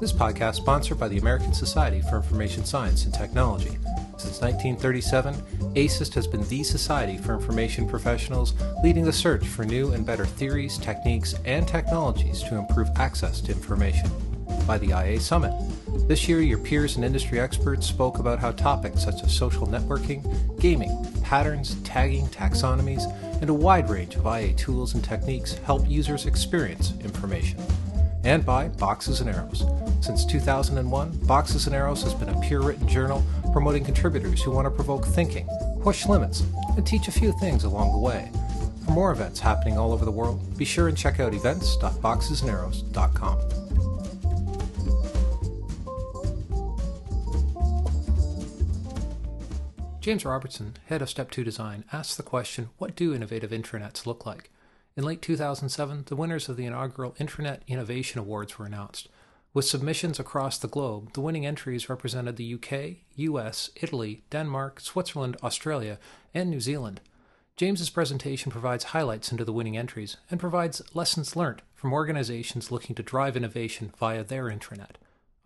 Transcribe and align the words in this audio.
This 0.00 0.12
podcast 0.12 0.50
is 0.50 0.56
sponsored 0.58 0.96
by 0.96 1.08
the 1.08 1.18
American 1.18 1.52
Society 1.52 2.02
for 2.02 2.18
Information 2.18 2.64
Science 2.64 3.04
and 3.04 3.12
Technology. 3.12 3.76
Since 4.16 4.40
1937, 4.40 5.34
ASIST 5.74 6.14
has 6.14 6.28
been 6.28 6.46
the 6.48 6.62
society 6.62 7.18
for 7.18 7.34
information 7.34 7.88
professionals, 7.88 8.54
leading 8.84 9.04
the 9.04 9.12
search 9.12 9.44
for 9.44 9.64
new 9.64 9.90
and 9.90 10.06
better 10.06 10.24
theories, 10.24 10.78
techniques, 10.78 11.34
and 11.44 11.66
technologies 11.66 12.44
to 12.44 12.54
improve 12.54 12.88
access 12.94 13.40
to 13.40 13.52
information. 13.52 14.08
By 14.68 14.78
the 14.78 14.90
IA 14.90 15.18
Summit. 15.18 15.52
This 16.06 16.28
year, 16.28 16.42
your 16.42 16.58
peers 16.58 16.94
and 16.94 17.04
industry 17.04 17.40
experts 17.40 17.84
spoke 17.84 18.20
about 18.20 18.38
how 18.38 18.52
topics 18.52 19.02
such 19.02 19.24
as 19.24 19.36
social 19.36 19.66
networking, 19.66 20.22
gaming, 20.60 20.96
patterns, 21.22 21.74
tagging, 21.82 22.28
taxonomies, 22.28 23.02
and 23.40 23.50
a 23.50 23.54
wide 23.54 23.90
range 23.90 24.14
of 24.14 24.26
IA 24.26 24.52
tools 24.52 24.94
and 24.94 25.02
techniques 25.02 25.54
help 25.58 25.88
users 25.90 26.26
experience 26.26 26.92
information 27.00 27.58
and 28.24 28.44
by 28.44 28.68
Boxes 28.68 29.20
and 29.20 29.30
Arrows. 29.30 29.64
Since 30.00 30.24
2001, 30.24 31.18
Boxes 31.26 31.66
and 31.66 31.74
Arrows 31.74 32.02
has 32.02 32.14
been 32.14 32.28
a 32.28 32.40
peer 32.40 32.60
written 32.60 32.88
journal 32.88 33.24
promoting 33.52 33.84
contributors 33.84 34.42
who 34.42 34.50
want 34.50 34.66
to 34.66 34.70
provoke 34.70 35.04
thinking, 35.04 35.48
push 35.82 36.06
limits, 36.06 36.44
and 36.76 36.86
teach 36.86 37.08
a 37.08 37.12
few 37.12 37.32
things 37.38 37.64
along 37.64 37.92
the 37.92 37.98
way. 37.98 38.30
For 38.84 38.92
more 38.92 39.12
events 39.12 39.40
happening 39.40 39.76
all 39.76 39.92
over 39.92 40.04
the 40.04 40.10
world, 40.10 40.56
be 40.56 40.64
sure 40.64 40.88
and 40.88 40.96
check 40.96 41.20
out 41.20 41.34
events.boxesandarrows.com. 41.34 43.38
James 50.00 50.24
Robertson, 50.24 50.74
head 50.86 51.02
of 51.02 51.10
Step 51.10 51.30
2 51.30 51.44
Design, 51.44 51.84
asks 51.92 52.16
the 52.16 52.22
question 52.22 52.70
What 52.78 52.96
do 52.96 53.14
innovative 53.14 53.50
intranets 53.50 54.06
look 54.06 54.24
like? 54.24 54.50
In 54.98 55.04
late 55.04 55.22
2007, 55.22 56.06
the 56.08 56.16
winners 56.16 56.48
of 56.48 56.56
the 56.56 56.66
inaugural 56.66 57.12
Intranet 57.20 57.60
Innovation 57.68 58.18
Awards 58.18 58.58
were 58.58 58.66
announced. 58.66 59.08
With 59.54 59.64
submissions 59.64 60.18
across 60.18 60.58
the 60.58 60.66
globe, 60.66 61.12
the 61.12 61.20
winning 61.20 61.46
entries 61.46 61.88
represented 61.88 62.34
the 62.34 62.54
UK, 62.54 62.96
US, 63.14 63.70
Italy, 63.76 64.24
Denmark, 64.30 64.80
Switzerland, 64.80 65.36
Australia, 65.40 66.00
and 66.34 66.50
New 66.50 66.58
Zealand. 66.58 67.00
James's 67.54 67.90
presentation 67.90 68.50
provides 68.50 68.86
highlights 68.86 69.30
into 69.30 69.44
the 69.44 69.52
winning 69.52 69.76
entries 69.76 70.16
and 70.32 70.40
provides 70.40 70.82
lessons 70.94 71.36
learned 71.36 71.62
from 71.76 71.92
organizations 71.92 72.72
looking 72.72 72.96
to 72.96 73.02
drive 73.04 73.36
innovation 73.36 73.92
via 74.00 74.24
their 74.24 74.46
intranet. 74.46 74.96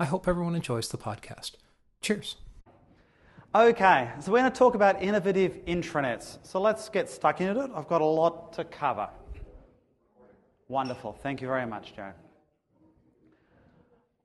I 0.00 0.06
hope 0.06 0.26
everyone 0.26 0.54
enjoys 0.54 0.88
the 0.88 0.96
podcast. 0.96 1.56
Cheers. 2.00 2.36
Okay, 3.54 4.12
so 4.18 4.32
we're 4.32 4.38
going 4.38 4.50
to 4.50 4.58
talk 4.58 4.74
about 4.74 5.02
innovative 5.02 5.58
intranets. 5.66 6.38
So 6.42 6.58
let's 6.58 6.88
get 6.88 7.10
stuck 7.10 7.42
into 7.42 7.60
it. 7.60 7.70
I've 7.74 7.86
got 7.86 8.00
a 8.00 8.06
lot 8.06 8.54
to 8.54 8.64
cover. 8.64 9.10
Wonderful. 10.72 11.12
Thank 11.22 11.42
you 11.42 11.48
very 11.48 11.66
much, 11.66 11.94
Joe. 11.94 12.12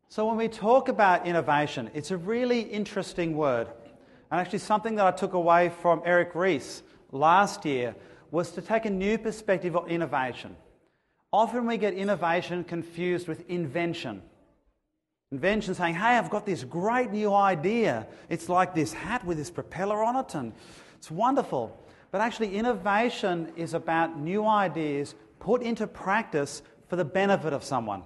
So, 0.07 0.25
when 0.25 0.37
we 0.37 0.47
talk 0.47 0.87
about 0.87 1.27
innovation, 1.27 1.91
it's 1.93 2.11
a 2.11 2.15
really 2.15 2.61
interesting 2.61 3.35
word. 3.35 3.67
And 4.31 4.39
actually, 4.39 4.59
something 4.59 4.95
that 4.95 5.05
I 5.05 5.11
took 5.11 5.33
away 5.33 5.67
from 5.67 6.01
Eric 6.05 6.35
Ries 6.35 6.83
last 7.11 7.65
year 7.65 7.97
was 8.31 8.51
to 8.51 8.61
take 8.61 8.85
a 8.85 8.89
new 8.89 9.17
perspective 9.17 9.75
on 9.75 9.89
innovation. 9.89 10.55
Often 11.33 11.67
we 11.67 11.75
get 11.75 11.93
innovation 11.93 12.63
confused 12.63 13.27
with 13.27 13.43
invention. 13.49 14.21
Invention 15.33 15.75
saying, 15.75 15.95
hey, 15.95 16.17
I've 16.17 16.29
got 16.29 16.45
this 16.45 16.63
great 16.63 17.11
new 17.11 17.33
idea. 17.33 18.07
It's 18.29 18.47
like 18.47 18.73
this 18.73 18.93
hat 18.93 19.25
with 19.25 19.37
this 19.37 19.51
propeller 19.51 20.01
on 20.01 20.15
it, 20.15 20.33
and 20.33 20.53
it's 20.95 21.11
wonderful. 21.11 21.77
But 22.09 22.21
actually, 22.21 22.55
innovation 22.55 23.51
is 23.57 23.73
about 23.73 24.17
new 24.17 24.47
ideas 24.47 25.13
put 25.39 25.61
into 25.61 25.87
practice 25.87 26.61
for 26.87 26.95
the 26.95 27.05
benefit 27.05 27.53
of 27.53 27.63
someone. 27.63 28.03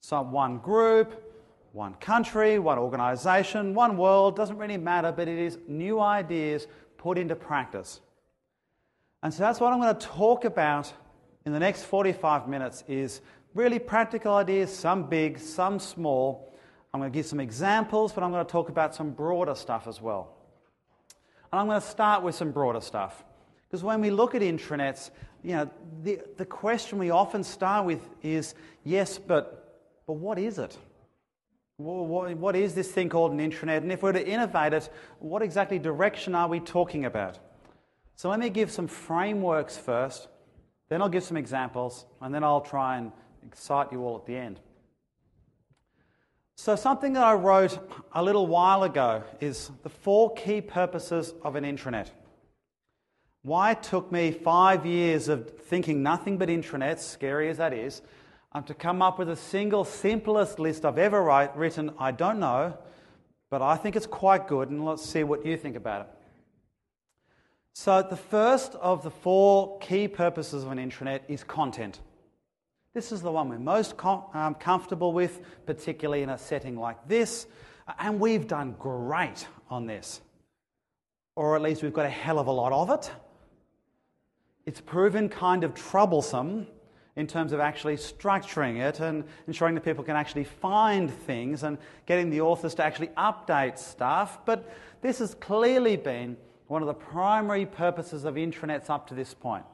So, 0.00 0.20
one 0.22 0.58
group, 0.58 1.22
one 1.72 1.94
country, 1.94 2.58
one 2.58 2.78
organization, 2.78 3.74
one 3.74 3.96
world, 3.96 4.36
doesn't 4.36 4.58
really 4.58 4.76
matter, 4.76 5.10
but 5.10 5.28
it 5.28 5.38
is 5.38 5.58
new 5.66 6.00
ideas 6.00 6.66
put 6.98 7.18
into 7.18 7.34
practice. 7.34 8.00
And 9.22 9.32
so 9.32 9.42
that's 9.42 9.58
what 9.58 9.72
I'm 9.72 9.80
going 9.80 9.96
to 9.96 10.06
talk 10.06 10.44
about 10.44 10.92
in 11.46 11.52
the 11.52 11.58
next 11.58 11.84
45 11.84 12.46
minutes 12.46 12.84
is 12.86 13.22
really 13.54 13.78
practical 13.78 14.34
ideas, 14.34 14.74
some 14.74 15.08
big, 15.08 15.38
some 15.38 15.78
small. 15.78 16.52
I'm 16.92 17.00
going 17.00 17.10
to 17.10 17.16
give 17.16 17.26
some 17.26 17.40
examples, 17.40 18.12
but 18.12 18.22
I'm 18.22 18.30
going 18.30 18.44
to 18.44 18.52
talk 18.52 18.68
about 18.68 18.94
some 18.94 19.10
broader 19.10 19.54
stuff 19.54 19.86
as 19.86 20.00
well. 20.00 20.36
And 21.50 21.60
I'm 21.60 21.66
going 21.66 21.80
to 21.80 21.86
start 21.86 22.22
with 22.22 22.34
some 22.34 22.52
broader 22.52 22.80
stuff. 22.80 23.24
Because 23.66 23.82
when 23.82 24.00
we 24.00 24.10
look 24.10 24.34
at 24.34 24.42
intranets, 24.42 25.10
you 25.44 25.52
know, 25.52 25.70
the, 26.02 26.20
the 26.38 26.46
question 26.46 26.98
we 26.98 27.10
often 27.10 27.44
start 27.44 27.84
with 27.84 28.00
is 28.22 28.54
yes, 28.82 29.18
but, 29.18 29.82
but 30.06 30.14
what 30.14 30.38
is 30.38 30.58
it? 30.58 30.76
What, 31.76 32.36
what 32.36 32.56
is 32.56 32.74
this 32.74 32.90
thing 32.90 33.10
called 33.10 33.32
an 33.32 33.38
intranet? 33.38 33.78
And 33.78 33.92
if 33.92 34.02
we're 34.02 34.12
to 34.12 34.26
innovate 34.26 34.72
it, 34.72 34.88
what 35.18 35.42
exactly 35.42 35.78
direction 35.78 36.34
are 36.34 36.48
we 36.48 36.60
talking 36.60 37.04
about? 37.04 37.38
So 38.16 38.30
let 38.30 38.40
me 38.40 38.48
give 38.48 38.70
some 38.70 38.86
frameworks 38.86 39.76
first, 39.76 40.28
then 40.88 41.02
I'll 41.02 41.08
give 41.08 41.24
some 41.24 41.36
examples, 41.36 42.06
and 42.22 42.34
then 42.34 42.42
I'll 42.42 42.60
try 42.60 42.96
and 42.96 43.12
excite 43.44 43.92
you 43.92 44.02
all 44.02 44.16
at 44.16 44.24
the 44.24 44.36
end. 44.36 44.60
So, 46.56 46.76
something 46.76 47.14
that 47.14 47.24
I 47.24 47.34
wrote 47.34 47.76
a 48.12 48.22
little 48.22 48.46
while 48.46 48.84
ago 48.84 49.24
is 49.40 49.72
the 49.82 49.88
four 49.88 50.32
key 50.34 50.60
purposes 50.60 51.34
of 51.42 51.56
an 51.56 51.64
intranet. 51.64 52.10
Why 53.44 53.72
it 53.72 53.82
took 53.82 54.10
me 54.10 54.30
five 54.30 54.86
years 54.86 55.28
of 55.28 55.50
thinking 55.60 56.02
nothing 56.02 56.38
but 56.38 56.48
intranets, 56.48 57.00
scary 57.00 57.50
as 57.50 57.58
that 57.58 57.74
is, 57.74 58.00
um, 58.52 58.64
to 58.64 58.72
come 58.72 59.02
up 59.02 59.18
with 59.18 59.28
a 59.28 59.36
single 59.36 59.84
simplest 59.84 60.58
list 60.58 60.86
I've 60.86 60.96
ever 60.96 61.22
write, 61.22 61.54
written, 61.54 61.90
I 61.98 62.10
don't 62.10 62.40
know, 62.40 62.78
but 63.50 63.60
I 63.60 63.76
think 63.76 63.96
it's 63.96 64.06
quite 64.06 64.48
good, 64.48 64.70
and 64.70 64.82
let's 64.82 65.04
see 65.04 65.24
what 65.24 65.44
you 65.44 65.58
think 65.58 65.76
about 65.76 66.06
it. 66.06 66.06
So, 67.74 68.00
the 68.00 68.16
first 68.16 68.76
of 68.76 69.02
the 69.02 69.10
four 69.10 69.78
key 69.78 70.08
purposes 70.08 70.64
of 70.64 70.72
an 70.72 70.78
intranet 70.78 71.20
is 71.28 71.44
content. 71.44 72.00
This 72.94 73.12
is 73.12 73.20
the 73.20 73.30
one 73.30 73.50
we're 73.50 73.58
most 73.58 73.98
com- 73.98 74.24
um, 74.32 74.54
comfortable 74.54 75.12
with, 75.12 75.42
particularly 75.66 76.22
in 76.22 76.30
a 76.30 76.38
setting 76.38 76.78
like 76.78 77.08
this, 77.08 77.46
and 77.98 78.18
we've 78.18 78.48
done 78.48 78.74
great 78.78 79.46
on 79.68 79.84
this. 79.84 80.22
Or 81.36 81.56
at 81.56 81.60
least 81.60 81.82
we've 81.82 81.92
got 81.92 82.06
a 82.06 82.10
hell 82.10 82.38
of 82.38 82.46
a 82.46 82.52
lot 82.52 82.72
of 82.72 82.88
it. 82.88 83.12
It's 84.66 84.80
proven 84.80 85.28
kind 85.28 85.64
of 85.64 85.74
troublesome 85.74 86.66
in 87.16 87.26
terms 87.26 87.52
of 87.52 87.60
actually 87.60 87.96
structuring 87.96 88.80
it 88.80 89.00
and 89.00 89.24
ensuring 89.46 89.74
that 89.74 89.84
people 89.84 90.02
can 90.02 90.16
actually 90.16 90.44
find 90.44 91.10
things 91.10 91.62
and 91.62 91.78
getting 92.06 92.30
the 92.30 92.40
authors 92.40 92.74
to 92.74 92.84
actually 92.84 93.08
update 93.08 93.78
stuff. 93.78 94.44
But 94.44 94.72
this 95.00 95.18
has 95.18 95.34
clearly 95.34 95.96
been 95.96 96.36
one 96.66 96.82
of 96.82 96.88
the 96.88 96.94
primary 96.94 97.66
purposes 97.66 98.24
of 98.24 98.34
intranets 98.34 98.90
up 98.90 99.06
to 99.08 99.14
this 99.14 99.34
point. 99.34 99.64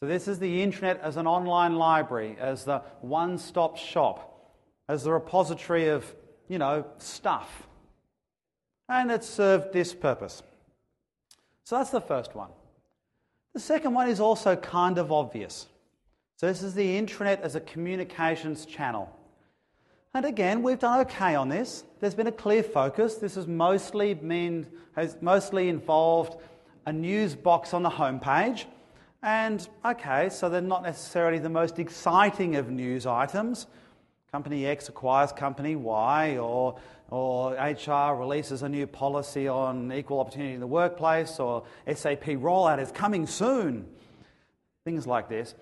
So, 0.00 0.06
this 0.06 0.28
is 0.28 0.38
the 0.38 0.64
intranet 0.64 1.00
as 1.00 1.16
an 1.16 1.26
online 1.26 1.76
library, 1.76 2.36
as 2.38 2.64
the 2.64 2.80
one 3.00 3.38
stop 3.38 3.76
shop, 3.76 4.56
as 4.88 5.04
the 5.04 5.12
repository 5.12 5.88
of, 5.88 6.12
you 6.48 6.58
know, 6.58 6.84
stuff. 6.98 7.68
And 8.88 9.10
it's 9.10 9.28
served 9.28 9.72
this 9.72 9.94
purpose. 9.94 10.42
So, 11.64 11.78
that's 11.78 11.90
the 11.90 12.00
first 12.00 12.34
one. 12.34 12.50
The 13.52 13.60
second 13.60 13.94
one 13.94 14.08
is 14.08 14.20
also 14.20 14.56
kind 14.56 14.98
of 14.98 15.12
obvious. 15.12 15.66
So, 16.36 16.46
this 16.46 16.62
is 16.62 16.74
the 16.74 17.00
intranet 17.00 17.40
as 17.40 17.54
a 17.54 17.60
communications 17.60 18.64
channel. 18.66 19.14
And 20.14 20.24
again, 20.24 20.62
we've 20.62 20.78
done 20.78 21.00
okay 21.00 21.34
on 21.34 21.48
this. 21.48 21.84
There's 22.00 22.14
been 22.14 22.26
a 22.26 22.32
clear 22.32 22.62
focus. 22.62 23.16
This 23.16 23.34
has 23.36 23.46
mostly, 23.46 24.14
mean, 24.16 24.66
has 24.94 25.16
mostly 25.20 25.68
involved 25.68 26.36
a 26.86 26.92
news 26.92 27.34
box 27.34 27.72
on 27.72 27.82
the 27.82 27.90
homepage. 27.90 28.64
And 29.22 29.66
okay, 29.84 30.28
so 30.28 30.48
they're 30.48 30.60
not 30.60 30.82
necessarily 30.82 31.38
the 31.38 31.48
most 31.48 31.78
exciting 31.78 32.56
of 32.56 32.70
news 32.70 33.06
items. 33.06 33.66
Company 34.32 34.66
X 34.66 34.88
acquires 34.88 35.30
company 35.30 35.76
Y, 35.76 36.38
or 36.38 36.78
or 37.12 37.52
HR 37.52 38.16
releases 38.16 38.62
a 38.62 38.68
new 38.70 38.86
policy 38.86 39.46
on 39.46 39.92
equal 39.92 40.18
opportunity 40.18 40.54
in 40.54 40.60
the 40.60 40.66
workplace, 40.66 41.38
or 41.38 41.64
SAP 41.86 42.24
rollout 42.24 42.80
is 42.80 42.90
coming 42.90 43.26
soon. 43.26 43.86
Things 44.86 45.06
like 45.06 45.28
this. 45.28 45.54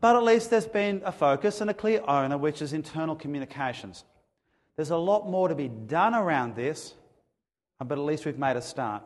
But 0.00 0.16
at 0.16 0.24
least 0.24 0.50
there's 0.50 0.66
been 0.66 1.00
a 1.04 1.12
focus 1.12 1.60
and 1.60 1.70
a 1.70 1.74
clear 1.74 2.02
owner, 2.08 2.36
which 2.36 2.60
is 2.60 2.72
internal 2.72 3.14
communications. 3.14 4.02
There's 4.74 4.90
a 4.90 4.96
lot 4.96 5.30
more 5.30 5.46
to 5.46 5.54
be 5.54 5.68
done 5.68 6.12
around 6.12 6.56
this, 6.56 6.94
but 7.78 7.96
at 7.96 8.04
least 8.04 8.26
we've 8.26 8.36
made 8.36 8.56
a 8.56 8.62
start. 8.62 9.04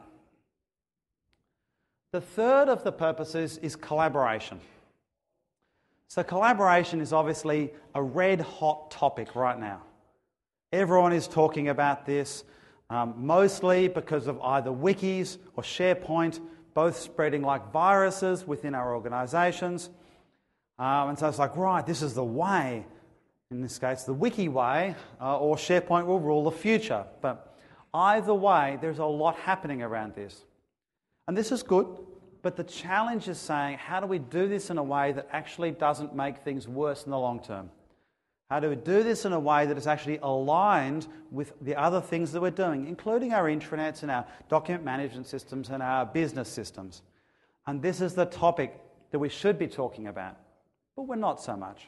The 2.13 2.23
third 2.23 2.71
of 2.71 2.83
the 2.83 2.93
purposes 2.93 3.59
is 3.59 3.77
collaboration. 3.77 4.59
So, 6.09 6.23
collaboration 6.23 7.03
is 7.03 7.13
obviously 7.13 7.75
a 7.95 8.03
red 8.03 8.41
hot 8.41 8.91
topic 8.91 9.37
right 9.37 9.59
now. 9.59 9.83
Everyone 10.75 11.13
is 11.13 11.29
talking 11.29 11.69
about 11.69 12.05
this, 12.05 12.43
um, 12.91 13.15
mostly 13.17 13.87
because 13.87 14.27
of 14.27 14.41
either 14.41 14.71
wikis 14.71 15.39
or 15.55 15.63
SharePoint, 15.63 16.41
both 16.75 16.99
spreading 16.99 17.43
like 17.43 17.71
viruses 17.71 18.45
within 18.45 18.75
our 18.75 18.93
organizations. 18.93 19.89
Um, 20.77 21.11
and 21.11 21.19
so 21.19 21.29
it's 21.29 21.39
like, 21.39 21.57
right, 21.57 21.87
this 21.87 22.03
is 22.03 22.15
the 22.15 22.25
way. 22.25 22.85
in 23.53 23.63
this 23.63 23.79
case, 23.79 24.03
the 24.03 24.13
wiki 24.13 24.49
way, 24.49 24.97
uh, 25.21 25.39
or 25.39 25.55
SharePoint 25.55 26.07
will 26.07 26.19
rule 26.19 26.43
the 26.43 26.51
future. 26.51 27.05
But 27.21 27.55
either 27.95 28.35
way, 28.35 28.77
there's 28.81 28.99
a 28.99 29.05
lot 29.05 29.37
happening 29.37 29.81
around 29.81 30.17
this. 30.17 30.45
And 31.29 31.37
this 31.37 31.53
is 31.53 31.63
good, 31.63 31.87
but 32.43 32.57
the 32.57 32.65
challenge 32.65 33.29
is 33.29 33.39
saying, 33.39 33.79
how 33.79 34.01
do 34.01 34.07
we 34.09 34.19
do 34.19 34.49
this 34.49 34.71
in 34.71 34.79
a 34.79 34.83
way 34.83 35.13
that 35.13 35.29
actually 35.31 35.71
doesn't 35.71 36.17
make 36.17 36.39
things 36.39 36.67
worse 36.67 37.05
in 37.05 37.13
the 37.13 37.19
long 37.19 37.39
term? 37.39 37.71
How 38.51 38.61
do 38.61 38.69
we 38.69 38.77
do 38.77 39.03
this 39.03 39.25
in 39.25 39.33
a 39.33 39.41
way 39.41 39.67
that 39.67 39.79
is 39.79 39.87
actually 39.87 40.19
aligned 40.19 41.07
with 41.31 41.55
the 41.63 41.77
other 41.77 42.01
things 42.01 42.33
that 42.33 42.43
we're 42.43 42.51
doing, 42.51 42.87
including 42.87 43.33
our 43.33 43.45
intranets 43.45 44.03
and 44.03 44.11
our 44.11 44.27
document 44.49 44.85
management 44.85 45.27
systems 45.27 45.71
and 45.71 45.83
our 45.83 46.05
business 46.05 46.49
systems? 46.49 47.03
And 47.67 47.81
this 47.81 48.01
is 48.01 48.15
the 48.15 48.27
topic 48.27 48.79
that 49.11 49.19
we 49.19 49.29
should 49.29 49.59
be 49.59 49.67
talking 49.67 50.09
about, 50.09 50.37
but 50.95 51.03
we're 51.03 51.17
not 51.17 51.41
so 51.41 51.57
much. 51.57 51.87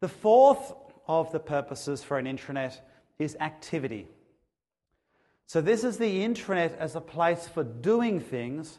The 0.00 0.08
fourth 0.08 0.72
of 1.06 1.30
the 1.32 1.40
purposes 1.40 2.02
for 2.02 2.18
an 2.18 2.26
intranet 2.26 2.78
is 3.18 3.36
activity. 3.40 4.08
So, 5.46 5.60
this 5.60 5.84
is 5.84 5.98
the 5.98 6.22
intranet 6.22 6.76
as 6.78 6.96
a 6.96 7.00
place 7.00 7.46
for 7.46 7.62
doing 7.62 8.18
things, 8.18 8.78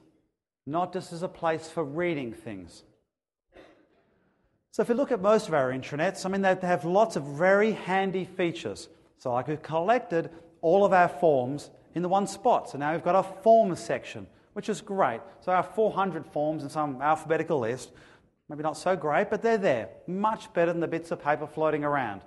not 0.65 0.91
just 0.91 1.13
as 1.13 1.23
a 1.23 1.27
place 1.27 1.69
for 1.69 1.83
reading 1.83 2.33
things. 2.33 2.83
So, 4.75 4.81
if 4.81 4.89
you 4.89 4.95
look 4.95 5.13
at 5.13 5.21
most 5.21 5.47
of 5.47 5.53
our 5.53 5.71
intranets, 5.71 6.25
I 6.25 6.29
mean, 6.29 6.41
they 6.41 6.53
have 6.63 6.83
lots 6.83 7.15
of 7.15 7.23
very 7.23 7.71
handy 7.71 8.25
features. 8.25 8.89
So, 9.19 9.31
like 9.31 9.47
we've 9.47 9.61
collected 9.61 10.29
all 10.59 10.83
of 10.83 10.91
our 10.91 11.07
forms 11.07 11.69
in 11.93 12.01
the 12.01 12.09
one 12.09 12.27
spot. 12.27 12.69
So 12.69 12.77
now 12.77 12.91
we've 12.91 13.01
got 13.01 13.15
a 13.15 13.23
forms 13.23 13.79
section, 13.79 14.27
which 14.51 14.67
is 14.67 14.81
great. 14.81 15.21
So 15.39 15.53
our 15.53 15.63
400 15.63 16.25
forms 16.25 16.61
in 16.61 16.69
some 16.69 17.01
alphabetical 17.01 17.57
list, 17.57 17.93
maybe 18.49 18.63
not 18.63 18.75
so 18.75 18.97
great, 18.97 19.29
but 19.29 19.41
they're 19.41 19.57
there. 19.57 19.87
Much 20.07 20.51
better 20.51 20.73
than 20.73 20.81
the 20.81 20.89
bits 20.89 21.09
of 21.09 21.23
paper 21.23 21.47
floating 21.47 21.85
around. 21.85 22.19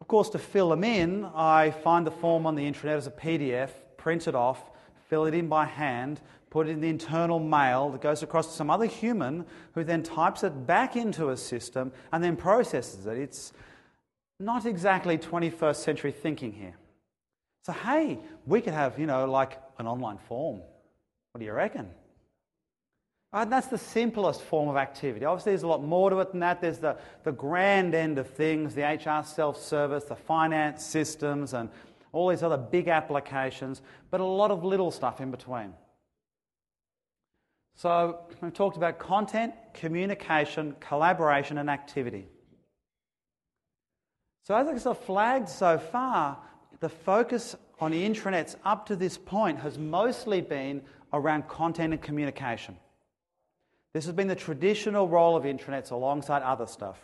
Of 0.00 0.06
course, 0.06 0.30
to 0.30 0.38
fill 0.38 0.68
them 0.68 0.84
in, 0.84 1.24
I 1.34 1.72
find 1.72 2.06
the 2.06 2.12
form 2.12 2.46
on 2.46 2.54
the 2.54 2.70
intranet 2.70 2.98
as 2.98 3.08
a 3.08 3.10
PDF, 3.10 3.70
print 3.96 4.28
it 4.28 4.36
off, 4.36 4.62
fill 5.08 5.24
it 5.24 5.34
in 5.34 5.48
by 5.48 5.64
hand, 5.64 6.20
put 6.54 6.68
it 6.68 6.70
in 6.70 6.80
the 6.80 6.88
internal 6.88 7.40
mail 7.40 7.90
that 7.90 8.00
goes 8.00 8.22
across 8.22 8.46
to 8.46 8.52
some 8.52 8.70
other 8.70 8.86
human 8.86 9.44
who 9.72 9.82
then 9.82 10.04
types 10.04 10.44
it 10.44 10.68
back 10.68 10.94
into 10.94 11.30
a 11.30 11.36
system 11.36 11.90
and 12.12 12.22
then 12.22 12.36
processes 12.36 13.04
it. 13.06 13.18
It's 13.18 13.52
not 14.38 14.64
exactly 14.64 15.18
21st 15.18 15.74
century 15.74 16.12
thinking 16.12 16.52
here. 16.52 16.76
So, 17.64 17.72
hey, 17.72 18.20
we 18.46 18.60
could 18.60 18.72
have, 18.72 19.00
you 19.00 19.06
know, 19.06 19.28
like 19.28 19.58
an 19.80 19.88
online 19.88 20.18
form. 20.28 20.60
What 21.32 21.40
do 21.40 21.44
you 21.44 21.52
reckon? 21.52 21.90
Uh, 23.32 23.44
that's 23.46 23.66
the 23.66 23.76
simplest 23.76 24.40
form 24.42 24.68
of 24.68 24.76
activity. 24.76 25.24
Obviously, 25.24 25.50
there's 25.50 25.64
a 25.64 25.66
lot 25.66 25.82
more 25.82 26.08
to 26.08 26.20
it 26.20 26.30
than 26.30 26.38
that. 26.38 26.60
There's 26.60 26.78
the, 26.78 26.96
the 27.24 27.32
grand 27.32 27.96
end 27.96 28.16
of 28.16 28.30
things 28.30 28.76
the 28.76 28.82
HR 28.82 29.26
self 29.26 29.60
service, 29.60 30.04
the 30.04 30.14
finance 30.14 30.84
systems, 30.84 31.52
and 31.52 31.68
all 32.12 32.28
these 32.28 32.44
other 32.44 32.58
big 32.58 32.86
applications, 32.86 33.82
but 34.12 34.20
a 34.20 34.24
lot 34.24 34.52
of 34.52 34.62
little 34.62 34.92
stuff 34.92 35.20
in 35.20 35.32
between. 35.32 35.74
So, 37.76 38.20
we've 38.40 38.52
talked 38.52 38.76
about 38.76 38.98
content, 38.98 39.52
communication, 39.72 40.76
collaboration, 40.80 41.58
and 41.58 41.68
activity. 41.68 42.28
So, 44.44 44.54
as 44.54 44.86
I've 44.86 44.98
flagged 44.98 45.48
so 45.48 45.78
far, 45.78 46.38
the 46.80 46.88
focus 46.88 47.56
on 47.80 47.90
the 47.90 48.08
intranets 48.08 48.56
up 48.64 48.86
to 48.86 48.96
this 48.96 49.18
point 49.18 49.58
has 49.58 49.78
mostly 49.78 50.40
been 50.40 50.82
around 51.12 51.48
content 51.48 51.92
and 51.92 52.02
communication. 52.02 52.76
This 53.92 54.04
has 54.06 54.14
been 54.14 54.28
the 54.28 54.34
traditional 54.34 55.08
role 55.08 55.36
of 55.36 55.44
intranets 55.44 55.90
alongside 55.90 56.42
other 56.42 56.66
stuff. 56.66 56.98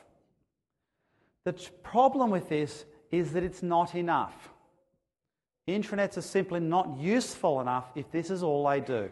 The 1.45 1.53
problem 1.83 2.31
with 2.31 2.49
this 2.49 2.85
is 3.11 3.33
that 3.33 3.43
it's 3.43 3.63
not 3.63 3.95
enough. 3.95 4.51
Intranets 5.69 6.17
are 6.17 6.23
simply 6.23 6.61
not 6.61 6.99
useful 6.99 7.61
enough 7.61 7.91
if 7.95 8.11
this 8.11 8.31
is 8.31 8.43
all 8.43 8.69
they 8.69 8.81
do. 8.81 9.11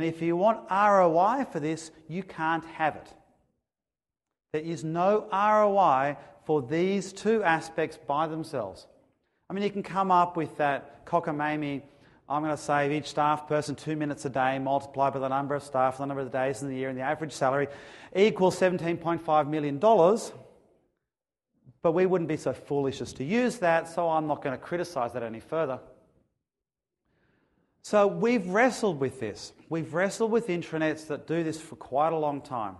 And 0.00 0.08
if 0.08 0.22
you 0.22 0.34
want 0.34 0.60
ROI 0.70 1.44
for 1.52 1.60
this, 1.60 1.90
you 2.08 2.22
can't 2.22 2.64
have 2.64 2.96
it. 2.96 3.06
There 4.54 4.62
is 4.62 4.82
no 4.82 5.26
ROI 5.30 6.16
for 6.46 6.62
these 6.62 7.12
two 7.12 7.42
aspects 7.42 7.98
by 8.06 8.26
themselves. 8.26 8.86
I 9.50 9.52
mean, 9.52 9.62
you 9.62 9.68
can 9.68 9.82
come 9.82 10.10
up 10.10 10.38
with 10.38 10.56
that 10.56 11.04
cockamamie, 11.04 11.82
I'm 12.30 12.42
going 12.42 12.56
to 12.56 12.62
save 12.62 12.92
each 12.92 13.08
staff 13.10 13.46
person 13.46 13.74
two 13.74 13.94
minutes 13.94 14.24
a 14.24 14.30
day, 14.30 14.58
multiplied 14.58 15.12
by 15.12 15.18
the 15.18 15.28
number 15.28 15.54
of 15.54 15.62
staff, 15.62 15.98
the 15.98 16.06
number 16.06 16.22
of 16.22 16.32
the 16.32 16.38
days 16.38 16.62
in 16.62 16.70
the 16.70 16.76
year, 16.76 16.88
and 16.88 16.96
the 16.96 17.02
average 17.02 17.32
salary 17.32 17.68
equals 18.16 18.58
$17.5 18.58 19.48
million. 19.48 19.78
But 21.82 21.92
we 21.92 22.06
wouldn't 22.06 22.28
be 22.28 22.38
so 22.38 22.54
foolish 22.54 23.02
as 23.02 23.12
to 23.12 23.24
use 23.24 23.58
that, 23.58 23.86
so 23.86 24.08
I'm 24.08 24.26
not 24.26 24.42
going 24.42 24.58
to 24.58 24.64
criticize 24.64 25.12
that 25.12 25.22
any 25.22 25.40
further. 25.40 25.78
So 27.90 28.06
we've 28.06 28.46
wrestled 28.46 29.00
with 29.00 29.18
this. 29.18 29.52
We've 29.68 29.92
wrestled 29.92 30.30
with 30.30 30.46
intranets 30.46 31.08
that 31.08 31.26
do 31.26 31.42
this 31.42 31.60
for 31.60 31.74
quite 31.74 32.12
a 32.12 32.16
long 32.16 32.40
time. 32.40 32.76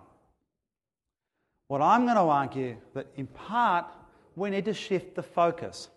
What 1.67 1.81
I'm 1.81 2.05
going 2.05 2.15
to 2.15 2.21
argue 2.21 2.77
that 2.93 3.07
in 3.17 3.27
part 3.27 3.87
we 4.37 4.49
need 4.49 4.63
to 4.63 4.73
shift 4.73 5.15
the 5.15 5.21
focus. 5.21 5.89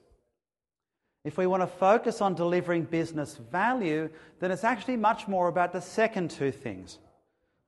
If 1.25 1.39
we 1.39 1.47
want 1.47 1.63
to 1.63 1.69
focus 1.69 2.21
on 2.21 2.35
delivering 2.35 2.87
business 2.87 3.37
value, 3.53 4.11
then 4.41 4.51
it's 4.51 4.65
actually 4.65 4.97
much 4.97 5.29
more 5.29 5.47
about 5.47 5.73
the 5.73 5.81
second 5.81 6.33
two 6.33 6.51
things. 6.51 6.99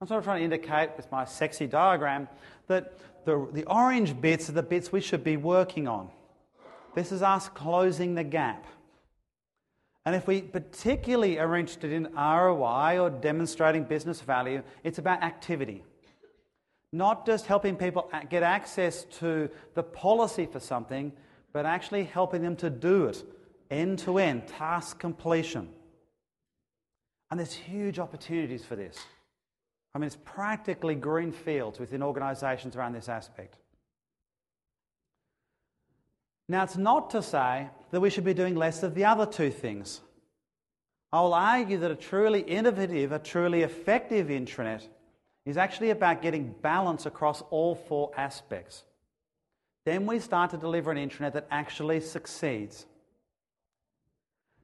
I'm 0.00 0.08
sort 0.08 0.18
of 0.18 0.24
trying 0.24 0.40
to 0.40 0.44
indicate 0.44 0.96
with 0.96 1.08
my 1.12 1.24
sexy 1.24 1.68
diagram 1.68 2.26
that 2.66 2.98
the, 3.24 3.46
the 3.52 3.62
orange 3.66 4.20
bits 4.20 4.48
are 4.48 4.52
the 4.52 4.64
bits 4.64 4.90
we 4.90 5.00
should 5.00 5.22
be 5.22 5.36
working 5.36 5.86
on. 5.86 6.10
This 6.96 7.12
is 7.12 7.22
us 7.22 7.48
closing 7.48 8.16
the 8.16 8.24
gap. 8.24 8.66
And 10.06 10.14
if 10.14 10.28
we 10.28 10.40
particularly 10.40 11.40
are 11.40 11.56
interested 11.56 11.92
in 11.92 12.04
ROI 12.14 13.00
or 13.00 13.10
demonstrating 13.10 13.82
business 13.82 14.20
value, 14.20 14.62
it's 14.84 14.98
about 14.98 15.24
activity. 15.24 15.82
Not 16.92 17.26
just 17.26 17.46
helping 17.46 17.74
people 17.74 18.08
get 18.30 18.44
access 18.44 19.04
to 19.18 19.50
the 19.74 19.82
policy 19.82 20.46
for 20.46 20.60
something, 20.60 21.12
but 21.52 21.66
actually 21.66 22.04
helping 22.04 22.40
them 22.40 22.54
to 22.56 22.70
do 22.70 23.06
it 23.06 23.24
end 23.68 23.98
to 23.98 24.18
end, 24.18 24.46
task 24.46 25.00
completion. 25.00 25.68
And 27.32 27.40
there's 27.40 27.52
huge 27.52 27.98
opportunities 27.98 28.64
for 28.64 28.76
this. 28.76 28.96
I 29.92 29.98
mean, 29.98 30.06
it's 30.06 30.18
practically 30.24 30.94
green 30.94 31.32
fields 31.32 31.80
within 31.80 32.00
organisations 32.00 32.76
around 32.76 32.92
this 32.92 33.08
aspect. 33.08 33.56
Now, 36.48 36.62
it's 36.62 36.76
not 36.76 37.10
to 37.10 37.22
say 37.22 37.68
that 37.90 38.00
we 38.00 38.10
should 38.10 38.24
be 38.24 38.34
doing 38.34 38.54
less 38.54 38.82
of 38.82 38.94
the 38.94 39.04
other 39.04 39.26
two 39.26 39.50
things. 39.50 40.00
I 41.12 41.20
will 41.20 41.34
argue 41.34 41.78
that 41.78 41.90
a 41.90 41.96
truly 41.96 42.40
innovative, 42.40 43.12
a 43.12 43.18
truly 43.18 43.62
effective 43.62 44.28
intranet 44.28 44.86
is 45.44 45.56
actually 45.56 45.90
about 45.90 46.22
getting 46.22 46.54
balance 46.60 47.06
across 47.06 47.42
all 47.50 47.74
four 47.74 48.10
aspects. 48.16 48.84
Then 49.84 50.06
we 50.06 50.18
start 50.18 50.50
to 50.50 50.56
deliver 50.56 50.90
an 50.90 50.98
intranet 50.98 51.32
that 51.34 51.46
actually 51.50 52.00
succeeds. 52.00 52.86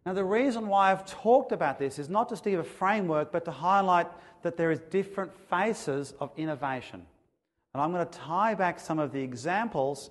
Now, 0.04 0.12
the 0.12 0.24
reason 0.24 0.66
why 0.66 0.90
I've 0.90 1.06
talked 1.06 1.52
about 1.52 1.78
this 1.78 2.00
is 2.00 2.08
not 2.08 2.28
just 2.28 2.42
to 2.44 2.50
give 2.50 2.58
a 2.58 2.64
framework, 2.64 3.30
but 3.30 3.44
to 3.44 3.52
highlight 3.52 4.08
that 4.42 4.56
there 4.56 4.72
is 4.72 4.80
different 4.90 5.32
faces 5.48 6.12
of 6.18 6.32
innovation. 6.36 7.06
And 7.72 7.82
I'm 7.82 7.92
going 7.92 8.06
to 8.06 8.18
tie 8.18 8.54
back 8.54 8.80
some 8.80 8.98
of 8.98 9.12
the 9.12 9.20
examples 9.20 10.10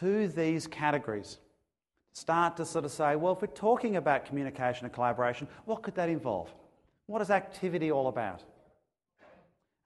to 0.00 0.28
these 0.28 0.66
categories. 0.66 1.38
Start 2.12 2.56
to 2.56 2.64
sort 2.64 2.84
of 2.84 2.90
say, 2.90 3.16
well, 3.16 3.34
if 3.34 3.42
we're 3.42 3.48
talking 3.48 3.96
about 3.96 4.24
communication 4.24 4.86
and 4.86 4.92
collaboration, 4.92 5.46
what 5.64 5.82
could 5.82 5.94
that 5.96 6.08
involve? 6.08 6.52
What 7.06 7.22
is 7.22 7.30
activity 7.30 7.90
all 7.90 8.08
about? 8.08 8.42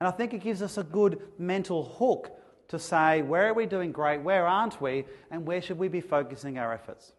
And 0.01 0.09
I 0.09 0.11
think 0.11 0.33
it 0.33 0.43
gives 0.43 0.63
us 0.63 0.79
a 0.79 0.83
good 0.85 1.21
mental 1.39 1.85
hook 1.85 2.31
to 2.69 2.79
say, 2.79 3.23
where 3.23 3.49
are 3.49 3.55
we 3.55 3.67
doing 3.67 3.93
great, 3.93 4.23
where 4.23 4.47
aren't 4.47 4.81
we, 4.81 5.05
and 5.31 5.45
where 5.45 5.61
should 5.61 5.79
we 5.79 5.89
be 5.89 6.01
focusing 6.01 6.57
our 6.57 6.73
efforts? 6.73 7.13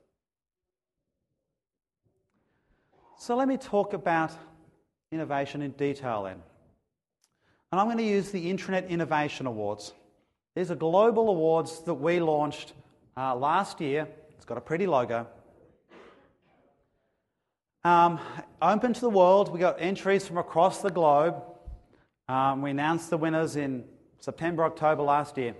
So 3.19 3.35
let 3.35 3.47
me 3.47 3.57
talk 3.57 3.93
about 3.93 4.31
innovation 5.11 5.61
in 5.61 5.71
detail 5.71 6.23
then. 6.23 6.41
And 7.71 7.79
I'm 7.79 7.87
going 7.87 7.97
to 7.97 8.03
use 8.03 8.31
the 8.31 8.51
Intranet 8.51 8.89
Innovation 8.89 9.45
Awards. 9.45 9.93
These 10.55 10.71
are 10.71 10.75
global 10.75 11.29
awards 11.29 11.81
that 11.81 11.93
we 11.93 12.19
launched 12.19 12.73
uh, 13.17 13.35
last 13.35 13.81
year. 13.81 14.07
It's 14.35 14.45
got 14.45 14.57
a 14.57 14.61
pretty 14.61 14.87
logo. 14.87 15.27
Um, 17.83 18.19
open 18.61 18.93
to 18.93 19.01
the 19.01 19.09
world, 19.09 19.51
we 19.51 19.59
got 19.59 19.77
entries 19.79 20.27
from 20.27 20.37
across 20.37 20.81
the 20.81 20.91
globe. 20.91 21.41
Um, 22.27 22.61
we 22.61 22.71
announced 22.71 23.09
the 23.09 23.17
winners 23.17 23.55
in 23.55 23.85
September, 24.19 24.63
October 24.63 25.01
last 25.01 25.37
year. 25.37 25.55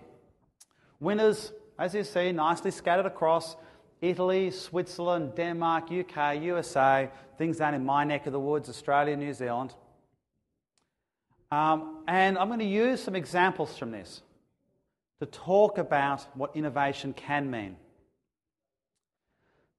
Winners, 1.00 1.52
as 1.80 1.96
you 1.96 2.04
see, 2.04 2.32
nicely 2.32 2.70
scattered 2.70 3.08
across 3.08 3.56
Italy, 4.02 4.52
Switzerland, 4.52 5.34
Denmark, 5.36 5.92
UK, 5.92 6.42
USA, 6.42 7.10
things 7.38 7.58
down 7.58 7.74
in 7.74 7.84
my 7.84 8.04
neck 8.04 8.28
of 8.28 8.34
the 8.34 8.40
woods, 8.40 8.70
Australia, 8.70 9.16
New 9.18 9.34
Zealand. 9.34 9.74
Um, 11.52 12.04
and 12.08 12.38
I'm 12.38 12.48
going 12.48 12.60
to 12.60 12.66
use 12.66 13.02
some 13.02 13.16
examples 13.16 13.78
from 13.78 13.92
this. 13.92 14.22
To 15.22 15.28
talk 15.28 15.78
about 15.78 16.26
what 16.34 16.56
innovation 16.56 17.14
can 17.14 17.52
mean. 17.52 17.76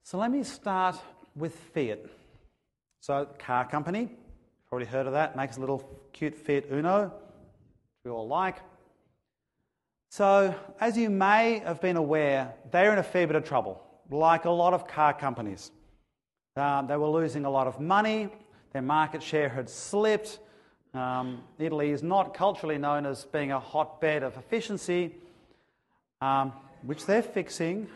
So 0.04 0.16
let 0.16 0.30
me 0.30 0.44
start 0.44 0.94
with 1.34 1.56
Fiat. 1.74 1.98
So, 3.00 3.26
car 3.40 3.68
company, 3.68 4.08
already 4.70 4.86
heard 4.86 5.08
of 5.08 5.14
that, 5.14 5.34
makes 5.34 5.56
a 5.56 5.60
little 5.60 5.82
cute 6.12 6.36
Fiat 6.36 6.66
Uno, 6.70 7.12
we 8.04 8.12
all 8.12 8.28
like. 8.28 8.58
So, 10.12 10.54
as 10.78 10.96
you 10.96 11.10
may 11.10 11.58
have 11.64 11.80
been 11.80 11.96
aware, 11.96 12.54
they're 12.70 12.92
in 12.92 13.00
a 13.00 13.02
fair 13.02 13.26
bit 13.26 13.34
of 13.34 13.42
trouble, 13.42 13.82
like 14.12 14.44
a 14.44 14.50
lot 14.50 14.74
of 14.74 14.86
car 14.86 15.12
companies. 15.12 15.72
Um, 16.54 16.86
they 16.86 16.96
were 16.96 17.08
losing 17.08 17.46
a 17.46 17.50
lot 17.50 17.66
of 17.66 17.80
money, 17.80 18.28
their 18.72 18.82
market 18.82 19.24
share 19.24 19.48
had 19.48 19.68
slipped. 19.68 20.38
Um, 20.94 21.42
Italy 21.58 21.90
is 21.90 22.04
not 22.04 22.32
culturally 22.32 22.78
known 22.78 23.06
as 23.06 23.24
being 23.24 23.50
a 23.50 23.58
hotbed 23.58 24.22
of 24.22 24.36
efficiency, 24.36 25.16
um, 26.22 26.52
which 26.82 27.04
they're 27.04 27.22
fixing. 27.22 27.88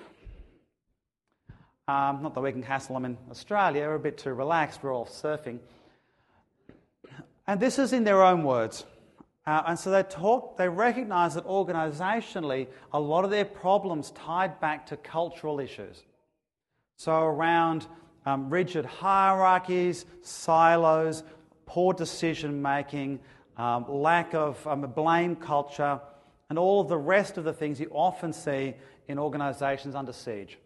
Um, 1.89 2.21
not 2.23 2.35
that 2.35 2.41
we 2.41 2.51
can 2.51 2.63
hassle 2.63 2.95
them 2.95 3.05
in 3.05 3.17
Australia, 3.31 3.83
we're 3.83 3.95
a 3.95 4.01
bit 4.01 4.19
too 4.19 4.35
relaxed, 4.35 4.83
we're 4.83 4.93
all 4.93 5.07
surfing. 5.07 5.61
And 7.47 7.61
this 7.61 7.79
is 7.79 7.93
in 7.93 8.03
their 8.03 8.25
own 8.25 8.43
words. 8.43 8.85
Uh, 9.47 9.63
and 9.69 9.79
so 9.79 9.93
they 9.93 10.03
talk, 10.03 10.57
they 10.57 10.69
recognize 10.69 11.35
that 11.35 11.47
organizationally, 11.47 12.67
a 12.93 12.99
lot 12.99 13.25
of 13.25 13.31
their 13.31 13.45
problems 13.45 14.11
tied 14.11 14.59
back 14.59 14.85
to 14.87 14.97
cultural 14.97 15.61
issues. 15.61 16.03
So, 16.97 17.13
around 17.13 17.87
um, 18.25 18.51
rigid 18.51 18.85
hierarchies, 18.85 20.05
silos, 20.23 21.23
poor 21.67 21.95
decision 21.95 22.61
making, 22.61 23.21
um, 23.57 23.85
lack 23.89 24.35
of 24.35 24.67
um, 24.67 24.81
blame 24.81 25.37
culture, 25.37 26.01
and 26.49 26.59
all 26.59 26.81
of 26.81 26.89
the 26.89 26.97
rest 26.97 27.39
of 27.39 27.45
the 27.45 27.53
things 27.53 27.81
you 27.81 27.91
often 27.93 28.33
see 28.33 28.75
in 29.09 29.19
organizations 29.19 29.95
under 29.95 30.13
siege. 30.13 30.59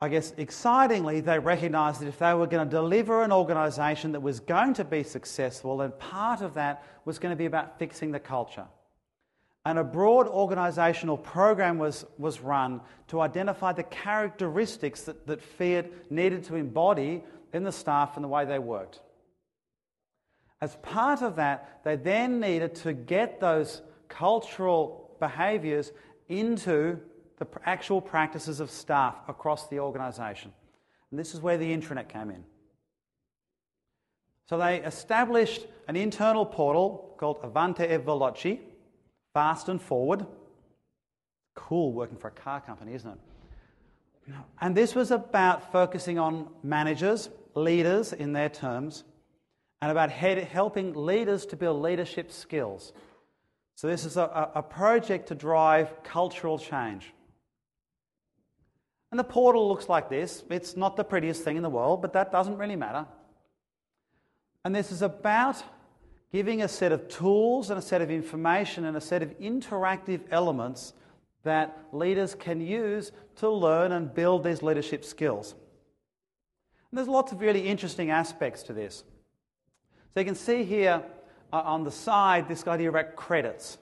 I 0.00 0.08
guess 0.08 0.34
excitingly, 0.36 1.20
they 1.20 1.38
recognised 1.38 2.00
that 2.00 2.08
if 2.08 2.18
they 2.18 2.34
were 2.34 2.48
going 2.48 2.68
to 2.68 2.70
deliver 2.70 3.22
an 3.22 3.30
organisation 3.30 4.12
that 4.12 4.20
was 4.20 4.40
going 4.40 4.74
to 4.74 4.84
be 4.84 5.04
successful, 5.04 5.76
then 5.76 5.92
part 5.92 6.40
of 6.40 6.54
that 6.54 6.84
was 7.04 7.20
going 7.20 7.30
to 7.30 7.36
be 7.36 7.46
about 7.46 7.78
fixing 7.78 8.10
the 8.10 8.18
culture. 8.18 8.66
And 9.64 9.78
a 9.78 9.84
broad 9.84 10.26
organisational 10.26 11.22
program 11.22 11.78
was, 11.78 12.04
was 12.18 12.40
run 12.40 12.80
to 13.08 13.20
identify 13.20 13.72
the 13.72 13.84
characteristics 13.84 15.02
that, 15.02 15.24
that 15.28 15.40
Fiat 15.40 16.10
needed 16.10 16.42
to 16.44 16.56
embody 16.56 17.22
in 17.52 17.62
the 17.62 17.70
staff 17.70 18.16
and 18.16 18.24
the 18.24 18.28
way 18.28 18.44
they 18.44 18.58
worked. 18.58 18.98
As 20.62 20.76
part 20.76 21.22
of 21.22 21.34
that, 21.36 21.80
they 21.82 21.96
then 21.96 22.38
needed 22.38 22.76
to 22.76 22.92
get 22.92 23.40
those 23.40 23.82
cultural 24.08 25.10
behaviours 25.18 25.90
into 26.28 27.00
the 27.38 27.48
actual 27.64 28.00
practices 28.00 28.60
of 28.60 28.70
staff 28.70 29.16
across 29.26 29.68
the 29.68 29.80
organisation. 29.80 30.52
And 31.10 31.18
this 31.18 31.34
is 31.34 31.40
where 31.40 31.58
the 31.58 31.76
intranet 31.76 32.08
came 32.08 32.30
in. 32.30 32.44
So 34.48 34.56
they 34.56 34.76
established 34.82 35.66
an 35.88 35.96
internal 35.96 36.46
portal 36.46 37.16
called 37.18 37.40
Avanti 37.42 37.82
e 37.82 37.98
Veloci, 37.98 38.60
fast 39.34 39.68
and 39.68 39.82
forward. 39.82 40.24
Cool 41.56 41.92
working 41.92 42.18
for 42.18 42.28
a 42.28 42.30
car 42.30 42.60
company, 42.60 42.94
isn't 42.94 43.10
it? 43.10 44.34
And 44.60 44.76
this 44.76 44.94
was 44.94 45.10
about 45.10 45.72
focusing 45.72 46.20
on 46.20 46.50
managers, 46.62 47.30
leaders 47.56 48.12
in 48.12 48.32
their 48.32 48.48
terms, 48.48 49.02
and 49.82 49.90
about 49.90 50.10
helping 50.10 50.94
leaders 50.94 51.44
to 51.46 51.56
build 51.56 51.82
leadership 51.82 52.30
skills. 52.30 52.92
So, 53.74 53.88
this 53.88 54.04
is 54.04 54.16
a, 54.16 54.50
a 54.54 54.62
project 54.62 55.28
to 55.28 55.34
drive 55.34 56.04
cultural 56.04 56.56
change. 56.56 57.12
And 59.10 59.18
the 59.18 59.24
portal 59.24 59.68
looks 59.68 59.88
like 59.88 60.08
this. 60.08 60.44
It's 60.48 60.76
not 60.76 60.96
the 60.96 61.02
prettiest 61.02 61.42
thing 61.42 61.56
in 61.56 61.64
the 61.64 61.68
world, 61.68 62.00
but 62.00 62.12
that 62.12 62.30
doesn't 62.30 62.58
really 62.58 62.76
matter. 62.76 63.06
And 64.64 64.72
this 64.72 64.92
is 64.92 65.02
about 65.02 65.62
giving 66.30 66.62
a 66.62 66.68
set 66.68 66.92
of 66.92 67.08
tools 67.08 67.68
and 67.68 67.78
a 67.78 67.82
set 67.82 68.00
of 68.00 68.10
information 68.10 68.84
and 68.84 68.96
a 68.96 69.00
set 69.00 69.20
of 69.20 69.36
interactive 69.40 70.20
elements 70.30 70.94
that 71.42 71.76
leaders 71.90 72.36
can 72.36 72.60
use 72.60 73.10
to 73.36 73.50
learn 73.50 73.90
and 73.90 74.14
build 74.14 74.44
these 74.44 74.62
leadership 74.62 75.04
skills. 75.04 75.56
And 76.90 76.98
there's 76.98 77.08
lots 77.08 77.32
of 77.32 77.40
really 77.40 77.66
interesting 77.66 78.10
aspects 78.10 78.62
to 78.64 78.72
this. 78.72 79.02
So 80.14 80.20
you 80.20 80.26
can 80.26 80.34
see 80.34 80.64
here 80.64 81.02
uh, 81.52 81.62
on 81.64 81.84
the 81.84 81.90
side 81.90 82.48
this 82.48 82.66
idea 82.66 82.90
about 82.90 83.16
credits. 83.16 83.78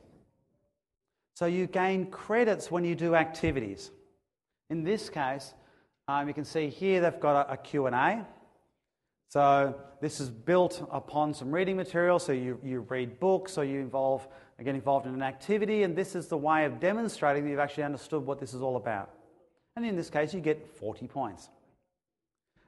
So 1.35 1.47
you 1.47 1.67
gain 1.67 2.07
credits 2.07 2.71
when 2.71 2.85
you 2.85 2.95
do 2.95 3.15
activities. 3.15 3.91
In 4.69 4.85
this 4.85 5.09
case, 5.09 5.55
um, 6.07 6.29
you 6.29 6.35
can 6.35 6.45
see 6.45 6.69
here 6.69 7.01
they've 7.01 7.19
got 7.19 7.49
a, 7.49 7.53
a 7.55 7.57
Q&A. 7.57 8.25
So 9.29 9.75
this 10.01 10.21
is 10.21 10.29
built 10.29 10.87
upon 10.91 11.35
some 11.35 11.51
reading 11.51 11.77
material. 11.77 12.19
So 12.19 12.33
you, 12.33 12.61
you 12.63 12.81
read 12.81 13.19
books 13.19 13.59
or 13.59 13.65
you 13.65 13.81
involve, 13.81 14.27
get 14.63 14.75
involved 14.75 15.07
in 15.07 15.15
an 15.15 15.23
activity, 15.23 15.83
and 15.83 15.97
this 15.97 16.15
is 16.15 16.29
the 16.29 16.37
way 16.37 16.65
of 16.65 16.79
demonstrating 16.79 17.45
that 17.45 17.51
you've 17.51 17.59
actually 17.59 17.85
understood 17.85 18.25
what 18.25 18.39
this 18.39 18.55
is 18.55 18.63
all 18.63 18.77
about. 18.77 19.11
And 19.77 19.85
in 19.85 19.97
this 19.97 20.11
case, 20.11 20.35
you 20.35 20.41
get 20.41 20.67
40 20.77 21.07
points. 21.07 21.49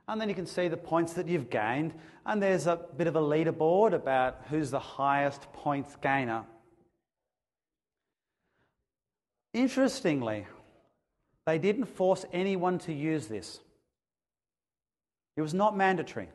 And 0.08 0.20
then 0.20 0.28
you 0.28 0.34
can 0.34 0.46
see 0.46 0.68
the 0.68 0.76
points 0.76 1.12
that 1.14 1.28
you've 1.28 1.48
gained, 1.48 1.94
and 2.26 2.42
there's 2.42 2.66
a 2.66 2.80
bit 2.96 3.06
of 3.06 3.16
a 3.16 3.20
leaderboard 3.20 3.92
about 3.92 4.42
who's 4.50 4.70
the 4.70 4.78
highest 4.78 5.52
points 5.52 5.96
gainer. 6.02 6.44
Interestingly, 9.54 10.46
they 11.46 11.58
didn't 11.58 11.86
force 11.86 12.24
anyone 12.32 12.78
to 12.80 12.92
use 12.92 13.26
this. 13.26 13.60
It 15.36 15.42
was 15.42 15.54
not 15.54 15.76
mandatory. 15.76 16.28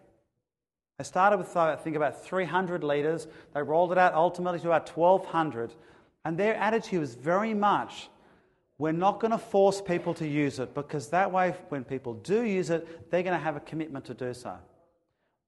They 0.98 1.04
started 1.04 1.38
with, 1.38 1.56
I 1.56 1.76
think, 1.76 1.96
about 1.96 2.24
300 2.24 2.84
leaders. 2.84 3.28
They 3.54 3.62
rolled 3.62 3.92
it 3.92 3.98
out 3.98 4.14
ultimately 4.14 4.60
to 4.62 4.68
about 4.68 4.90
1,200. 4.90 5.74
And 6.26 6.38
their 6.38 6.56
attitude 6.56 7.02
was 7.02 7.14
very 7.14 7.54
much 7.54 8.10
we're 8.79 8.91
not 8.91 9.19
going 9.19 9.31
to 9.31 9.38
force 9.38 9.81
people 9.81 10.13
to 10.15 10.27
use 10.27 10.60
it 10.60 10.74
because 10.75 11.10
that 11.10 11.31
way, 11.31 11.55
when 11.69 11.84
people 11.84 12.13
do 12.13 12.43
use 12.43 12.69
it, 12.69 13.10
they're 13.10 13.24
going 13.24 13.38
to 13.38 13.43
have 13.43 13.55
a 13.55 13.62
commitment 13.62 14.05
to 14.05 14.13
do 14.13 14.34
so. 14.34 14.55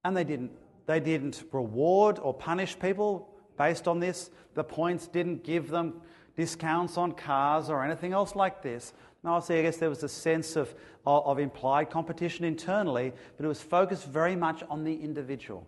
And 0.04 0.18
they 0.18 0.24
didn't. 0.24 0.52
They 0.88 1.00
didn't 1.00 1.44
reward 1.52 2.18
or 2.20 2.34
punish 2.34 2.80
people 2.80 3.30
based 3.58 3.88
on 3.88 4.00
this. 4.00 4.32
The 4.56 4.64
points 4.64 5.08
didn't 5.08 5.44
give 5.44 5.70
them 5.70 6.02
discounts 6.36 6.98
on 6.98 7.12
cars 7.12 7.70
or 7.70 7.84
anything 7.84 8.14
else 8.14 8.36
like 8.36 8.64
this. 8.64 8.94
Now, 9.24 9.36
I 9.38 9.40
see, 9.42 9.60
I 9.60 9.62
guess 9.62 9.78
there 9.78 9.90
was 9.90 10.02
a 10.02 10.10
sense 10.10 10.56
of, 10.56 10.74
of, 11.06 11.26
of 11.28 11.40
implied 11.40 11.92
competition 11.92 12.46
internally, 12.46 13.14
but 13.38 13.46
it 13.46 13.48
was 13.48 13.62
focused 13.62 14.06
very 14.08 14.36
much 14.36 14.64
on 14.70 14.84
the 14.84 14.96
individual. 14.96 15.68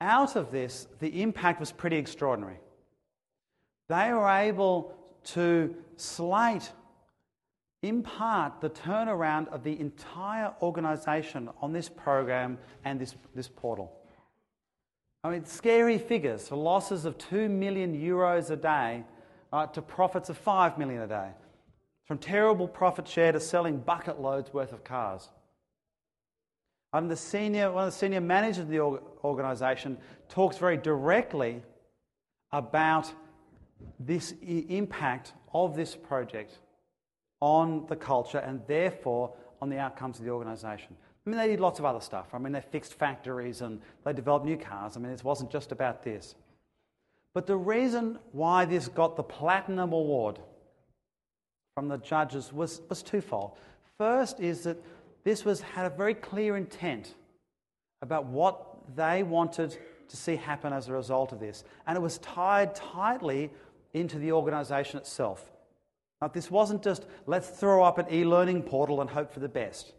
Out 0.00 0.36
of 0.36 0.50
this, 0.50 0.88
the 0.98 1.22
impact 1.22 1.60
was 1.60 1.70
pretty 1.70 1.96
extraordinary. 1.96 2.58
They 3.92 4.10
were 4.10 4.30
able 4.30 4.94
to 5.34 5.74
slate, 5.98 6.72
in 7.82 8.02
part, 8.02 8.62
the 8.62 8.70
turnaround 8.70 9.48
of 9.48 9.64
the 9.64 9.78
entire 9.78 10.54
organisation 10.62 11.50
on 11.60 11.74
this 11.74 11.90
program 11.90 12.56
and 12.86 12.98
this, 12.98 13.14
this 13.34 13.48
portal. 13.48 13.92
I 15.22 15.28
mean, 15.28 15.44
scary 15.44 15.98
figures 15.98 16.48
for 16.48 16.56
losses 16.56 17.04
of 17.04 17.18
2 17.18 17.50
million 17.50 17.94
euros 17.94 18.48
a 18.48 18.56
day 18.56 19.04
to 19.74 19.82
profits 19.82 20.30
of 20.30 20.38
5 20.38 20.78
million 20.78 21.02
a 21.02 21.06
day. 21.06 21.28
From 22.06 22.16
terrible 22.16 22.68
profit 22.68 23.06
share 23.06 23.32
to 23.32 23.40
selling 23.40 23.76
bucket 23.76 24.18
loads 24.18 24.54
worth 24.54 24.72
of 24.72 24.84
cars. 24.84 25.28
And 26.94 27.10
the 27.10 27.16
senior, 27.16 27.70
one 27.70 27.88
of 27.88 27.92
the 27.92 27.98
senior 27.98 28.22
managers 28.22 28.60
of 28.60 28.68
the 28.68 28.80
organisation 28.80 29.98
talks 30.30 30.56
very 30.56 30.78
directly 30.78 31.62
about 32.52 33.12
this 33.98 34.34
impact 34.42 35.32
of 35.52 35.76
this 35.76 35.94
project 35.94 36.58
on 37.40 37.86
the 37.88 37.96
culture 37.96 38.38
and 38.38 38.60
therefore 38.66 39.34
on 39.60 39.68
the 39.68 39.78
outcomes 39.78 40.18
of 40.18 40.24
the 40.24 40.30
organisation. 40.30 40.96
I 41.26 41.30
mean, 41.30 41.38
they 41.38 41.48
did 41.48 41.60
lots 41.60 41.78
of 41.78 41.84
other 41.84 42.00
stuff. 42.00 42.28
I 42.32 42.38
mean, 42.38 42.52
they 42.52 42.60
fixed 42.60 42.94
factories 42.94 43.60
and 43.60 43.80
they 44.04 44.12
developed 44.12 44.44
new 44.44 44.56
cars. 44.56 44.96
I 44.96 45.00
mean, 45.00 45.12
it 45.12 45.22
wasn't 45.22 45.50
just 45.50 45.70
about 45.70 46.02
this. 46.02 46.34
But 47.34 47.46
the 47.46 47.56
reason 47.56 48.18
why 48.32 48.64
this 48.64 48.88
got 48.88 49.16
the 49.16 49.22
Platinum 49.22 49.92
Award 49.92 50.38
from 51.74 51.88
the 51.88 51.98
judges 51.98 52.52
was, 52.52 52.82
was 52.88 53.02
twofold. 53.02 53.56
First 53.98 54.40
is 54.40 54.64
that 54.64 54.78
this 55.24 55.44
was, 55.44 55.60
had 55.60 55.86
a 55.86 55.90
very 55.90 56.14
clear 56.14 56.56
intent 56.56 57.14
about 58.02 58.26
what 58.26 58.96
they 58.96 59.22
wanted 59.22 59.78
to 60.08 60.16
see 60.16 60.36
happen 60.36 60.72
as 60.72 60.88
a 60.88 60.92
result 60.92 61.32
of 61.32 61.40
this. 61.40 61.64
And 61.86 61.96
it 61.96 62.00
was 62.00 62.18
tied 62.18 62.74
tightly 62.74 63.50
into 63.92 64.18
the 64.18 64.32
organisation 64.32 64.98
itself. 64.98 65.50
Now, 66.20 66.28
this 66.28 66.50
wasn't 66.50 66.82
just 66.82 67.06
let's 67.26 67.48
throw 67.48 67.82
up 67.82 67.98
an 67.98 68.06
e 68.12 68.24
learning 68.24 68.62
portal 68.62 69.00
and 69.00 69.10
hope 69.10 69.32
for 69.32 69.40
the 69.40 69.48
best. 69.48 69.92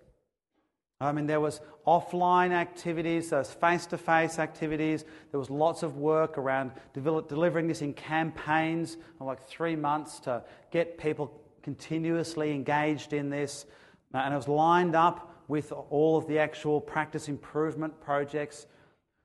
I 1.02 1.12
mean, 1.12 1.28
there 1.28 1.42
was 1.42 1.60
offline 1.86 2.52
activities, 2.52 3.30
there 3.30 3.40
was 3.40 3.52
face-to-face 3.52 4.40
activities. 4.40 5.04
There 5.32 5.40
was 5.40 5.50
lots 5.50 5.84
of 5.84 5.98
work 5.98 6.38
around 6.38 6.72
delivering 6.94 7.68
this 7.68 7.82
in 7.82 7.94
campaigns 7.94 8.96
of 9.20 9.28
like 9.28 9.44
three 9.46 9.76
months 9.76 10.20
to 10.22 10.44
get 10.72 10.98
people 10.98 11.42
continuously 11.62 12.52
engaged 12.52 13.12
in 13.12 13.30
this. 13.30 13.66
Uh, 14.14 14.20
and 14.20 14.34
it 14.34 14.38
was 14.38 14.48
lined 14.48 14.96
up 14.96 15.44
with 15.48 15.74
all 15.90 16.18
of 16.18 16.28
the 16.28 16.40
actual 16.40 16.80
practice 16.80 17.28
improvement 17.28 18.00
projects. 18.00 18.68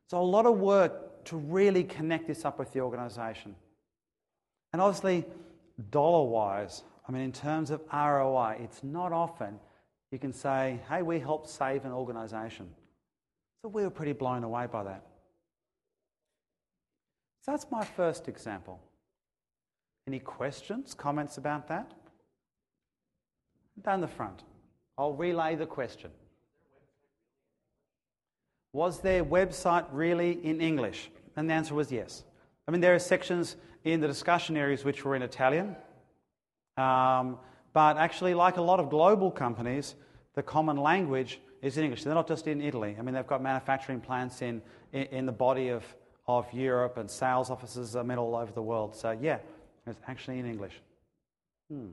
So 0.09 0.21
a 0.21 0.23
lot 0.23 0.47
of 0.47 0.59
work 0.59 1.25
to 1.27 1.37
really 1.37 1.85
connect 1.85 2.27
this 2.27 2.45
up 2.45 2.59
with 2.59 2.73
the 2.73 2.81
organisation. 2.81 3.55
And 4.73 4.83
obviously, 4.83 5.25
dollar-wise, 5.91 6.83
I 7.09 7.13
mean, 7.13 7.23
in 7.23 7.33
terms 7.33 7.71
of 7.71 7.81
ROI, 7.93 8.59
it's 8.61 8.83
not 8.83 9.13
often 9.13 9.59
you 10.11 10.19
can 10.19 10.33
say, 10.33 10.81
hey, 10.89 11.03
we 11.03 11.19
helped 11.21 11.49
save 11.49 11.85
an 11.85 11.93
organisation. 11.93 12.69
So 13.63 13.69
we 13.69 13.83
were 13.83 13.91
pretty 13.91 14.13
blown 14.13 14.45
away 14.45 14.67
by 14.67 14.85
that. 14.85 15.05
So 17.43 17.53
that's 17.53 17.67
my 17.71 17.85
first 17.85 18.29
example. 18.29 18.81
Any 20.07 20.19
questions, 20.19 20.95
comments 20.95 21.37
about 21.37 21.69
that? 21.69 21.93
Down 23.83 24.01
the 24.01 24.09
front. 24.09 24.43
I'll 24.97 25.13
relay 25.13 25.55
the 25.55 25.67
question. 25.67 26.11
Was 28.73 29.01
their 29.01 29.25
website 29.25 29.87
really 29.93 30.33
in 30.45 30.61
English? 30.61 31.11
And 31.37 31.49
the 31.49 31.55
answer 31.55 31.75
was 31.75 31.93
yes. 31.93 32.25
I 32.69 32.71
mean, 32.71 32.83
there 32.83 32.95
are 32.95 32.99
sections 32.99 33.57
in 33.85 34.01
the 34.01 34.07
discussion 34.07 34.55
areas 34.55 34.85
which 34.85 35.03
were 35.03 35.17
in 35.17 35.23
Italian. 35.23 35.75
Um, 36.77 37.39
but 37.73 37.97
actually, 37.97 38.35
like 38.35 38.59
a 38.59 38.63
lot 38.63 38.79
of 38.79 38.91
global 38.91 39.31
companies, 39.31 39.95
the 40.35 40.43
common 40.43 40.77
language 40.77 41.41
is 41.63 41.79
in 41.79 41.85
English. 41.85 42.05
They're 42.05 42.15
not 42.15 42.29
just 42.29 42.47
in 42.47 42.61
Italy. 42.61 42.95
I 42.99 43.03
mean, 43.03 43.15
they've 43.15 43.27
got 43.27 43.43
manufacturing 43.43 44.01
plants 44.01 44.43
in, 44.43 44.61
in, 44.93 45.05
in 45.05 45.27
the 45.27 45.33
body 45.33 45.71
of, 45.71 45.83
of 46.27 46.47
Europe 46.53 46.99
and 46.99 47.11
sales 47.11 47.49
offices 47.49 47.97
are 47.97 48.17
all 48.17 48.37
over 48.37 48.53
the 48.53 48.63
world. 48.63 48.95
So, 48.95 49.17
yeah, 49.19 49.39
it's 49.87 49.99
actually 50.07 50.39
in 50.39 50.47
English. 50.47 50.75
Hmm. 51.71 51.89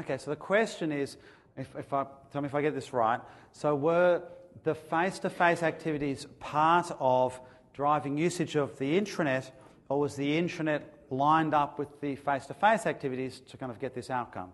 Okay, 0.00 0.18
so 0.18 0.30
the 0.30 0.36
question 0.36 0.90
is 0.90 1.16
if, 1.56 1.74
if 1.76 1.92
I, 1.92 2.06
tell 2.32 2.42
me 2.42 2.46
if 2.46 2.54
I 2.54 2.62
get 2.62 2.74
this 2.74 2.92
right. 2.92 3.20
So, 3.52 3.74
were 3.74 4.22
the 4.64 4.74
face 4.74 5.18
to 5.20 5.30
face 5.30 5.62
activities 5.62 6.26
part 6.40 6.90
of 6.98 7.38
driving 7.74 8.18
usage 8.18 8.56
of 8.56 8.78
the 8.78 8.98
intranet, 9.00 9.50
or 9.88 10.00
was 10.00 10.16
the 10.16 10.40
intranet 10.40 10.82
lined 11.10 11.54
up 11.54 11.78
with 11.78 12.00
the 12.00 12.16
face 12.16 12.46
to 12.46 12.54
face 12.54 12.86
activities 12.86 13.40
to 13.48 13.56
kind 13.56 13.70
of 13.70 13.78
get 13.78 13.94
this 13.94 14.10
outcome? 14.10 14.50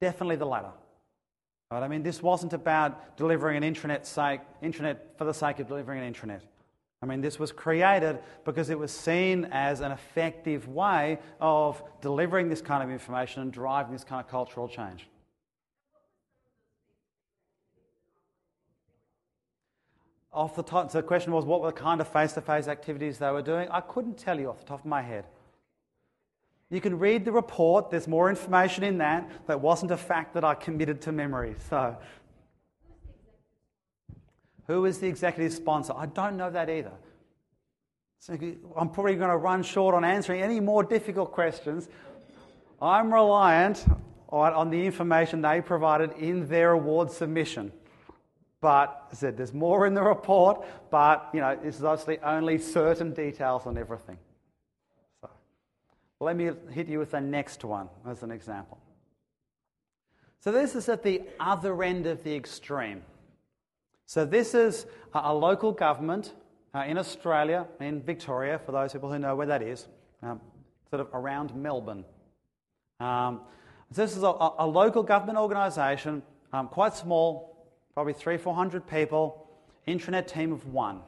Definitely 0.00 0.36
the 0.36 0.46
latter. 0.46 0.72
Right? 1.70 1.82
I 1.82 1.88
mean, 1.88 2.02
this 2.02 2.22
wasn't 2.22 2.52
about 2.52 3.16
delivering 3.16 3.62
an 3.62 3.74
intranet, 3.74 4.06
sake, 4.06 4.40
intranet 4.62 4.96
for 5.16 5.24
the 5.24 5.34
sake 5.34 5.58
of 5.58 5.68
delivering 5.68 6.02
an 6.02 6.12
intranet. 6.12 6.40
I 7.02 7.06
mean, 7.06 7.22
this 7.22 7.38
was 7.38 7.50
created 7.50 8.18
because 8.44 8.68
it 8.68 8.78
was 8.78 8.92
seen 8.92 9.46
as 9.52 9.80
an 9.80 9.90
effective 9.90 10.68
way 10.68 11.18
of 11.40 11.82
delivering 12.02 12.50
this 12.50 12.60
kind 12.60 12.82
of 12.82 12.90
information 12.90 13.40
and 13.40 13.50
driving 13.50 13.92
this 13.92 14.04
kind 14.04 14.22
of 14.22 14.30
cultural 14.30 14.68
change. 14.68 15.08
Off 20.30 20.54
the 20.54 20.62
top, 20.62 20.90
so 20.90 20.98
the 20.98 21.06
question 21.06 21.32
was 21.32 21.46
what 21.46 21.62
were 21.62 21.68
the 21.68 21.72
kind 21.72 22.02
of 22.02 22.06
face 22.06 22.34
to 22.34 22.42
face 22.42 22.68
activities 22.68 23.16
they 23.16 23.30
were 23.30 23.42
doing? 23.42 23.66
I 23.70 23.80
couldn't 23.80 24.18
tell 24.18 24.38
you 24.38 24.50
off 24.50 24.58
the 24.58 24.66
top 24.66 24.80
of 24.80 24.86
my 24.86 25.00
head. 25.00 25.24
You 26.68 26.82
can 26.82 26.98
read 26.98 27.24
the 27.24 27.32
report, 27.32 27.90
there's 27.90 28.06
more 28.06 28.30
information 28.30 28.84
in 28.84 28.98
that. 28.98 29.28
That 29.48 29.60
wasn't 29.60 29.90
a 29.90 29.96
fact 29.96 30.34
that 30.34 30.44
I 30.44 30.54
committed 30.54 31.00
to 31.02 31.12
memory. 31.12 31.56
So, 31.68 31.96
who 34.70 34.84
is 34.84 34.98
the 34.98 35.08
executive 35.08 35.52
sponsor? 35.52 35.92
I 35.96 36.06
don't 36.06 36.36
know 36.36 36.48
that 36.48 36.70
either. 36.70 36.92
So 38.20 38.38
I'm 38.76 38.90
probably 38.90 39.16
going 39.16 39.30
to 39.30 39.36
run 39.36 39.64
short 39.64 39.96
on 39.96 40.04
answering 40.04 40.42
any 40.42 40.60
more 40.60 40.84
difficult 40.84 41.32
questions. 41.32 41.88
I'm 42.80 43.12
reliant 43.12 43.84
on, 44.28 44.52
on 44.52 44.70
the 44.70 44.86
information 44.86 45.42
they 45.42 45.60
provided 45.60 46.12
in 46.12 46.46
their 46.46 46.70
award 46.70 47.10
submission. 47.10 47.72
But 48.60 49.08
I 49.10 49.14
said 49.16 49.36
there's 49.36 49.52
more 49.52 49.88
in 49.88 49.94
the 49.94 50.02
report, 50.02 50.64
but 50.88 51.30
you 51.32 51.40
know, 51.40 51.58
this 51.60 51.76
is 51.76 51.82
obviously 51.82 52.20
only 52.20 52.58
certain 52.58 53.12
details 53.12 53.66
on 53.66 53.76
everything. 53.76 54.18
So 55.22 55.30
let 56.20 56.36
me 56.36 56.50
hit 56.70 56.86
you 56.86 57.00
with 57.00 57.10
the 57.10 57.20
next 57.20 57.64
one 57.64 57.88
as 58.06 58.22
an 58.22 58.30
example. 58.30 58.78
So 60.38 60.52
this 60.52 60.76
is 60.76 60.88
at 60.88 61.02
the 61.02 61.22
other 61.40 61.82
end 61.82 62.06
of 62.06 62.22
the 62.22 62.36
extreme. 62.36 63.02
So 64.10 64.24
this 64.24 64.54
is 64.54 64.86
a 65.14 65.32
local 65.32 65.70
government 65.70 66.34
uh, 66.74 66.80
in 66.80 66.98
Australia, 66.98 67.68
in 67.78 68.02
Victoria, 68.02 68.58
for 68.58 68.72
those 68.72 68.92
people 68.92 69.08
who 69.08 69.20
know 69.20 69.36
where 69.36 69.46
that 69.46 69.62
is, 69.62 69.86
um, 70.20 70.40
sort 70.90 70.98
of 70.98 71.06
around 71.14 71.54
Melbourne. 71.54 72.04
Um, 72.98 73.42
this 73.88 74.16
is 74.16 74.24
a, 74.24 74.34
a 74.58 74.66
local 74.66 75.04
government 75.04 75.38
organisation, 75.38 76.24
um, 76.52 76.66
quite 76.66 76.96
small, 76.96 77.70
probably 77.94 78.12
three, 78.12 78.36
four 78.36 78.52
hundred 78.52 78.84
people, 78.84 79.48
intranet 79.86 80.26
team 80.26 80.50
of 80.50 80.66
one. 80.66 81.02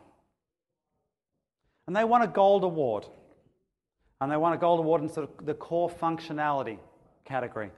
And 1.88 1.96
they 1.96 2.04
won 2.04 2.22
a 2.22 2.28
gold 2.28 2.62
award. 2.62 3.06
And 4.20 4.30
they 4.30 4.36
won 4.36 4.52
a 4.52 4.56
gold 4.56 4.78
award 4.78 5.02
in 5.02 5.08
sort 5.08 5.28
of 5.28 5.44
the 5.44 5.54
core 5.54 5.90
functionality 5.90 6.78
category 7.24 7.72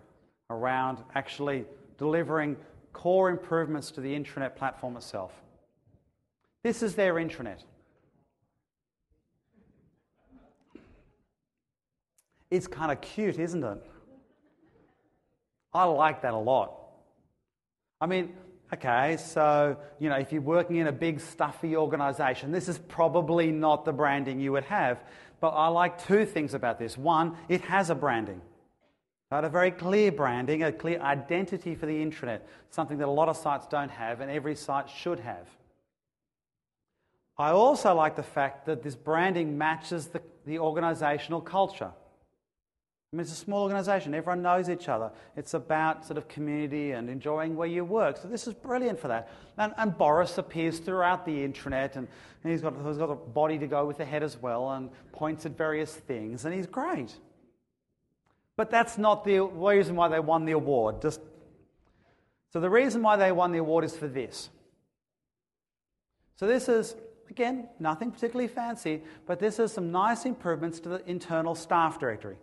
around 0.51 0.99
actually 1.15 1.65
delivering 1.97 2.59
core 2.95 3.29
improvements 3.29 3.91
to 3.91 4.01
the 4.01 4.19
intranet 4.19 4.57
platform 4.57 4.97
itself. 4.97 5.33
This 6.63 6.83
is 6.83 6.95
their 6.95 7.15
intranet. 7.15 7.63
It's 12.51 12.67
kind 12.67 12.91
of 12.91 13.03
cute, 13.03 13.39
isn't 13.39 13.63
it? 13.63 13.85
I 15.75 15.85
like 15.85 16.23
that 16.23 16.33
a 16.33 16.39
lot. 16.39 16.81
I 18.01 18.07
mean, 18.07 18.33
Okay, 18.75 19.19
so, 19.19 19.77
you 20.01 20.09
know, 20.09 20.17
if 20.17 20.33
you're 20.33 20.43
working 20.43 20.77
in 20.77 20.89
a 20.89 20.93
big, 20.93 21.21
stuffy 21.21 21.77
organization, 21.77 22.51
this 22.51 22.69
is 22.69 22.77
probably 22.77 23.53
not 23.53 23.85
the 23.85 23.93
branding 23.93 24.41
you 24.41 24.51
would 24.51 24.65
have. 24.65 25.01
But 25.39 25.51
I 25.51 25.69
like 25.69 26.05
two 26.07 26.25
things 26.25 26.55
about 26.55 26.81
this. 26.81 26.99
One, 26.99 27.37
it 27.49 27.61
has 27.63 27.91
a 27.91 27.95
branding, 27.95 28.41
a 29.43 29.49
very 29.49 29.73
clear 29.73 30.13
branding, 30.13 30.63
a 30.63 30.71
clear 30.71 31.01
identity 31.01 31.75
for 31.75 31.87
the 31.87 32.05
intranet, 32.05 32.43
something 32.71 32.99
that 32.99 33.09
a 33.09 33.11
lot 33.11 33.29
of 33.29 33.37
sites 33.37 33.67
don't 33.67 33.91
have 33.91 34.21
and 34.21 34.31
every 34.31 34.55
site 34.55 34.89
should 34.89 35.19
have. 35.19 35.49
I 37.37 37.51
also 37.51 37.95
like 37.95 38.15
the 38.15 38.23
fact 38.23 38.67
that 38.67 38.83
this 38.83 38.95
branding 38.95 39.59
matches 39.59 40.07
the, 40.07 40.23
the 40.47 40.59
organizational 40.59 41.41
culture. 41.41 41.91
I 43.13 43.17
mean, 43.17 43.23
it's 43.23 43.33
a 43.33 43.37
small 43.37 43.63
organization, 43.63 44.13
everyone 44.13 44.43
knows 44.43 44.69
each 44.69 44.89
other. 44.89 45.11
It's 45.37 45.55
about 45.55 46.05
sort 46.05 46.19
of 46.19 46.27
community 46.27 46.93
and 46.93 47.09
enjoying 47.09 47.55
where 47.55 47.69
you 47.69 47.85
work. 47.85 48.17
So, 48.17 48.27
this 48.27 48.49
is 48.49 48.55
brilliant 48.55 48.99
for 48.99 49.07
that. 49.07 49.31
And, 49.57 49.73
and 49.77 49.97
Boris 49.97 50.37
appears 50.37 50.81
throughout 50.81 51.25
the 51.25 51.33
intranet, 51.33 51.95
and, 51.95 52.09
and 52.43 52.53
he's, 52.53 52.61
got, 52.61 52.75
he's 52.85 52.99
got 52.99 53.11
a 53.11 53.15
body 53.15 53.57
to 53.59 53.69
go 53.69 53.87
with 53.87 53.99
the 53.99 54.05
head 54.05 54.25
as 54.25 54.43
well, 54.43 54.73
and 54.73 54.91
points 55.13 55.47
at 55.47 55.57
various 55.57 55.95
things, 55.95 56.45
and 56.45 56.53
he's 56.53 56.67
great. 56.67 57.15
But 58.57 58.71
that's 58.71 58.99
not 58.99 59.25
the 59.25 59.41
reason 59.41 59.97
why 59.97 60.09
they 60.09 60.21
won 60.21 60.45
the 60.45 60.53
award. 60.53 61.03
Just, 61.03 61.21
so, 62.53 62.61
the 62.61 62.71
reason 62.71 63.03
why 63.03 63.17
they 63.17 63.33
won 63.33 63.51
the 63.51 63.59
award 63.59 63.85
is 63.85 63.97
for 63.97 64.07
this. 64.07 64.49
So, 66.37 66.47
this 66.47 66.69
is, 66.69 66.95
again, 67.29 67.69
nothing 67.81 68.13
particularly 68.13 68.49
fancy, 68.49 69.03
but 69.27 69.41
this 69.41 69.59
is 69.59 69.73
some 69.73 69.91
nice 69.91 70.25
improvements 70.25 70.79
to 70.81 70.89
the 70.89 71.11
internal 71.11 71.55
staff 71.55 71.99
directory. 71.99 72.37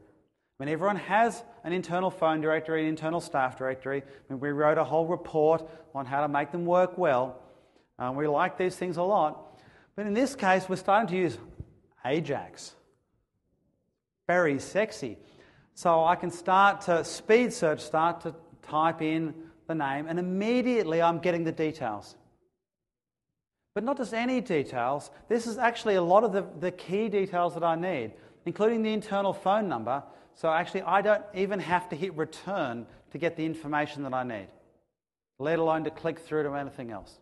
When 0.58 0.70
everyone 0.70 0.98
has 0.98 1.44
an 1.64 1.74
internal 1.74 2.12
phone 2.12 2.42
directory, 2.42 2.84
an 2.84 2.88
internal 2.88 3.20
staff 3.20 3.58
directory, 3.58 4.04
and 4.30 4.40
we 4.40 4.50
wrote 4.50 4.78
a 4.78 4.84
whole 4.84 5.08
report 5.08 5.68
on 5.96 6.06
how 6.06 6.22
to 6.22 6.28
make 6.28 6.52
them 6.52 6.66
work 6.66 6.98
well. 6.98 7.40
Um, 7.98 8.16
we 8.16 8.28
like 8.28 8.58
these 8.58 8.76
things 8.76 8.98
a 8.98 9.04
lot. 9.04 9.60
But 9.96 10.06
in 10.06 10.14
this 10.14 10.36
case, 10.36 10.70
we're 10.70 10.76
starting 10.76 11.08
to 11.10 11.16
use 11.16 11.38
Ajax. 12.06 12.76
Very 14.28 14.60
sexy. 14.60 15.18
So 15.74 16.04
I 16.04 16.16
can 16.16 16.32
start 16.32 16.82
to 16.82 17.04
speed 17.04 17.54
search, 17.54 17.80
start 17.80 18.22
to 18.22 18.36
type 18.62 19.02
in 19.02 19.34
the 19.68 19.76
name, 19.76 20.06
and 20.08 20.20
immediately 20.20 21.02
I'm 21.02 21.20
getting 21.20 21.44
the 21.44 21.52
details. 21.52 22.16
But 23.74 23.84
not 23.84 23.98
just 23.98 24.14
any 24.14 24.42
details, 24.42 25.12
this 25.30 25.48
is 25.48 25.58
actually 25.58 25.96
a 25.96 26.02
lot 26.02 26.24
of 26.24 26.34
the, 26.34 26.46
the 26.60 26.72
key 26.72 27.08
details 27.08 27.54
that 27.54 27.64
I 27.64 27.76
need, 27.76 28.12
including 28.46 28.84
the 28.84 28.92
internal 28.92 29.34
phone 29.34 29.70
number 29.70 30.04
so 30.36 30.50
actually, 30.50 30.84
I 30.84 31.02
don't 31.02 31.24
even 31.34 31.60
have 31.60 31.90
to 31.90 31.96
hit 31.96 32.16
return 32.16 32.86
to 33.12 33.18
get 33.18 33.36
the 33.36 33.46
information 33.46 34.04
that 34.04 34.14
I 34.14 34.24
need, 34.24 34.48
let 35.40 35.60
alone 35.60 35.84
to 35.84 35.92
click 35.92 36.20
through 36.20 36.44
to 36.44 36.56
anything 36.56 36.92
else. 36.92 37.20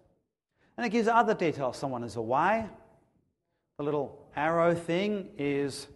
And 0.78 0.86
it 0.86 0.90
gives 0.90 1.08
other 1.08 1.34
details. 1.34 1.78
Someone 1.78 2.04
is 2.04 2.16
away, 2.16 2.66
the 3.78 3.84
little 3.84 4.18
arrow 4.36 4.76
thing 4.76 5.30
is 5.38 5.88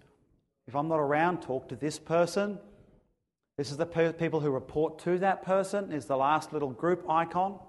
if 0.67 0.75
I'm 0.75 0.87
not 0.87 0.99
around, 0.99 1.41
talk 1.41 1.69
to 1.69 1.75
this 1.75 1.99
person. 1.99 2.59
This 3.57 3.69
is 3.69 3.77
the 3.77 3.85
pe- 3.85 4.13
people 4.13 4.39
who 4.39 4.49
report 4.49 4.99
to 4.99 5.19
that 5.19 5.43
person, 5.43 5.91
is 5.91 6.05
the 6.05 6.17
last 6.17 6.53
little 6.53 6.71
group 6.71 7.09
icon. 7.09 7.59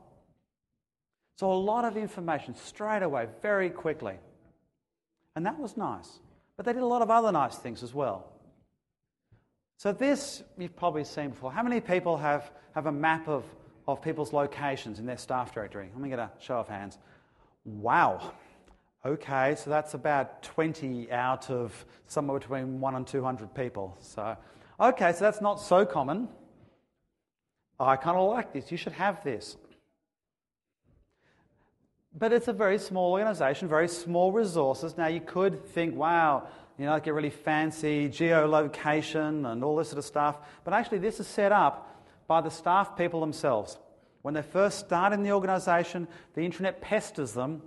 So, 1.37 1.53
a 1.53 1.55
lot 1.55 1.85
of 1.85 1.97
information 1.97 2.55
straight 2.55 3.03
away, 3.03 3.27
very 3.43 3.69
quickly. 3.69 4.15
And 5.35 5.45
that 5.47 5.59
was 5.59 5.77
nice. 5.77 6.21
But 6.57 6.65
they 6.65 6.73
did 6.73 6.83
a 6.83 6.87
lot 6.87 7.03
of 7.03 7.11
other 7.11 7.33
nice 7.33 7.57
things 7.57 7.83
as 7.83 7.93
well. 7.93 8.31
So, 9.79 9.93
this 9.93 10.45
you've 10.57 10.77
probably 10.77 11.05
seen 11.05 11.31
before. 11.31 11.53
How 11.53 11.65
many 11.65 11.81
people 11.81 12.17
have, 12.17 12.51
have 12.75 12.87
a 12.87 12.93
map 12.93 13.29
of, 13.29 13.45
of 13.89 14.01
people's 14.01 14.33
locations 14.33 15.01
in 15.01 15.07
their 15.07 15.19
staff 15.19 15.53
directory? 15.53 15.89
Let 15.93 16.01
me 16.01 16.09
get 16.09 16.21
a 16.21 16.31
show 16.39 16.59
of 16.59 16.69
hands. 16.69 16.99
Wow. 17.65 18.33
Okay, 19.07 19.55
so 19.57 19.69
that's 19.69 19.93
about 19.93 20.43
20 20.43 21.13
out 21.13 21.51
of 21.51 21.85
somewhere 22.07 22.39
between 22.39 22.81
1 22.81 22.95
and 22.95 23.07
200 23.07 23.55
people. 23.55 23.99
So, 24.01 24.35
okay, 24.81 25.13
so 25.13 25.19
that's 25.21 25.43
not 25.43 25.61
so 25.61 25.85
common. 25.85 26.29
I 27.79 27.97
kind 27.97 28.17
of 28.17 28.31
like 28.31 28.55
this. 28.55 28.73
You 28.73 28.79
should 28.79 28.95
have 28.95 29.23
this. 29.23 29.59
But 32.17 32.33
it's 32.33 32.49
a 32.49 32.55
very 32.55 32.79
small 32.79 33.13
organization, 33.13 33.69
very 33.69 33.89
small 33.89 34.33
resources. 34.33 34.97
Now, 34.97 35.09
you 35.09 35.21
could 35.21 35.67
think, 35.67 35.95
wow, 35.95 36.49
you 36.79 36.87
know, 36.87 36.99
get 36.99 37.13
really 37.13 37.29
fancy 37.29 38.09
geolocation 38.09 39.51
and 39.53 39.63
all 39.63 39.77
this 39.77 39.89
sort 39.89 39.99
of 39.99 40.07
stuff. 40.07 40.39
But 40.65 40.73
actually, 40.73 40.99
this 40.99 41.21
is 41.21 41.27
set 41.27 41.53
up 41.53 42.07
by 42.27 42.41
the 42.41 42.51
staff 42.51 42.97
people 42.97 43.21
themselves. 43.21 43.77
When 44.23 44.33
they 44.33 44.41
first 44.41 44.79
start 44.79 45.13
in 45.13 45.23
the 45.23 45.33
organization, 45.33 46.09
the 46.33 46.41
intranet 46.41 46.81
pesters 46.81 47.35
them 47.35 47.61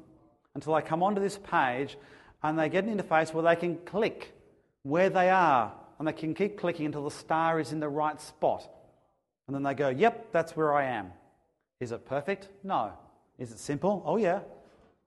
until 0.57 0.73
they 0.73 0.81
come 0.81 1.03
onto 1.03 1.21
this 1.21 1.37
page 1.37 1.99
and 2.41 2.57
they 2.57 2.67
get 2.67 2.83
an 2.83 2.97
interface 2.97 3.31
where 3.31 3.43
they 3.43 3.55
can 3.55 3.77
click 3.85 4.33
where 4.81 5.07
they 5.07 5.29
are 5.29 5.71
and 5.99 6.07
they 6.07 6.13
can 6.13 6.33
keep 6.33 6.57
clicking 6.57 6.87
until 6.87 7.03
the 7.03 7.11
star 7.11 7.59
is 7.59 7.71
in 7.71 7.79
the 7.79 7.87
right 7.87 8.19
spot. 8.19 8.67
And 9.45 9.55
then 9.55 9.61
they 9.61 9.75
go, 9.75 9.89
yep, 9.89 10.31
that's 10.31 10.57
where 10.57 10.73
I 10.73 10.85
am. 10.85 11.11
Is 11.79 11.91
it 11.91 12.07
perfect? 12.07 12.47
No. 12.63 12.91
Is 13.37 13.51
it 13.51 13.59
simple? 13.59 14.01
Oh, 14.03 14.17
yeah. 14.17 14.39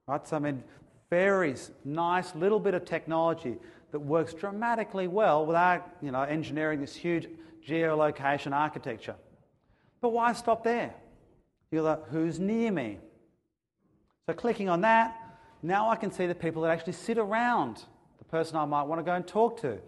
Right? 0.06 0.24
So, 0.24 0.36
I 0.36 0.38
mean, 0.38 0.62
very 1.10 1.56
nice 1.84 2.32
little 2.36 2.60
bit 2.60 2.74
of 2.74 2.84
technology 2.84 3.56
that 3.90 3.98
works 3.98 4.32
dramatically 4.32 5.08
well 5.08 5.44
without, 5.44 5.96
you 6.00 6.12
know, 6.12 6.22
engineering 6.22 6.80
this 6.80 6.94
huge 6.94 7.26
geolocation 7.66 8.52
architecture. 8.52 9.16
But 10.00 10.10
why 10.10 10.32
stop 10.32 10.62
there? 10.62 10.94
You're 11.72 11.82
like, 11.82 12.06
who's 12.06 12.38
near 12.38 12.70
me? 12.70 12.98
So 14.28 14.34
clicking 14.34 14.68
on 14.68 14.82
that, 14.82 15.19
now 15.62 15.90
I 15.90 15.96
can 15.96 16.11
see 16.11 16.27
the 16.27 16.35
people 16.35 16.62
that 16.62 16.70
actually 16.70 16.94
sit 16.94 17.18
around 17.18 17.85
the 18.18 18.25
person 18.25 18.57
I 18.57 18.64
might 18.64 18.85
want 18.85 18.99
to 18.99 19.03
go 19.03 19.14
and 19.14 19.27
talk 19.27 19.61
to. 19.62 19.79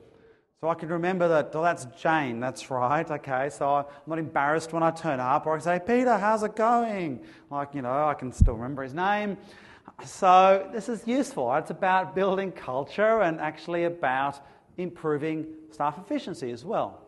So 0.60 0.68
I 0.68 0.74
can 0.74 0.90
remember 0.90 1.26
that, 1.26 1.50
oh, 1.54 1.62
that's 1.62 1.86
Jane, 2.00 2.38
that's 2.38 2.70
right, 2.70 3.10
okay, 3.10 3.50
so 3.50 3.74
I'm 3.74 3.84
not 4.06 4.20
embarrassed 4.20 4.72
when 4.72 4.84
I 4.84 4.92
turn 4.92 5.18
up, 5.18 5.44
or 5.44 5.56
I 5.56 5.58
say, 5.58 5.80
Peter, 5.84 6.16
how's 6.16 6.44
it 6.44 6.54
going? 6.54 7.20
Like, 7.50 7.74
you 7.74 7.82
know, 7.82 8.06
I 8.06 8.14
can 8.14 8.30
still 8.30 8.54
remember 8.54 8.84
his 8.84 8.94
name. 8.94 9.36
So 10.04 10.68
this 10.72 10.88
is 10.88 11.06
useful. 11.06 11.52
It's 11.56 11.70
about 11.70 12.14
building 12.14 12.52
culture 12.52 13.22
and 13.22 13.40
actually 13.40 13.84
about 13.84 14.38
improving 14.76 15.46
staff 15.72 15.98
efficiency 15.98 16.52
as 16.52 16.64
well. 16.64 17.02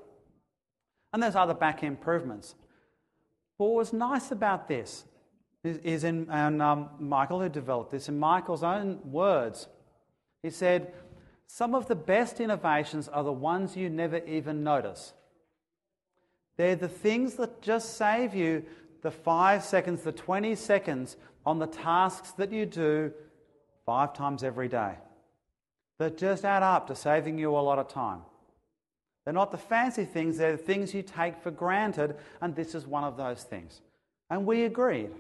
And 1.13 1.23
there's 1.23 1.37
other 1.37 1.55
back 1.55 1.85
improvements. 1.85 2.57
But 3.57 3.67
what 3.67 3.75
was 3.77 3.93
nice 3.93 4.33
about 4.33 4.67
this 4.67 5.05
is 5.65 6.05
in, 6.05 6.29
and 6.31 6.61
um, 6.61 6.91
Michael 6.99 7.41
who 7.41 7.49
developed 7.49 7.91
this, 7.91 8.09
in 8.09 8.19
Michael's 8.19 8.63
own 8.63 9.01
words, 9.05 9.69
he 10.43 10.51
said, 10.51 10.93
Some 11.47 11.75
of 11.75 11.89
the 11.89 11.95
best 11.95 12.41
innovations 12.41 13.09
are 13.09 13.25
the 13.25 13.33
ones 13.33 13.77
you 13.77 13.89
never 13.89 14.19
even 14.27 14.63
notice. 14.63 15.15
They're 16.57 16.77
the 16.77 16.89
things 16.89 17.35
that 17.35 17.63
just 17.63 17.97
save 17.97 18.35
you 18.35 18.65
the 19.03 19.11
five 19.11 19.65
seconds, 19.65 20.03
the 20.03 20.13
20 20.13 20.55
seconds 20.55 21.17
on 21.45 21.59
the 21.59 21.67
tasks 21.67 22.31
that 22.33 22.53
you 22.53 22.65
do 22.65 23.13
five 23.85 24.15
times 24.15 24.43
every 24.43 24.69
day 24.69 24.95
that 25.99 26.19
just 26.19 26.45
add 26.45 26.63
up 26.63 26.87
to 26.89 26.97
saving 26.97 27.39
you 27.39 27.51
a 27.51 27.59
lot 27.59 27.79
of 27.79 27.89
time. 27.89 28.21
They're 29.25 29.33
not 29.35 29.53
the 29.53 29.59
fancy 29.59 30.05
things, 30.05 30.37
they're 30.37 30.53
the 30.53 30.59
things 30.59 30.93
you 30.93 31.03
take 31.03 31.43
for 31.43 31.51
granted, 31.51 32.17
and 32.41 32.55
this 32.55 32.75
is 32.75 32.87
one 32.87 33.05
of 33.05 33.17
those 33.17 33.43
things. 33.43 33.81
And 34.31 34.45
we 34.47 34.65
agreed. 34.65 35.11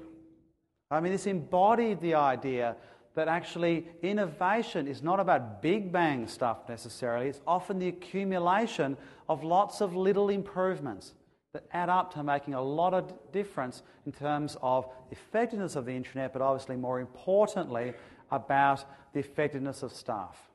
I 0.95 1.01
mean, 1.01 1.13
this 1.13 1.27
embodied 1.27 2.01
the 2.01 2.15
idea 2.15 2.77
that 3.15 3.29
actually 3.29 3.87
innovation 4.03 4.89
is 4.89 5.03
not 5.03 5.21
about 5.21 5.63
big 5.63 5.93
bang 5.93 6.27
stuff 6.27 6.69
necessarily, 6.69 7.29
it's 7.29 7.41
often 7.47 7.79
the 7.79 7.89
accumulation 7.89 8.97
of 9.29 9.45
lots 9.45 9.81
of 9.81 9.95
little 9.95 10.29
improvements 10.29 11.15
that 11.53 11.65
add 11.73 11.89
up 11.89 12.13
to 12.13 12.23
making 12.23 12.55
a 12.55 12.63
lot 12.63 12.93
of 12.93 13.13
difference 13.33 13.83
in 14.07 14.13
terms 14.13 14.57
of 14.61 14.89
effectiveness 15.13 15.77
of 15.77 15.87
the 15.87 15.93
intranet, 15.93 16.33
but 16.33 16.43
obviously 16.43 16.77
more 16.77 17.01
importantly, 17.01 17.95
about 18.31 18.85
the 19.13 19.21
effectiveness 19.21 19.83
of 19.83 19.93
staff. 19.93 20.51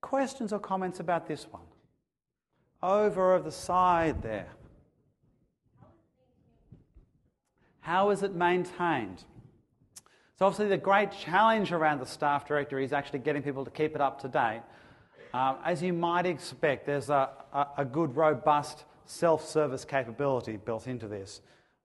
Questions 0.00 0.52
or 0.52 0.60
comments 0.60 1.00
about 1.00 1.26
this 1.26 1.46
one? 1.50 1.62
Over 2.80 3.34
of 3.34 3.44
the 3.44 3.50
side 3.50 4.22
there. 4.22 4.48
How 7.88 8.10
is 8.10 8.22
it 8.22 8.34
maintained? 8.34 9.24
So, 10.38 10.44
obviously, 10.44 10.68
the 10.68 10.76
great 10.76 11.10
challenge 11.10 11.72
around 11.72 12.00
the 12.00 12.04
staff 12.04 12.46
directory 12.46 12.84
is 12.84 12.92
actually 12.92 13.20
getting 13.20 13.42
people 13.42 13.64
to 13.64 13.70
keep 13.70 13.94
it 13.94 14.02
up 14.02 14.20
to 14.20 14.28
date. 14.28 14.60
Um, 15.32 15.56
as 15.64 15.82
you 15.82 15.94
might 15.94 16.26
expect, 16.26 16.84
there's 16.84 17.08
a, 17.08 17.30
a, 17.50 17.66
a 17.78 17.84
good, 17.86 18.14
robust 18.14 18.84
self 19.06 19.48
service 19.48 19.86
capability 19.86 20.58
built 20.58 20.86
into 20.86 21.08
this. 21.08 21.40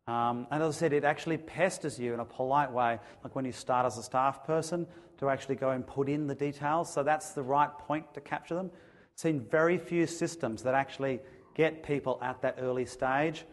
Um, 0.06 0.46
and 0.52 0.62
as 0.62 0.76
I 0.76 0.80
said, 0.80 0.92
it 0.92 1.06
actually 1.06 1.38
pesters 1.38 1.98
you 1.98 2.14
in 2.14 2.20
a 2.20 2.26
polite 2.26 2.74
way, 2.74 3.00
like 3.24 3.34
when 3.34 3.46
you 3.46 3.54
start 3.54 3.86
as 3.86 3.98
a 3.98 4.04
staff 4.04 4.46
person, 4.46 4.86
to 5.20 5.30
actually 5.30 5.56
go 5.56 5.70
and 5.70 5.88
put 5.88 6.10
in 6.10 6.28
the 6.28 6.36
details. 6.36 6.92
So 6.92 7.04
that's 7.04 7.30
the 7.30 7.44
right 7.44 7.72
point 7.72 8.14
to 8.16 8.20
capture 8.20 8.56
them. 8.56 8.72
I've 8.74 9.20
seen 9.22 9.40
very 9.40 9.78
few 9.78 10.06
systems 10.06 10.64
that 10.64 10.74
actually 10.74 11.22
get 11.56 11.82
people 11.82 12.20
at 12.22 12.42
that 12.42 12.58
early 12.60 12.86
stage. 12.86 13.46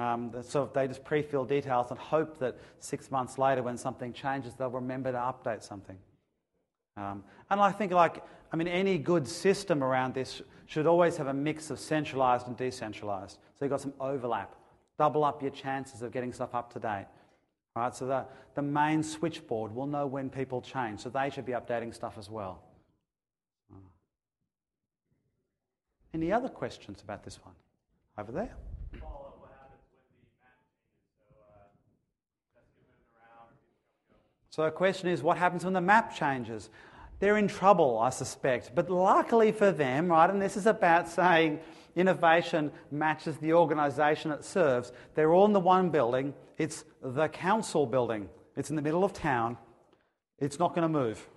Um, 0.00 0.32
so 0.40 0.70
they 0.72 0.88
just 0.88 1.04
pre-fill 1.04 1.44
details 1.44 1.90
and 1.90 1.98
hope 1.98 2.38
that 2.38 2.56
six 2.78 3.10
months 3.10 3.36
later, 3.36 3.62
when 3.62 3.76
something 3.76 4.14
changes, 4.14 4.54
they'll 4.54 4.70
remember 4.70 5.12
to 5.12 5.18
update 5.18 5.62
something. 5.62 5.98
Um, 6.96 7.22
and 7.50 7.60
I 7.60 7.70
think, 7.70 7.92
like, 7.92 8.22
I 8.50 8.56
mean, 8.56 8.66
any 8.66 8.96
good 8.96 9.28
system 9.28 9.84
around 9.84 10.14
this 10.14 10.40
should 10.64 10.86
always 10.86 11.18
have 11.18 11.26
a 11.26 11.34
mix 11.34 11.68
of 11.68 11.78
centralized 11.78 12.46
and 12.46 12.56
decentralized. 12.56 13.38
So 13.58 13.64
you've 13.66 13.70
got 13.70 13.82
some 13.82 13.92
overlap. 14.00 14.54
Double 14.98 15.22
up 15.22 15.42
your 15.42 15.50
chances 15.50 16.00
of 16.00 16.12
getting 16.12 16.32
stuff 16.32 16.54
up 16.54 16.72
to 16.72 16.78
date. 16.78 17.06
Right, 17.76 17.94
so 17.94 18.06
the, 18.06 18.24
the 18.54 18.62
main 18.62 19.02
switchboard 19.02 19.74
will 19.74 19.86
know 19.86 20.06
when 20.06 20.30
people 20.30 20.62
change, 20.62 21.00
so 21.00 21.10
they 21.10 21.28
should 21.28 21.44
be 21.44 21.52
updating 21.52 21.94
stuff 21.94 22.14
as 22.18 22.30
well. 22.30 22.62
Any 26.14 26.32
other 26.32 26.48
questions 26.48 27.02
about 27.02 27.22
this 27.22 27.38
one? 27.44 27.54
Over 28.18 28.32
there. 28.32 28.56
So 34.50 34.64
the 34.64 34.70
question 34.70 35.08
is, 35.08 35.22
what 35.22 35.38
happens 35.38 35.64
when 35.64 35.72
the 35.72 35.80
map 35.80 36.14
changes? 36.14 36.70
They're 37.20 37.36
in 37.36 37.48
trouble, 37.48 37.98
I 37.98 38.10
suspect. 38.10 38.72
But 38.74 38.90
luckily 38.90 39.52
for 39.52 39.70
them, 39.70 40.08
right, 40.08 40.28
and 40.28 40.42
this 40.42 40.56
is 40.56 40.66
about 40.66 41.08
saying 41.08 41.60
innovation 41.94 42.72
matches 42.90 43.36
the 43.38 43.52
organisation 43.52 44.32
it 44.32 44.44
serves, 44.44 44.92
they're 45.14 45.32
all 45.32 45.44
in 45.44 45.52
the 45.52 45.60
one 45.60 45.90
building. 45.90 46.34
It's 46.58 46.84
the 47.02 47.28
council 47.28 47.86
building. 47.86 48.28
It's 48.56 48.70
in 48.70 48.76
the 48.76 48.82
middle 48.82 49.04
of 49.04 49.12
town. 49.12 49.56
It's 50.38 50.58
not 50.58 50.74
going 50.74 50.82
to 50.82 50.88
move. 50.88 51.28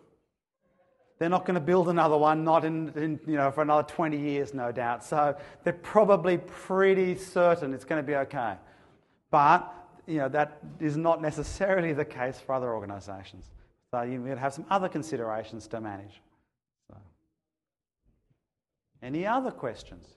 They're 1.19 1.29
not 1.29 1.45
going 1.45 1.55
to 1.55 1.61
build 1.61 1.89
another 1.89 2.17
one, 2.17 2.43
not 2.43 2.65
in, 2.65 2.89
in, 2.95 3.19
you 3.27 3.35
know, 3.35 3.51
for 3.51 3.61
another 3.61 3.87
20 3.87 4.17
years, 4.17 4.53
no 4.53 4.71
doubt. 4.71 5.03
So 5.03 5.35
they're 5.63 5.73
probably 5.73 6.37
pretty 6.37 7.15
certain 7.15 7.73
it's 7.73 7.85
going 7.85 8.01
to 8.01 8.07
be 8.07 8.15
okay. 8.15 8.55
But 9.29 9.71
you 10.07 10.17
know, 10.17 10.29
that 10.29 10.59
is 10.79 10.97
not 10.97 11.21
necessarily 11.21 11.93
the 11.93 12.05
case 12.05 12.39
for 12.39 12.53
other 12.53 12.73
organisations. 12.73 13.49
So 13.91 14.01
you 14.01 14.19
might 14.19 14.37
have 14.37 14.53
some 14.53 14.65
other 14.69 14.89
considerations 14.89 15.67
to 15.67 15.79
manage. 15.79 16.21
So. 16.89 16.97
Any 19.01 19.25
other 19.25 19.51
questions? 19.51 20.07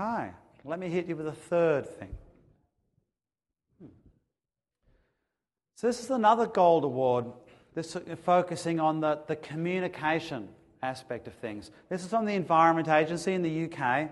Okay, 0.00 0.30
let 0.64 0.78
me 0.78 0.88
hit 0.88 1.06
you 1.06 1.16
with 1.16 1.26
a 1.26 1.32
third 1.32 1.86
thing. 1.98 2.16
So 5.76 5.88
this 5.88 6.00
is 6.00 6.10
another 6.10 6.46
gold 6.46 6.84
award. 6.84 7.26
This 7.74 7.96
is 7.96 8.18
focusing 8.24 8.78
on 8.78 9.00
the, 9.00 9.20
the 9.26 9.36
communication 9.36 10.48
aspect 10.82 11.26
of 11.26 11.34
things. 11.34 11.70
This 11.88 12.04
is 12.04 12.10
from 12.10 12.24
the 12.24 12.34
Environment 12.34 12.88
Agency 12.88 13.32
in 13.34 13.42
the 13.42 13.64
UK. 13.64 14.10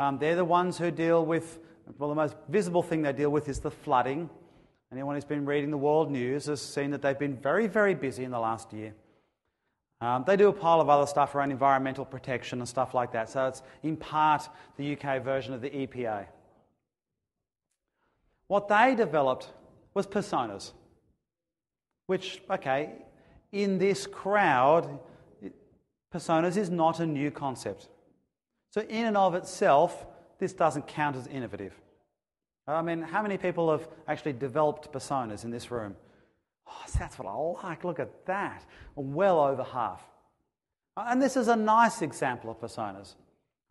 Um, 0.00 0.18
they're 0.18 0.36
the 0.36 0.44
ones 0.44 0.78
who 0.78 0.90
deal 0.90 1.24
with 1.24 1.58
well, 1.98 2.08
the 2.08 2.14
most 2.14 2.36
visible 2.48 2.82
thing 2.82 3.02
they 3.02 3.12
deal 3.12 3.30
with 3.30 3.48
is 3.48 3.60
the 3.60 3.70
flooding. 3.70 4.28
Anyone 4.92 5.14
who's 5.14 5.24
been 5.24 5.46
reading 5.46 5.70
the 5.70 5.78
world 5.78 6.10
news 6.10 6.46
has 6.46 6.60
seen 6.60 6.90
that 6.90 7.02
they've 7.02 7.18
been 7.18 7.36
very, 7.36 7.66
very 7.66 7.94
busy 7.94 8.24
in 8.24 8.30
the 8.30 8.38
last 8.38 8.72
year. 8.72 8.94
Um, 10.00 10.24
they 10.26 10.36
do 10.36 10.48
a 10.48 10.52
pile 10.52 10.80
of 10.80 10.88
other 10.88 11.06
stuff 11.06 11.34
around 11.34 11.50
environmental 11.50 12.04
protection 12.04 12.58
and 12.58 12.68
stuff 12.68 12.92
like 12.92 13.12
that. 13.12 13.30
So 13.30 13.46
it's 13.46 13.62
in 13.82 13.96
part 13.96 14.48
the 14.76 14.96
UK 14.96 15.22
version 15.22 15.54
of 15.54 15.62
the 15.62 15.70
EPA. 15.70 16.26
What 18.48 18.68
they 18.68 18.94
developed 18.94 19.50
was 19.94 20.06
personas, 20.06 20.72
which, 22.06 22.42
okay, 22.50 22.92
in 23.52 23.78
this 23.78 24.06
crowd, 24.06 25.00
personas 26.14 26.56
is 26.56 26.70
not 26.70 27.00
a 27.00 27.06
new 27.06 27.30
concept. 27.30 27.88
So, 28.70 28.82
in 28.82 29.06
and 29.06 29.16
of 29.16 29.34
itself, 29.34 30.06
this 30.38 30.52
doesn't 30.52 30.86
count 30.86 31.16
as 31.16 31.26
innovative. 31.26 31.72
I 32.68 32.82
mean, 32.82 33.02
how 33.02 33.22
many 33.22 33.38
people 33.38 33.70
have 33.70 33.88
actually 34.08 34.32
developed 34.32 34.92
personas 34.92 35.44
in 35.44 35.50
this 35.50 35.70
room? 35.70 35.94
Oh, 36.68 36.84
that's 36.98 37.18
what 37.18 37.28
I 37.28 37.68
like. 37.68 37.84
Look 37.84 38.00
at 38.00 38.26
that. 38.26 38.64
Well 38.96 39.40
over 39.40 39.62
half. 39.62 40.02
And 40.96 41.22
this 41.22 41.36
is 41.36 41.48
a 41.48 41.56
nice 41.56 42.02
example 42.02 42.50
of 42.50 42.60
personas. 42.60 43.14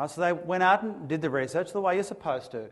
So 0.08 0.22
they 0.22 0.34
went 0.34 0.64
out 0.64 0.84
and 0.84 1.08
did 1.08 1.22
the 1.22 1.30
research 1.30 1.74
the 1.74 1.82
way 1.82 1.96
you're 1.96 2.04
supposed 2.04 2.52
to. 2.52 2.70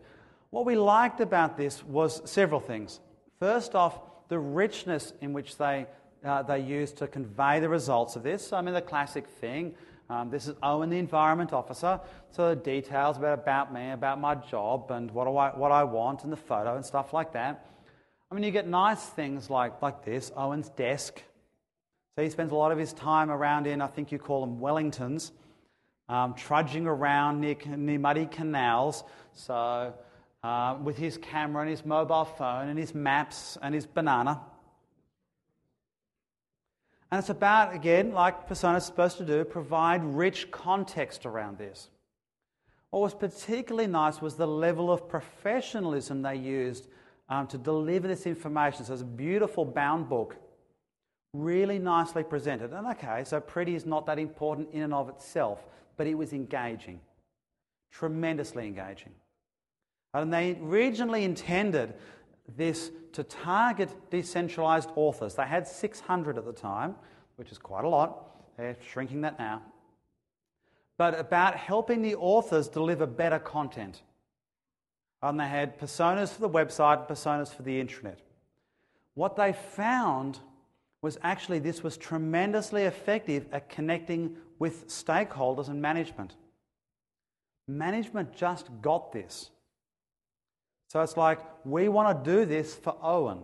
What 0.49 0.65
we 0.65 0.75
liked 0.75 1.19
about 1.19 1.58
this 1.58 1.84
was 1.84 2.21
several 2.29 2.60
things. 2.60 2.99
First 3.39 3.75
off, 3.75 3.99
the 4.29 4.39
richness 4.39 5.13
in 5.21 5.34
which 5.34 5.58
they, 5.58 5.88
uh, 6.23 6.43
they 6.43 6.60
used 6.60 6.97
to 6.97 7.08
convey 7.08 7.60
the 7.60 7.69
results 7.69 8.15
of 8.15 8.23
this. 8.23 8.53
I 8.53 8.62
mean, 8.62 8.73
the 8.73 8.82
classic 8.82 9.27
thing 9.27 9.73
um, 10.09 10.29
this 10.29 10.47
is 10.47 10.55
Owen, 10.61 10.89
the 10.89 10.97
environment 10.97 11.53
officer. 11.53 11.99
So 12.31 12.55
details 12.55 13.17
about, 13.17 13.39
about 13.39 13.73
me, 13.73 13.91
about 13.91 14.19
my 14.19 14.35
job, 14.35 14.91
and 14.91 15.09
what, 15.11 15.27
I, 15.27 15.57
what 15.57 15.71
I 15.71 15.83
want, 15.83 16.23
and 16.23 16.31
the 16.31 16.37
photo 16.37 16.75
and 16.75 16.85
stuff 16.85 17.13
like 17.13 17.33
that. 17.33 17.65
I 18.29 18.35
mean, 18.35 18.43
you 18.43 18.51
get 18.51 18.67
nice 18.67 19.03
things 19.03 19.49
like, 19.49 19.81
like 19.81 20.03
this 20.03 20.31
Owen's 20.35 20.69
desk. 20.69 21.21
So 22.15 22.23
he 22.23 22.29
spends 22.29 22.51
a 22.51 22.55
lot 22.55 22.71
of 22.71 22.77
his 22.77 22.93
time 22.93 23.31
around 23.31 23.65
in, 23.67 23.81
I 23.81 23.87
think 23.87 24.11
you 24.11 24.19
call 24.19 24.45
them 24.45 24.59
Wellingtons, 24.59 25.31
um, 26.09 26.33
trudging 26.33 26.85
around 26.85 27.41
near, 27.41 27.55
near 27.65 27.99
muddy 27.99 28.25
canals. 28.25 29.03
So 29.33 29.93
uh, 30.43 30.77
with 30.83 30.97
his 30.97 31.17
camera 31.17 31.61
and 31.61 31.71
his 31.71 31.85
mobile 31.85 32.25
phone 32.25 32.69
and 32.69 32.77
his 32.77 32.93
maps 32.93 33.57
and 33.61 33.73
his 33.73 33.85
banana. 33.85 34.41
And 37.13 37.19
it's 37.19 37.30
about, 37.30 37.76
again, 37.76 38.12
like 38.12 38.47
Persona 38.47 38.80
is 38.80 38.86
supposed 38.86 39.17
to 39.17 39.23
do, 39.23 39.45
provide 39.45 40.04
rich 40.04 40.49
context 40.49 41.28
around 41.28 41.60
this. 41.60 41.89
What 42.89 43.04
was 43.04 43.13
particularly 43.13 43.86
nice 43.86 44.19
was 44.19 44.34
the 44.34 44.47
level 44.47 44.91
of 44.91 45.08
professionalism 45.08 46.23
they 46.23 46.38
used 46.38 46.88
um, 47.30 47.45
to 47.49 47.60
deliver 47.60 48.08
this 48.08 48.26
information. 48.26 48.84
So 48.84 48.93
it's 48.93 49.04
a 49.04 49.06
beautiful 49.06 49.63
bound 49.63 50.10
book, 50.10 50.38
really 51.36 51.78
nicely 51.78 52.23
presented. 52.23 52.73
And 52.73 52.88
okay, 52.88 53.23
so 53.26 53.39
pretty 53.39 53.76
is 53.76 53.86
not 53.86 54.08
that 54.08 54.17
important 54.17 54.69
in 54.73 54.82
and 54.82 54.93
of 54.95 55.08
itself, 55.08 55.67
but 55.97 56.08
it 56.08 56.15
was 56.15 56.34
engaging, 56.34 56.99
tremendously 57.91 58.65
engaging. 58.65 59.12
And 60.15 60.34
they 60.34 60.58
originally 60.63 61.26
intended 61.26 61.93
this 62.47 62.91
to 63.13 63.23
target 63.23 63.89
decentralized 64.10 64.89
authors. 64.95 65.36
They 65.36 65.45
had 65.45 65.67
600 65.67 66.38
at 66.38 66.45
the 66.45 66.53
time, 66.53 66.95
which 67.36 67.51
is 67.51 67.58
quite 67.58 67.86
a 67.86 67.89
lot. 67.89 68.58
They're 68.58 68.77
shrinking 68.91 69.21
that 69.21 69.39
now. 69.39 69.62
But 70.97 71.19
about 71.19 71.56
helping 71.56 72.01
the 72.01 72.15
authors 72.15 72.67
deliver 72.67 73.06
better 73.06 73.39
content. 73.39 74.03
And 75.21 75.39
they 75.39 75.47
had 75.47 75.79
personas 75.79 76.29
for 76.29 76.41
the 76.41 76.49
website, 76.49 77.08
personas 77.08 77.53
for 77.53 77.63
the 77.63 77.82
intranet. 77.82 78.17
What 79.15 79.36
they 79.36 79.53
found 79.53 80.39
was 81.01 81.17
actually 81.21 81.60
this 81.60 81.84
was 81.84 81.97
tremendously 81.97 82.84
effective 82.84 83.45
at 83.51 83.69
connecting 83.69 84.38
with 84.60 84.88
stakeholders 84.88 85.67
and 85.67 85.82
management. 85.82 86.36
Management 87.67 88.36
just 88.36 88.69
got 88.82 89.12
this. 89.12 89.49
So 90.93 91.01
it's 91.01 91.17
like, 91.17 91.39
we 91.65 91.89
want 91.89 92.23
to 92.23 92.32
do 92.32 92.45
this 92.45 92.75
for 92.75 92.95
Owen. 93.01 93.39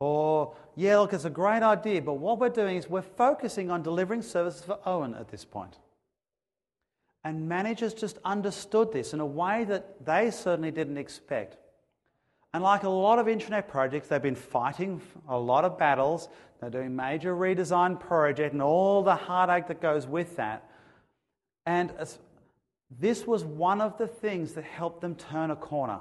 Or, 0.00 0.56
yeah, 0.74 0.96
look, 0.96 1.12
it's 1.12 1.26
a 1.26 1.30
great 1.30 1.62
idea, 1.62 2.00
but 2.00 2.14
what 2.14 2.38
we're 2.38 2.48
doing 2.48 2.78
is 2.78 2.88
we're 2.88 3.02
focusing 3.02 3.70
on 3.70 3.82
delivering 3.82 4.22
services 4.22 4.62
for 4.62 4.78
Owen 4.86 5.14
at 5.14 5.28
this 5.28 5.44
point. 5.44 5.76
And 7.24 7.46
managers 7.46 7.92
just 7.92 8.16
understood 8.24 8.90
this 8.90 9.12
in 9.12 9.20
a 9.20 9.26
way 9.26 9.64
that 9.64 10.06
they 10.06 10.30
certainly 10.30 10.70
didn't 10.70 10.96
expect. 10.96 11.58
And 12.54 12.62
like 12.62 12.84
a 12.84 12.88
lot 12.88 13.18
of 13.18 13.26
intranet 13.26 13.68
projects, 13.68 14.08
they've 14.08 14.22
been 14.22 14.34
fighting 14.34 15.02
a 15.28 15.38
lot 15.38 15.66
of 15.66 15.76
battles. 15.76 16.30
They're 16.58 16.70
doing 16.70 16.96
major 16.96 17.34
redesign 17.34 18.00
project 18.00 18.54
and 18.54 18.62
all 18.62 19.02
the 19.02 19.14
heartache 19.14 19.66
that 19.66 19.82
goes 19.82 20.06
with 20.06 20.36
that. 20.36 20.70
And 21.66 21.92
this 22.98 23.26
was 23.26 23.44
one 23.44 23.82
of 23.82 23.98
the 23.98 24.06
things 24.06 24.54
that 24.54 24.64
helped 24.64 25.02
them 25.02 25.16
turn 25.16 25.50
a 25.50 25.56
corner, 25.56 26.00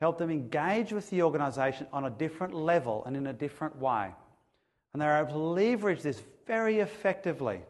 helped 0.00 0.18
them 0.18 0.30
engage 0.30 0.92
with 0.92 1.08
the 1.10 1.22
organization 1.22 1.86
on 1.92 2.04
a 2.04 2.10
different 2.10 2.54
level 2.54 3.02
and 3.06 3.16
in 3.16 3.26
a 3.28 3.32
different 3.32 3.76
way. 3.78 4.10
And 4.92 5.00
they're 5.00 5.18
able 5.18 5.32
to 5.32 5.38
leverage 5.38 6.02
this 6.02 6.22
very 6.46 6.80
effectively 6.80 7.60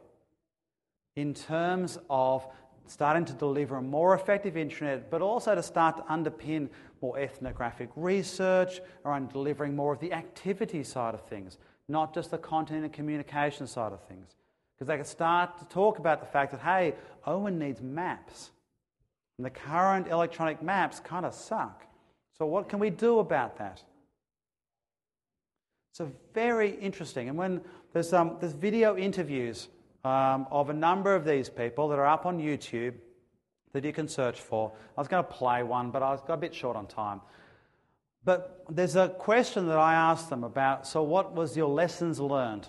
in 1.16 1.34
terms 1.34 1.98
of 2.10 2.46
starting 2.86 3.24
to 3.24 3.32
deliver 3.32 3.76
a 3.76 3.82
more 3.82 4.14
effective 4.14 4.54
intranet, 4.54 5.04
but 5.10 5.22
also 5.22 5.54
to 5.54 5.62
start 5.62 5.96
to 5.96 6.02
underpin 6.04 6.68
more 7.02 7.18
ethnographic 7.18 7.88
research 7.96 8.80
around 9.04 9.32
delivering 9.32 9.74
more 9.74 9.92
of 9.92 10.00
the 10.00 10.12
activity 10.12 10.84
side 10.84 11.14
of 11.14 11.22
things, 11.22 11.58
not 11.88 12.14
just 12.14 12.30
the 12.30 12.38
content 12.38 12.84
and 12.84 12.92
communication 12.92 13.66
side 13.66 13.92
of 13.92 14.02
things. 14.04 14.36
Because 14.74 14.88
they 14.88 14.96
can 14.96 15.04
start 15.04 15.58
to 15.58 15.64
talk 15.66 15.98
about 15.98 16.20
the 16.20 16.26
fact 16.26 16.52
that, 16.52 16.60
hey, 16.60 16.94
Owen 17.26 17.58
needs 17.58 17.80
maps. 17.80 18.50
And 19.38 19.44
the 19.44 19.50
current 19.50 20.08
electronic 20.08 20.62
maps 20.62 21.00
kind 21.00 21.26
of 21.26 21.34
suck. 21.34 21.85
So, 22.38 22.46
what 22.46 22.68
can 22.68 22.78
we 22.78 22.90
do 22.90 23.18
about 23.18 23.58
that? 23.58 23.82
So, 25.92 26.12
very 26.34 26.70
interesting. 26.70 27.28
And 27.28 27.38
when 27.38 27.62
there's, 27.92 28.12
um, 28.12 28.36
there's 28.40 28.52
video 28.52 28.96
interviews 28.96 29.68
um, 30.04 30.46
of 30.50 30.70
a 30.70 30.74
number 30.74 31.14
of 31.14 31.24
these 31.24 31.48
people 31.48 31.88
that 31.88 31.98
are 31.98 32.06
up 32.06 32.26
on 32.26 32.38
YouTube 32.38 32.94
that 33.72 33.84
you 33.84 33.92
can 33.92 34.08
search 34.08 34.40
for. 34.40 34.72
I 34.96 35.00
was 35.00 35.08
going 35.08 35.24
to 35.24 35.30
play 35.30 35.62
one, 35.62 35.90
but 35.90 36.02
I 36.02 36.10
was 36.10 36.20
a 36.28 36.36
bit 36.36 36.54
short 36.54 36.76
on 36.76 36.86
time. 36.86 37.20
But 38.24 38.64
there's 38.68 38.96
a 38.96 39.08
question 39.08 39.66
that 39.66 39.78
I 39.78 39.94
asked 39.94 40.30
them 40.30 40.44
about 40.44 40.86
so, 40.86 41.02
what 41.02 41.34
was 41.34 41.56
your 41.56 41.68
lessons 41.68 42.20
learned? 42.20 42.68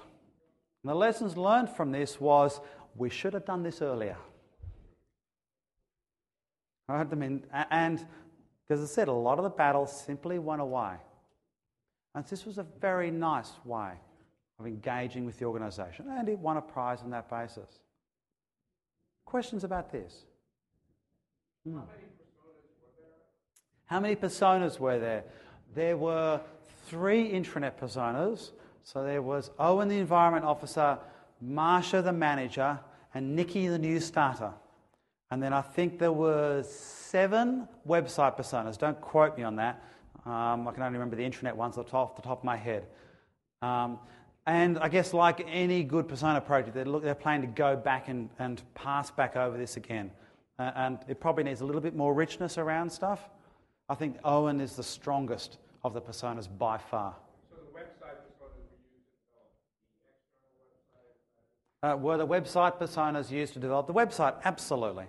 And 0.84 0.92
the 0.92 0.96
lessons 0.96 1.38
learned 1.38 1.70
from 1.70 1.92
this 1.92 2.20
was 2.20 2.60
we 2.96 3.10
should 3.10 3.34
have 3.34 3.46
done 3.46 3.64
this 3.64 3.82
earlier. 3.82 4.18
I 6.90 7.04
mean, 7.04 7.44
and 7.52 8.06
as 8.70 8.82
I 8.82 8.86
said, 8.86 9.08
a 9.08 9.14
lot 9.14 9.38
of 9.38 9.44
the 9.44 9.50
battles 9.50 9.92
simply 10.06 10.40
went 10.40 10.62
away. 10.62 10.96
And 12.16 12.26
this 12.26 12.46
was 12.46 12.58
a 12.58 12.66
very 12.82 13.12
nice 13.12 13.52
way 13.64 13.92
of 14.60 14.66
engaging 14.66 15.26
with 15.26 15.38
the 15.40 15.46
organisation, 15.46 16.08
and 16.10 16.28
it 16.28 16.40
won 16.40 16.58
a 16.58 16.62
prize 16.62 17.02
on 17.04 17.12
that 17.12 17.30
basis. 17.30 17.80
Questions 19.26 19.64
about 19.64 19.92
this? 19.92 20.24
Hmm. 21.64 21.80
How 23.86 24.00
many 24.00 24.16
personas 24.16 24.80
were 24.80 25.00
there? 25.00 25.24
There 25.76 25.96
were 25.96 26.42
three 26.88 27.32
intranet 27.32 27.78
personas. 27.80 28.52
So 28.84 29.04
there 29.04 29.22
was 29.22 29.52
Owen, 29.60 29.90
the 29.90 29.98
environment 29.98 30.46
officer, 30.46 30.98
Marsha, 31.44 32.04
the 32.04 32.14
manager, 32.14 32.80
and 33.14 33.36
Nikki, 33.36 33.68
the 33.68 33.78
new 33.78 34.00
starter. 34.00 34.54
And 35.30 35.44
then 35.44 35.54
I 35.54 35.62
think 35.62 36.00
there 36.00 36.12
were 36.12 36.64
seven 36.64 37.68
website 37.88 38.38
personas. 38.38 38.78
Don't 38.78 39.00
quote 39.02 39.38
me 39.38 39.44
on 39.44 39.58
that. 39.58 39.84
Um, 40.26 40.68
I 40.68 40.72
can 40.72 40.84
only 40.84 40.98
remember 40.98 41.16
the 41.16 41.24
intranet 41.24 41.56
ones 41.56 41.78
off 41.78 42.16
the 42.16 42.22
top 42.22 42.40
of 42.40 42.44
my 42.44 42.56
head. 42.56 42.88
Um, 43.62 44.00
and 44.46 44.80
I 44.80 44.88
guess, 44.88 45.14
like 45.14 45.46
any 45.50 45.84
good 45.84 46.08
persona 46.08 46.40
project, 46.40 46.74
they're, 46.74 46.86
look, 46.86 47.04
they're 47.04 47.16
planning 47.16 47.50
to 47.50 47.54
go 47.54 47.76
back 47.76 48.08
and, 48.08 48.30
and 48.40 48.62
pass 48.74 49.12
back 49.12 49.36
over 49.36 49.58
this 49.58 49.76
again. 49.76 50.12
Uh, 50.58 50.72
and 50.76 51.00
it 51.08 51.20
probably 51.20 51.44
needs 51.44 51.62
a 51.62 51.66
little 51.66 51.82
bit 51.82 51.96
more 51.96 52.14
richness 52.14 52.58
around 52.58 52.90
stuff. 52.90 53.30
I 53.90 53.96
think 53.96 54.18
Owen 54.24 54.62
is 54.62 54.76
the 54.76 54.84
strongest 54.84 55.58
of 55.84 55.94
the 55.94 56.02
personas 56.02 56.48
by 56.58 56.78
far. 56.78 57.16
So 57.50 57.58
the 57.58 57.78
website 57.78 58.16
personas 58.16 58.40
were 58.40 58.88
used 58.98 59.04
to 59.04 59.20
develop 60.90 61.82
the 61.82 61.88
Uh, 61.88 61.96
were 61.98 62.18
the 62.18 62.28
website 62.28 62.80
personas 62.80 63.32
used 63.32 63.54
to 63.54 63.60
develop 63.60 63.88
the 63.88 63.94
website? 63.94 64.36
Absolutely. 64.46 65.06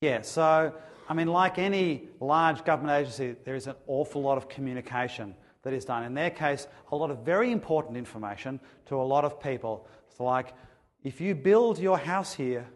Yeah, 0.00 0.22
so, 0.22 0.74
I 1.08 1.14
mean, 1.14 1.28
like 1.28 1.58
any 1.58 2.08
large 2.20 2.64
government 2.64 3.00
agency, 3.00 3.36
there 3.44 3.54
is 3.54 3.66
an 3.66 3.76
awful 3.86 4.22
lot 4.22 4.36
of 4.36 4.48
communication 4.48 5.34
that 5.62 5.72
is 5.72 5.84
done. 5.84 6.04
In 6.04 6.14
their 6.14 6.30
case, 6.30 6.66
a 6.92 6.96
lot 6.96 7.10
of 7.10 7.20
very 7.20 7.50
important 7.50 7.96
information 7.96 8.60
to 8.86 8.96
a 8.96 9.02
lot 9.02 9.24
of 9.24 9.40
people. 9.40 9.88
It's 10.10 10.20
like, 10.20 10.54
if 11.02 11.20
you 11.20 11.34
build 11.34 11.78
your 11.78 11.98
house 11.98 12.34
here, 12.34 12.66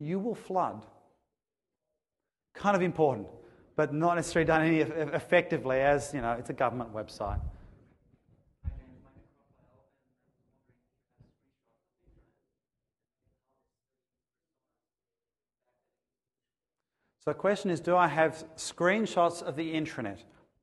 you 0.00 0.18
will 0.18 0.34
flood. 0.34 0.84
Kind 2.54 2.76
of 2.76 2.82
important. 2.82 3.28
but 3.78 3.94
not 3.94 4.16
necessarily 4.16 4.44
done 4.44 4.62
any 4.62 4.80
effectively 4.80 5.78
as, 5.78 6.12
you 6.12 6.20
know, 6.20 6.32
it's 6.32 6.50
a 6.50 6.52
government 6.52 6.92
website. 6.92 7.40
So 17.28 17.32
the 17.32 17.38
question 17.40 17.70
is, 17.70 17.80
do 17.80 17.94
I 17.94 18.08
have 18.08 18.42
screenshots 18.56 19.42
of 19.42 19.54
the 19.54 19.74
intranet 19.74 20.16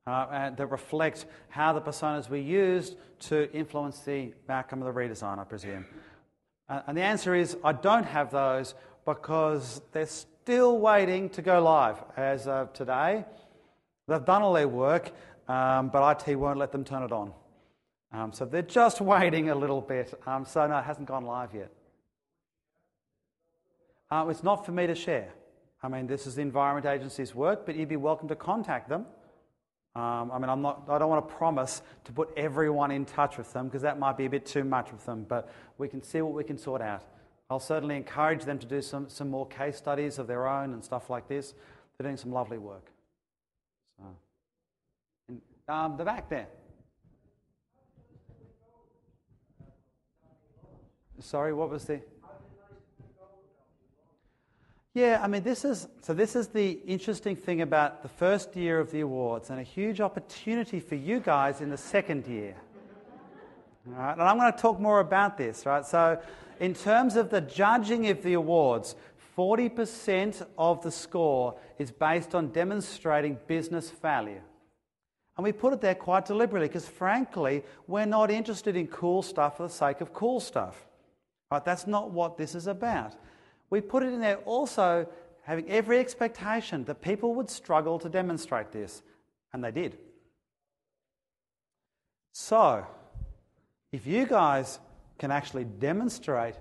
uh, 0.04 0.50
that 0.50 0.66
reflect 0.66 1.26
how 1.48 1.72
the 1.72 1.80
personas 1.80 2.28
were 2.28 2.38
used 2.38 2.96
to 3.28 3.48
influence 3.52 4.00
the 4.00 4.34
outcome 4.48 4.82
of 4.82 4.92
the 4.92 5.00
redesign, 5.00 5.38
I 5.38 5.44
presume? 5.44 5.86
Uh, 6.68 6.80
and 6.88 6.98
the 6.98 7.02
answer 7.02 7.36
is, 7.36 7.56
I 7.62 7.70
don't 7.70 8.02
have 8.02 8.32
those 8.32 8.74
because 9.04 9.80
they're 9.92 10.06
still 10.06 10.80
waiting 10.80 11.28
to 11.30 11.40
go 11.40 11.62
live 11.62 12.02
as 12.16 12.48
of 12.48 12.72
today. 12.72 13.24
They've 14.08 14.24
done 14.24 14.42
all 14.42 14.54
their 14.54 14.66
work, 14.66 15.12
um, 15.46 15.88
but 15.90 16.26
IT 16.26 16.34
won't 16.34 16.58
let 16.58 16.72
them 16.72 16.82
turn 16.82 17.04
it 17.04 17.12
on. 17.12 17.32
Um, 18.10 18.32
so 18.32 18.44
they're 18.44 18.62
just 18.62 19.00
waiting 19.14 19.50
a 19.50 19.54
little 19.54 19.82
bit. 19.82 20.20
Um, 20.26 20.44
so 20.44 20.66
no, 20.66 20.78
it 20.78 20.84
hasn't 20.84 21.06
gone 21.06 21.26
live 21.26 21.54
yet. 21.54 21.70
Uh, 24.10 24.26
it's 24.30 24.42
not 24.42 24.66
for 24.66 24.72
me 24.72 24.88
to 24.88 24.96
share. 24.96 25.32
I 25.82 25.88
mean, 25.88 26.06
this 26.06 26.26
is 26.26 26.34
the 26.34 26.42
Environment 26.42 26.86
Agency's 26.86 27.34
work, 27.34 27.66
but 27.66 27.76
you'd 27.76 27.88
be 27.88 27.96
welcome 27.96 28.28
to 28.28 28.36
contact 28.36 28.88
them. 28.88 29.06
Um, 29.94 30.30
I 30.30 30.38
mean, 30.38 30.50
I'm 30.50 30.60
not, 30.60 30.84
I 30.88 30.98
don't 30.98 31.08
want 31.08 31.26
to 31.26 31.34
promise 31.34 31.80
to 32.04 32.12
put 32.12 32.30
everyone 32.36 32.90
in 32.90 33.04
touch 33.06 33.38
with 33.38 33.50
them 33.52 33.66
because 33.66 33.82
that 33.82 33.98
might 33.98 34.18
be 34.18 34.26
a 34.26 34.30
bit 34.30 34.44
too 34.44 34.64
much 34.64 34.92
with 34.92 35.04
them, 35.06 35.24
but 35.26 35.50
we 35.78 35.88
can 35.88 36.02
see 36.02 36.20
what 36.20 36.34
we 36.34 36.44
can 36.44 36.58
sort 36.58 36.82
out. 36.82 37.02
I'll 37.48 37.60
certainly 37.60 37.96
encourage 37.96 38.44
them 38.44 38.58
to 38.58 38.66
do 38.66 38.82
some, 38.82 39.08
some 39.08 39.30
more 39.30 39.46
case 39.46 39.76
studies 39.76 40.18
of 40.18 40.26
their 40.26 40.48
own 40.48 40.74
and 40.74 40.84
stuff 40.84 41.08
like 41.08 41.28
this. 41.28 41.54
They're 41.96 42.06
doing 42.06 42.16
some 42.16 42.32
lovely 42.32 42.58
work. 42.58 42.90
So, 43.98 44.04
in, 45.28 45.40
um, 45.68 45.96
the 45.96 46.04
back 46.04 46.28
there. 46.28 46.48
Sorry, 51.20 51.54
what 51.54 51.70
was 51.70 51.84
the. 51.84 52.02
Yeah, 54.96 55.20
I 55.22 55.26
mean, 55.26 55.42
this 55.42 55.66
is 55.66 55.88
so. 56.00 56.14
This 56.14 56.34
is 56.34 56.48
the 56.48 56.70
interesting 56.86 57.36
thing 57.36 57.60
about 57.60 58.00
the 58.00 58.08
first 58.08 58.56
year 58.56 58.80
of 58.80 58.90
the 58.90 59.00
awards, 59.00 59.50
and 59.50 59.60
a 59.60 59.62
huge 59.62 60.00
opportunity 60.00 60.80
for 60.80 60.94
you 60.94 61.20
guys 61.20 61.60
in 61.60 61.68
the 61.68 61.76
second 61.76 62.26
year. 62.26 62.56
All 63.88 63.92
right, 63.92 64.12
and 64.12 64.22
I'm 64.22 64.38
going 64.38 64.50
to 64.50 64.58
talk 64.58 64.80
more 64.80 65.00
about 65.00 65.36
this. 65.36 65.66
Right, 65.66 65.84
so 65.84 66.18
in 66.60 66.72
terms 66.72 67.16
of 67.16 67.28
the 67.28 67.42
judging 67.42 68.08
of 68.08 68.22
the 68.22 68.32
awards, 68.32 68.96
40% 69.36 70.46
of 70.56 70.82
the 70.82 70.90
score 70.90 71.58
is 71.78 71.90
based 71.90 72.34
on 72.34 72.48
demonstrating 72.48 73.38
business 73.46 73.90
value. 73.90 74.40
And 75.36 75.44
we 75.44 75.52
put 75.52 75.74
it 75.74 75.82
there 75.82 75.94
quite 75.94 76.24
deliberately 76.24 76.68
because, 76.68 76.88
frankly, 76.88 77.64
we're 77.86 78.06
not 78.06 78.30
interested 78.30 78.76
in 78.76 78.86
cool 78.86 79.20
stuff 79.20 79.58
for 79.58 79.64
the 79.64 79.74
sake 79.74 80.00
of 80.00 80.14
cool 80.14 80.40
stuff. 80.40 80.86
Right, 81.50 81.62
that's 81.62 81.86
not 81.86 82.12
what 82.12 82.38
this 82.38 82.54
is 82.54 82.66
about. 82.66 83.12
We 83.70 83.80
put 83.80 84.02
it 84.02 84.12
in 84.12 84.20
there 84.20 84.38
also 84.38 85.08
having 85.42 85.68
every 85.70 85.98
expectation 85.98 86.84
that 86.84 87.00
people 87.00 87.34
would 87.34 87.48
struggle 87.48 87.98
to 88.00 88.08
demonstrate 88.08 88.72
this, 88.72 89.02
and 89.52 89.62
they 89.62 89.70
did. 89.70 89.96
So, 92.32 92.86
if 93.92 94.06
you 94.06 94.26
guys 94.26 94.78
can 95.18 95.30
actually 95.30 95.64
demonstrate 95.64 96.56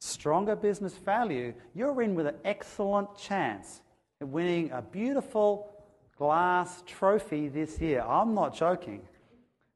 stronger 0.00 0.56
business 0.56 0.94
value, 0.94 1.54
you're 1.74 2.02
in 2.02 2.14
with 2.14 2.26
an 2.26 2.34
excellent 2.44 3.16
chance 3.16 3.80
of 4.20 4.28
winning 4.30 4.70
a 4.72 4.82
beautiful 4.82 5.72
glass 6.18 6.82
trophy 6.86 7.48
this 7.48 7.80
year. 7.80 8.02
I'm 8.02 8.34
not 8.34 8.54
joking. 8.54 9.02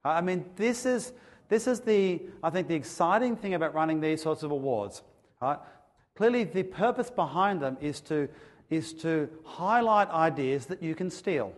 I 0.04 0.20
mean, 0.20 0.44
this 0.56 0.84
is, 0.84 1.12
this 1.48 1.66
is 1.66 1.80
the, 1.80 2.22
I 2.42 2.50
think, 2.50 2.68
the 2.68 2.74
exciting 2.74 3.36
thing 3.36 3.54
about 3.54 3.74
running 3.74 4.00
these 4.00 4.22
sorts 4.22 4.42
of 4.42 4.50
awards. 4.50 5.02
Right? 5.40 5.58
Clearly, 6.16 6.44
the 6.44 6.62
purpose 6.62 7.10
behind 7.10 7.60
them 7.60 7.76
is 7.80 8.00
to, 8.02 8.28
is 8.70 8.92
to 8.94 9.28
highlight 9.44 10.08
ideas 10.10 10.66
that 10.66 10.82
you 10.82 10.94
can 10.94 11.10
steal 11.10 11.52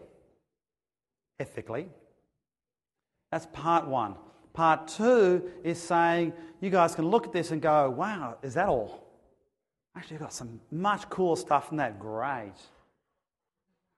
ethically. 1.39 1.89
That's 3.31 3.47
part 3.53 3.87
one. 3.87 4.17
Part 4.53 4.89
two 4.89 5.51
is 5.63 5.81
saying 5.81 6.33
you 6.61 6.71
guys 6.71 6.97
can 6.97 7.07
look 7.07 7.27
at 7.27 7.33
this 7.33 7.53
and 7.53 7.63
go, 7.63 7.89
wow, 7.91 8.39
is 8.43 8.55
that 8.55 8.69
all? 8.69 9.07
Actually, 9.97 10.15
you've 10.15 10.23
got 10.23 10.33
some 10.33 10.61
much 10.73 11.09
cooler 11.09 11.37
stuff 11.37 11.71
in 11.71 11.77
that. 11.77 12.01
Great. 12.01 12.53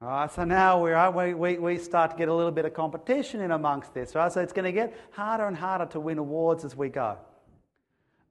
All 0.03 0.09
right, 0.09 0.31
so 0.31 0.45
now 0.45 1.11
we, 1.11 1.35
we, 1.35 1.59
we 1.59 1.79
start 1.79 2.11
to 2.11 2.17
get 2.17 2.29
a 2.29 2.35
little 2.35 2.53
bit 2.53 2.65
of 2.65 2.75
competition 2.75 3.41
in 3.41 3.51
amongst 3.51 3.93
this, 3.93 4.15
right? 4.15 4.33
So 4.33 4.41
it's 4.41 4.53
going 4.53 4.65
to 4.65 4.73
get 4.73 4.95
harder 5.11 5.47
and 5.47 5.57
harder 5.57 5.87
to 5.87 6.01
win 6.01 6.19
awards 6.19 6.65
as 6.65 6.75
we 6.75 6.89
go. 6.89 7.19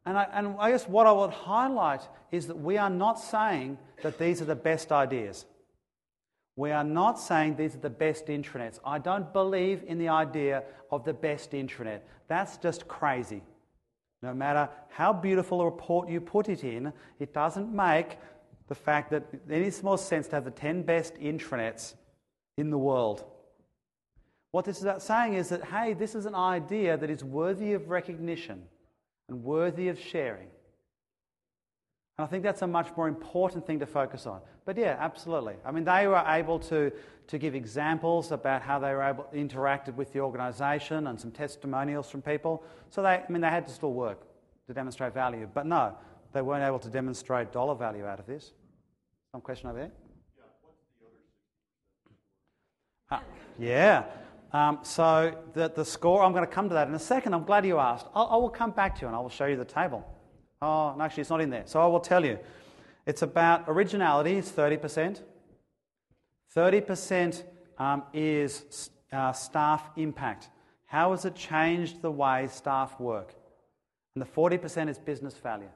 And 0.06 0.18
I, 0.18 0.28
and 0.34 0.56
I 0.60 0.72
guess 0.72 0.88
what 0.88 1.08
I 1.08 1.12
would 1.12 1.32
highlight 1.32 2.08
is 2.32 2.48
that 2.48 2.58
we 2.58 2.78
are 2.78 2.90
not 2.90 3.20
saying 3.20 3.78
that 4.02 4.18
these 4.18 4.42
are 4.42 4.46
the 4.46 4.56
best 4.56 4.92
ideas. 4.92 5.46
We 6.56 6.72
are 6.72 6.84
not 6.84 7.20
saying 7.20 7.56
these 7.56 7.76
are 7.76 7.80
the 7.80 7.90
best 7.90 8.28
intranets. 8.28 8.80
I 8.86 9.00
don't 9.00 9.32
believe 9.32 9.84
in 9.88 9.98
the 9.98 10.10
idea 10.10 10.64
of 10.92 11.04
the 11.06 11.14
best 11.14 11.52
intranet. 11.52 12.02
That's 12.28 12.58
just 12.58 12.88
crazy. 12.88 13.44
No 14.22 14.34
matter 14.34 14.70
how 14.90 15.14
beautiful 15.14 15.62
a 15.62 15.66
report 15.66 16.10
you 16.10 16.20
put 16.20 16.50
it 16.50 16.64
in, 16.64 16.92
it 17.20 17.34
doesn't 17.34 17.74
make 17.74 18.18
the 18.68 18.76
fact 18.76 19.10
that 19.12 19.24
any 19.50 19.72
more 19.82 19.98
sense 19.98 20.28
to 20.28 20.36
have 20.36 20.46
the 20.46 20.52
10 20.52 20.84
best 20.84 21.16
intranets 21.16 21.96
in 22.58 22.70
the 22.70 22.78
world. 22.78 23.24
What 24.52 24.66
this 24.66 24.78
is 24.78 24.84
about 24.84 25.02
saying 25.02 25.36
is 25.36 25.50
that, 25.50 25.64
hey, 25.64 25.94
this 25.94 26.16
is 26.16 26.26
an 26.26 26.36
idea 26.36 26.98
that 26.98 27.10
is 27.10 27.24
worthy 27.24 27.74
of 27.74 27.90
recognition 27.90 28.64
and 29.30 29.44
worthy 29.44 29.88
of 29.88 30.00
sharing. 30.00 30.48
And 32.18 32.26
I 32.26 32.30
think 32.30 32.44
that's 32.44 32.62
a 32.64 32.68
much 32.68 32.90
more 32.98 33.08
important 33.08 33.66
thing 33.66 33.80
to 33.80 33.86
focus 33.86 34.26
on. 34.26 34.42
But 34.66 34.78
yeah, 34.78 34.98
absolutely. 35.00 35.56
I 35.66 35.72
mean, 35.72 35.86
they 35.86 36.06
were 36.08 36.24
able 36.28 36.60
to, 36.60 36.92
to 37.28 37.38
give 37.38 37.56
examples 37.56 38.32
about 38.32 38.62
how 38.62 38.78
they 38.78 38.94
were 38.94 39.04
able 39.04 39.26
interacted 39.34 39.96
with 39.96 40.12
the 40.12 40.20
organisation 40.20 41.08
and 41.08 41.20
some 41.20 41.32
testimonials 41.32 42.10
from 42.10 42.22
people. 42.22 42.64
So 42.90 43.02
they, 43.02 43.24
I 43.26 43.26
mean, 43.30 43.42
they 43.42 43.50
had 43.50 43.66
to 43.68 43.74
still 43.74 43.94
work 43.94 44.20
to 44.68 44.74
demonstrate 44.74 45.14
value. 45.14 45.50
But 45.54 45.66
no, 45.66 45.96
they 46.34 46.42
weren't 46.42 46.64
able 46.64 46.80
to 46.80 46.90
demonstrate 46.90 47.52
dollar 47.52 47.76
value 47.76 48.06
out 48.06 48.20
of 48.20 48.26
this. 48.26 48.52
Some 49.32 49.42
question 49.42 49.70
over 49.70 49.80
there? 49.80 49.92
Yeah, 53.10 53.18
uh, 53.18 53.22
yeah. 53.58 54.04
Um, 54.52 54.80
so 54.82 55.36
the, 55.54 55.70
the 55.70 55.86
score, 55.86 56.24
I'm 56.24 56.32
going 56.32 56.46
to 56.46 56.52
come 56.52 56.70
to 56.70 56.74
that 56.74 56.88
in 56.88 56.94
a 56.96 57.00
second. 57.00 57.34
I'm 57.34 57.44
glad 57.44 57.66
you 57.66 57.78
asked. 57.78 58.08
I'll, 58.16 58.28
I 58.32 58.36
will 58.38 58.50
come 58.50 58.72
back 58.72 58.96
to 58.96 59.02
you 59.02 59.08
and 59.08 59.16
I 59.16 59.20
will 59.20 59.30
show 59.30 59.46
you 59.46 59.56
the 59.56 59.66
table. 59.66 60.08
Oh, 60.62 60.96
no, 60.98 61.04
actually, 61.04 61.22
it's 61.22 61.30
not 61.30 61.42
in 61.42 61.50
there. 61.50 61.64
So 61.66 61.80
I 61.82 61.86
will 61.86 62.00
tell 62.00 62.26
you. 62.26 62.40
It's 63.06 63.22
about 63.22 63.66
originality, 63.68 64.34
it's 64.34 64.52
30%. 64.52 65.22
30% 66.56 67.44
um, 67.78 68.04
is 68.14 68.90
uh, 69.12 69.32
staff 69.32 69.90
impact. 69.96 70.50
How 70.86 71.12
has 71.12 71.26
it 71.26 71.36
changed 71.36 72.02
the 72.02 72.12
way 72.12 72.48
staff 72.52 73.00
work? 73.00 73.34
And 74.16 74.22
the 74.22 74.30
40% 74.30 74.90
is 74.90 74.98
business 74.98 75.36
value. 75.36 75.70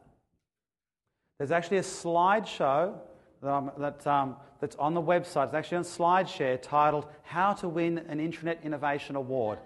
There's 1.38 1.52
actually 1.52 1.78
a 1.78 1.82
slideshow 1.82 2.96
that, 3.44 3.78
that 3.78 4.08
um, 4.08 4.36
that's 4.64 4.78
on 4.78 4.94
the 4.94 5.02
website. 5.02 5.48
It's 5.48 5.54
actually 5.54 5.78
on 5.78 5.84
SlideShare 5.84 6.62
titled 6.62 7.06
How 7.24 7.52
to 7.56 7.68
Win 7.68 7.98
an 7.98 8.20
Intranet 8.20 8.64
Innovation 8.64 9.18
Award. 9.18 9.60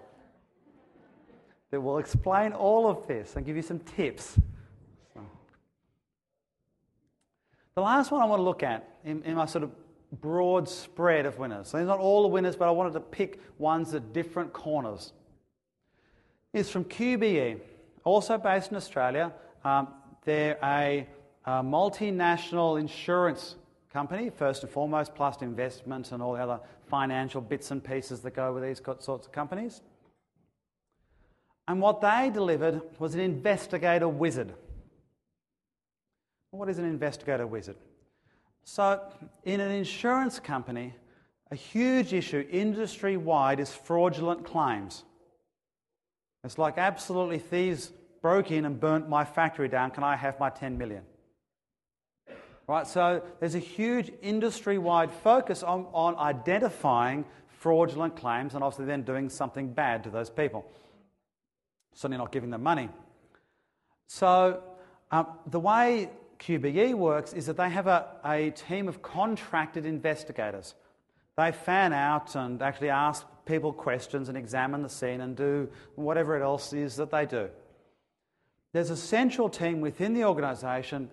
That 1.70 1.80
will 1.80 1.98
explain 1.98 2.52
all 2.52 2.88
of 2.88 3.06
this 3.06 3.36
and 3.36 3.46
give 3.46 3.54
you 3.54 3.62
some 3.62 3.78
tips. 3.78 4.40
So. 5.14 5.20
The 7.76 7.80
last 7.80 8.10
one 8.10 8.22
I 8.22 8.24
want 8.24 8.40
to 8.40 8.44
look 8.44 8.64
at 8.64 8.88
in, 9.04 9.22
in 9.22 9.36
my 9.36 9.46
sort 9.46 9.62
of 9.62 9.70
broad 10.20 10.68
spread 10.68 11.26
of 11.26 11.38
winners. 11.38 11.68
So 11.68 11.84
not 11.84 12.00
all 12.00 12.22
the 12.22 12.28
winners, 12.28 12.56
but 12.56 12.66
I 12.66 12.72
wanted 12.72 12.94
to 12.94 13.00
pick 13.00 13.40
ones 13.58 13.94
at 13.94 14.12
different 14.12 14.52
corners. 14.52 15.12
Is 16.52 16.70
from 16.70 16.84
QBE, 16.84 17.60
also 18.02 18.36
based 18.38 18.72
in 18.72 18.76
Australia. 18.76 19.32
Um, 19.64 19.88
they're 20.24 20.58
a, 20.60 21.06
a 21.44 21.62
multinational 21.62 22.80
insurance 22.80 23.54
company, 23.92 24.30
first 24.30 24.62
and 24.62 24.72
foremost, 24.72 25.14
plus 25.14 25.40
investment 25.42 26.12
and 26.12 26.22
all 26.22 26.34
the 26.34 26.42
other 26.42 26.60
financial 26.86 27.40
bits 27.40 27.70
and 27.70 27.82
pieces 27.82 28.20
that 28.20 28.32
go 28.32 28.52
with 28.52 28.62
these 28.62 28.80
sorts 29.00 29.26
of 29.26 29.32
companies. 29.32 29.82
And 31.66 31.80
what 31.80 32.00
they 32.00 32.30
delivered 32.32 32.80
was 32.98 33.14
an 33.14 33.20
investigator 33.20 34.08
wizard. 34.08 34.54
What 36.50 36.68
is 36.68 36.78
an 36.78 36.86
investigator 36.86 37.46
wizard? 37.46 37.76
So, 38.64 39.00
in 39.44 39.60
an 39.60 39.70
insurance 39.70 40.40
company, 40.40 40.94
a 41.50 41.54
huge 41.54 42.12
issue 42.12 42.46
industry 42.50 43.16
wide 43.16 43.60
is 43.60 43.72
fraudulent 43.72 44.44
claims. 44.44 45.04
It's 46.44 46.58
like 46.58 46.78
absolutely 46.78 47.38
thieves 47.38 47.92
broke 48.22 48.50
in 48.50 48.64
and 48.64 48.78
burnt 48.78 49.08
my 49.08 49.24
factory 49.24 49.68
down. 49.68 49.90
Can 49.90 50.04
I 50.04 50.16
have 50.16 50.38
my 50.40 50.50
10 50.50 50.76
million? 50.78 51.02
Right, 52.68 52.86
so 52.86 53.22
there's 53.40 53.54
a 53.54 53.60
huge 53.60 54.12
industry 54.20 54.76
wide 54.76 55.10
focus 55.10 55.62
on, 55.62 55.86
on 55.94 56.16
identifying 56.16 57.24
fraudulent 57.46 58.14
claims 58.14 58.54
and 58.54 58.62
obviously 58.62 58.84
then 58.84 59.02
doing 59.04 59.30
something 59.30 59.72
bad 59.72 60.04
to 60.04 60.10
those 60.10 60.28
people. 60.28 60.70
Certainly 61.94 62.18
not 62.18 62.30
giving 62.30 62.50
them 62.50 62.62
money. 62.62 62.90
So, 64.06 64.62
um, 65.10 65.28
the 65.46 65.58
way 65.58 66.10
QBE 66.40 66.92
works 66.94 67.32
is 67.32 67.46
that 67.46 67.56
they 67.56 67.70
have 67.70 67.86
a, 67.86 68.06
a 68.22 68.50
team 68.50 68.86
of 68.86 69.00
contracted 69.00 69.86
investigators. 69.86 70.74
They 71.38 71.52
fan 71.52 71.94
out 71.94 72.36
and 72.36 72.60
actually 72.60 72.90
ask 72.90 73.24
people 73.46 73.72
questions 73.72 74.28
and 74.28 74.36
examine 74.36 74.82
the 74.82 74.90
scene 74.90 75.22
and 75.22 75.34
do 75.34 75.70
whatever 75.94 76.36
it 76.36 76.42
else 76.42 76.74
is 76.74 76.96
that 76.96 77.10
they 77.10 77.24
do. 77.24 77.48
There's 78.72 78.90
a 78.90 78.96
central 78.96 79.48
team 79.48 79.80
within 79.80 80.12
the 80.12 80.24
organisation 80.24 81.10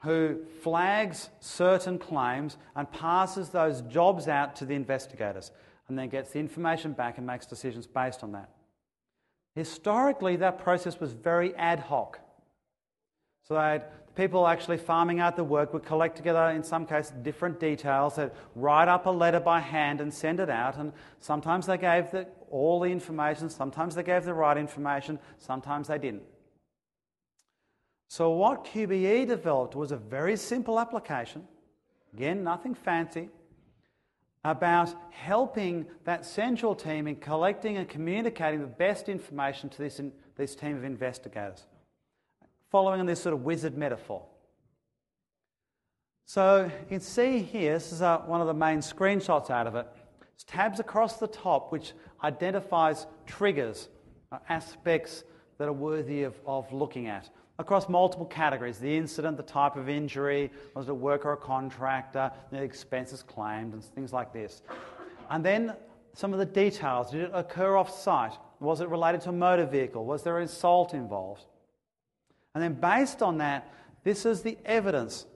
who 0.00 0.38
flags 0.62 1.28
certain 1.40 1.98
claims 1.98 2.56
and 2.76 2.90
passes 2.92 3.48
those 3.48 3.82
jobs 3.82 4.28
out 4.28 4.56
to 4.56 4.64
the 4.64 4.74
investigators 4.74 5.50
and 5.88 5.98
then 5.98 6.08
gets 6.08 6.30
the 6.30 6.38
information 6.38 6.92
back 6.92 7.18
and 7.18 7.26
makes 7.26 7.46
decisions 7.46 7.86
based 7.86 8.22
on 8.22 8.32
that. 8.32 8.50
Historically, 9.54 10.36
that 10.36 10.58
process 10.58 11.00
was 11.00 11.12
very 11.12 11.54
ad 11.56 11.80
hoc. 11.80 12.20
So 13.42 13.54
they 13.54 13.82
people 14.14 14.48
actually 14.48 14.76
farming 14.76 15.20
out 15.20 15.36
the 15.36 15.44
work 15.44 15.72
would 15.72 15.84
collect 15.84 16.16
together, 16.16 16.50
in 16.50 16.62
some 16.62 16.84
cases, 16.84 17.12
different 17.22 17.58
details. 17.60 18.16
They'd 18.16 18.32
write 18.56 18.88
up 18.88 19.06
a 19.06 19.10
letter 19.10 19.40
by 19.40 19.60
hand 19.60 20.00
and 20.00 20.12
send 20.12 20.40
it 20.40 20.50
out. 20.50 20.76
And 20.76 20.92
sometimes 21.20 21.66
they 21.66 21.78
gave 21.78 22.10
the, 22.10 22.26
all 22.50 22.80
the 22.80 22.90
information, 22.90 23.48
sometimes 23.48 23.94
they 23.94 24.02
gave 24.02 24.24
the 24.24 24.34
right 24.34 24.56
information, 24.56 25.20
sometimes 25.38 25.86
they 25.86 25.98
didn't. 25.98 26.22
So, 28.08 28.30
what 28.30 28.64
QBE 28.64 29.28
developed 29.28 29.76
was 29.76 29.92
a 29.92 29.96
very 29.96 30.36
simple 30.36 30.80
application, 30.80 31.46
again, 32.14 32.42
nothing 32.42 32.74
fancy, 32.74 33.28
about 34.44 34.94
helping 35.10 35.84
that 36.04 36.24
central 36.24 36.74
team 36.74 37.06
in 37.06 37.16
collecting 37.16 37.76
and 37.76 37.86
communicating 37.86 38.60
the 38.60 38.66
best 38.66 39.10
information 39.10 39.68
to 39.68 39.78
this, 39.78 40.00
in, 40.00 40.10
this 40.36 40.54
team 40.54 40.74
of 40.74 40.84
investigators, 40.84 41.66
following 42.70 42.98
on 42.98 43.04
this 43.04 43.20
sort 43.20 43.34
of 43.34 43.42
wizard 43.42 43.76
metaphor. 43.76 44.24
So, 46.24 46.64
you 46.64 46.86
can 46.88 47.00
see 47.00 47.40
here, 47.40 47.74
this 47.74 47.92
is 47.92 48.00
uh, 48.00 48.18
one 48.20 48.40
of 48.40 48.46
the 48.46 48.54
main 48.54 48.78
screenshots 48.78 49.50
out 49.50 49.66
of 49.66 49.74
it. 49.74 49.86
It's 50.34 50.44
tabs 50.44 50.80
across 50.80 51.18
the 51.18 51.26
top 51.28 51.72
which 51.72 51.92
identifies 52.24 53.06
triggers, 53.26 53.90
uh, 54.32 54.38
aspects 54.48 55.24
that 55.58 55.68
are 55.68 55.74
worthy 55.74 56.22
of, 56.22 56.34
of 56.46 56.72
looking 56.72 57.06
at 57.08 57.28
across 57.58 57.88
multiple 57.88 58.26
categories 58.26 58.78
the 58.78 58.96
incident, 58.96 59.36
the 59.36 59.42
type 59.42 59.76
of 59.76 59.88
injury, 59.88 60.50
was 60.74 60.88
it 60.88 60.92
a 60.92 60.94
worker 60.94 61.30
or 61.30 61.32
a 61.32 61.36
contractor, 61.36 62.30
the 62.50 62.62
expenses 62.62 63.22
claimed, 63.22 63.72
and 63.72 63.84
things 63.84 64.12
like 64.12 64.32
this. 64.32 64.62
And 65.30 65.44
then 65.44 65.74
some 66.14 66.32
of 66.32 66.38
the 66.38 66.46
details 66.46 67.10
did 67.10 67.22
it 67.22 67.30
occur 67.34 67.76
off 67.76 67.96
site? 67.96 68.32
Was 68.60 68.80
it 68.80 68.88
related 68.88 69.20
to 69.22 69.30
a 69.30 69.32
motor 69.32 69.66
vehicle? 69.66 70.04
Was 70.04 70.22
there 70.22 70.38
an 70.38 70.44
assault 70.44 70.94
involved? 70.94 71.44
And 72.54 72.62
then, 72.62 72.74
based 72.74 73.22
on 73.22 73.38
that, 73.38 73.72
this 74.04 74.26
is 74.26 74.42
the 74.42 74.56
evidence 74.64 75.26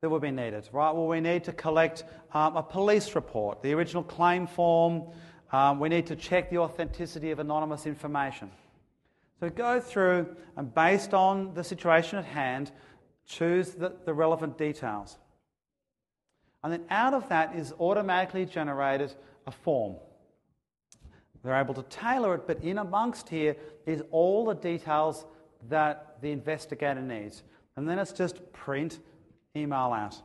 that 0.00 0.10
will 0.10 0.20
be 0.20 0.30
needed, 0.30 0.68
right? 0.70 0.92
Well, 0.94 1.06
we 1.06 1.20
need 1.20 1.44
to 1.44 1.52
collect 1.52 2.04
um, 2.34 2.56
a 2.56 2.62
police 2.62 3.14
report, 3.14 3.62
the 3.62 3.72
original 3.72 4.02
claim 4.02 4.46
form. 4.46 5.04
Um, 5.50 5.80
we 5.80 5.88
need 5.88 6.06
to 6.06 6.16
check 6.16 6.50
the 6.50 6.58
authenticity 6.58 7.30
of 7.30 7.38
anonymous 7.38 7.86
information. 7.86 8.50
So 9.40 9.50
go 9.50 9.80
through 9.80 10.34
and, 10.56 10.74
based 10.74 11.12
on 11.12 11.54
the 11.54 11.62
situation 11.62 12.18
at 12.18 12.24
hand, 12.24 12.72
choose 13.26 13.72
the, 13.72 13.92
the 14.04 14.14
relevant 14.14 14.56
details. 14.56 15.18
And 16.62 16.72
then 16.72 16.84
out 16.90 17.14
of 17.14 17.28
that 17.28 17.54
is 17.54 17.72
automatically 17.78 18.46
generated 18.46 19.12
a 19.46 19.50
form. 19.50 19.96
They're 21.44 21.60
able 21.60 21.74
to 21.74 21.82
tailor 21.84 22.34
it, 22.34 22.46
but 22.46 22.62
in 22.64 22.78
amongst 22.78 23.28
here 23.28 23.56
is 23.84 24.02
all 24.10 24.46
the 24.46 24.54
details 24.54 25.26
that 25.68 26.16
the 26.20 26.32
investigator 26.32 27.00
needs. 27.00 27.42
And 27.76 27.88
then 27.88 27.98
it's 27.98 28.12
just 28.12 28.52
print, 28.52 28.98
email 29.54 29.92
out. 29.92 30.16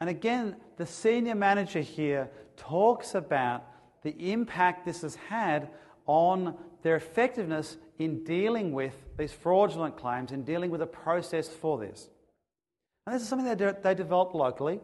And 0.00 0.10
again, 0.10 0.56
the 0.76 0.86
senior 0.86 1.34
manager 1.34 1.80
here 1.80 2.30
talks 2.56 3.14
about 3.14 3.64
the 4.02 4.32
impact 4.32 4.84
this 4.84 5.02
has 5.02 5.14
had 5.14 5.70
on 6.06 6.56
their 6.82 6.96
effectiveness 6.96 7.76
in 7.98 8.24
dealing 8.24 8.72
with 8.72 8.94
these 9.16 9.32
fraudulent 9.32 9.96
claims, 9.96 10.32
in 10.32 10.42
dealing 10.42 10.70
with 10.70 10.82
a 10.82 10.86
process 10.86 11.48
for 11.48 11.78
this. 11.78 12.08
And 13.06 13.14
this 13.14 13.22
is 13.22 13.28
something 13.28 13.46
they, 13.46 13.54
de- 13.54 13.76
they 13.82 13.94
developed 13.94 14.34
locally. 14.34 14.80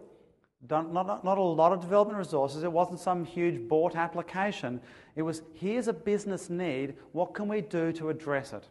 Not, 0.69 0.93
not, 0.93 1.25
not 1.25 1.39
a 1.39 1.43
lot 1.43 1.73
of 1.73 1.81
development 1.81 2.19
resources. 2.19 2.65
It 2.65 2.73
wasn't 2.73 2.99
some 2.99 3.25
huge 3.25 3.69
bought 3.69 3.95
application. 3.95 4.81
It 5.15 5.23
was 5.23 5.43
here's 5.55 5.87
a 5.87 5.93
business 5.93 6.51
need. 6.51 6.95
What 7.13 7.33
can 7.33 7.47
we 7.47 7.61
do 7.61 7.93
to 7.93 8.11
address 8.11 8.53
it? 8.53 8.65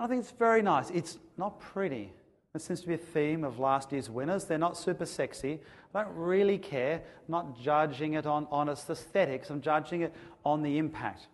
I 0.00 0.06
think 0.06 0.22
it's 0.22 0.30
very 0.30 0.62
nice. 0.62 0.90
It's 0.90 1.18
not 1.36 1.60
pretty. 1.60 2.12
It 2.58 2.62
seems 2.62 2.80
to 2.80 2.88
be 2.88 2.94
a 2.94 2.98
theme 2.98 3.44
of 3.44 3.60
last 3.60 3.92
year's 3.92 4.10
winners. 4.10 4.44
They're 4.44 4.58
not 4.58 4.76
super 4.76 5.06
sexy. 5.06 5.60
I 5.94 6.02
don't 6.02 6.16
really 6.16 6.58
care. 6.58 6.94
I'm 6.96 7.30
not 7.30 7.60
judging 7.60 8.14
it 8.14 8.26
on, 8.26 8.48
on 8.50 8.68
its 8.68 8.90
aesthetics, 8.90 9.48
I'm 9.48 9.60
judging 9.60 10.00
it 10.00 10.12
on 10.44 10.64
the 10.64 10.76
impact. 10.76 11.28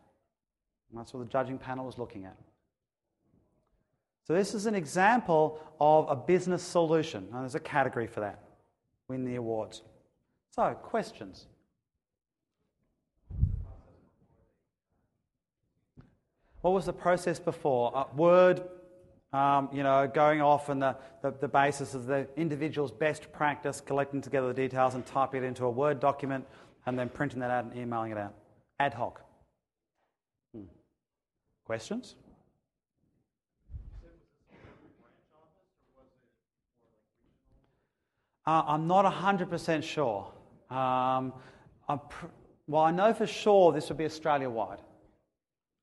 And 0.91 1.01
that's 1.01 1.14
what 1.14 1.20
the 1.20 1.33
judging 1.33 1.57
panel 1.57 1.87
was 1.87 1.97
looking 1.97 2.27
at. 2.27 2.37
So, 4.27 4.35
this 4.35 4.53
is 4.53 4.66
an 4.66 4.75
example 4.75 5.59
of 5.81 6.11
a 6.11 6.14
business 6.14 6.62
solution. 6.62 7.27
And 7.33 7.41
there's 7.41 7.55
a 7.55 7.61
category 7.61 8.07
for 8.07 8.20
that. 8.20 8.45
Win 9.09 9.25
the 9.25 9.37
awards. 9.37 9.81
So, 10.51 10.75
questions? 10.75 11.47
What 16.61 16.75
was 16.75 16.85
the 16.85 16.93
process 16.93 17.39
before? 17.39 17.97
Uh, 17.97 18.05
Word, 18.14 18.62
um, 19.35 19.68
you 19.72 19.82
know, 19.82 20.07
going 20.07 20.41
off 20.41 20.70
on 20.70 20.78
the, 20.78 20.97
the, 21.20 21.32
the, 21.41 21.49
basis 21.49 21.95
of 21.95 22.07
the 22.07 22.28
individual's 22.37 22.93
best 22.93 23.32
practice, 23.32 23.80
collecting 23.80 24.20
together 24.20 24.47
the 24.47 24.55
details 24.55 24.95
and 24.95 25.05
typing 25.05 25.43
it 25.43 25.47
into 25.47 25.64
a 25.64 25.70
Word 25.70 25.99
document 25.99 26.47
and 26.87 26.97
then 26.97 27.09
printing 27.09 27.41
that 27.41 27.51
out 27.51 27.64
and 27.64 27.76
emailing 27.76 28.12
it 28.12 28.18
out. 28.18 28.32
Ad 28.78 28.95
hoc. 28.95 29.20
Hmm. 30.55 30.66
Questions? 31.64 32.14
Uh, 38.47 38.62
I'm 38.68 38.87
not 38.87 39.05
100% 39.05 39.82
sure. 39.82 40.30
Um, 40.70 41.32
pr- 42.09 42.26
well, 42.68 42.82
I 42.82 42.93
know 42.93 43.12
for 43.12 43.26
sure 43.26 43.72
this 43.72 43.89
would 43.89 43.99
be 43.99 44.05
Australia 44.05 44.49
wide. 44.49 44.78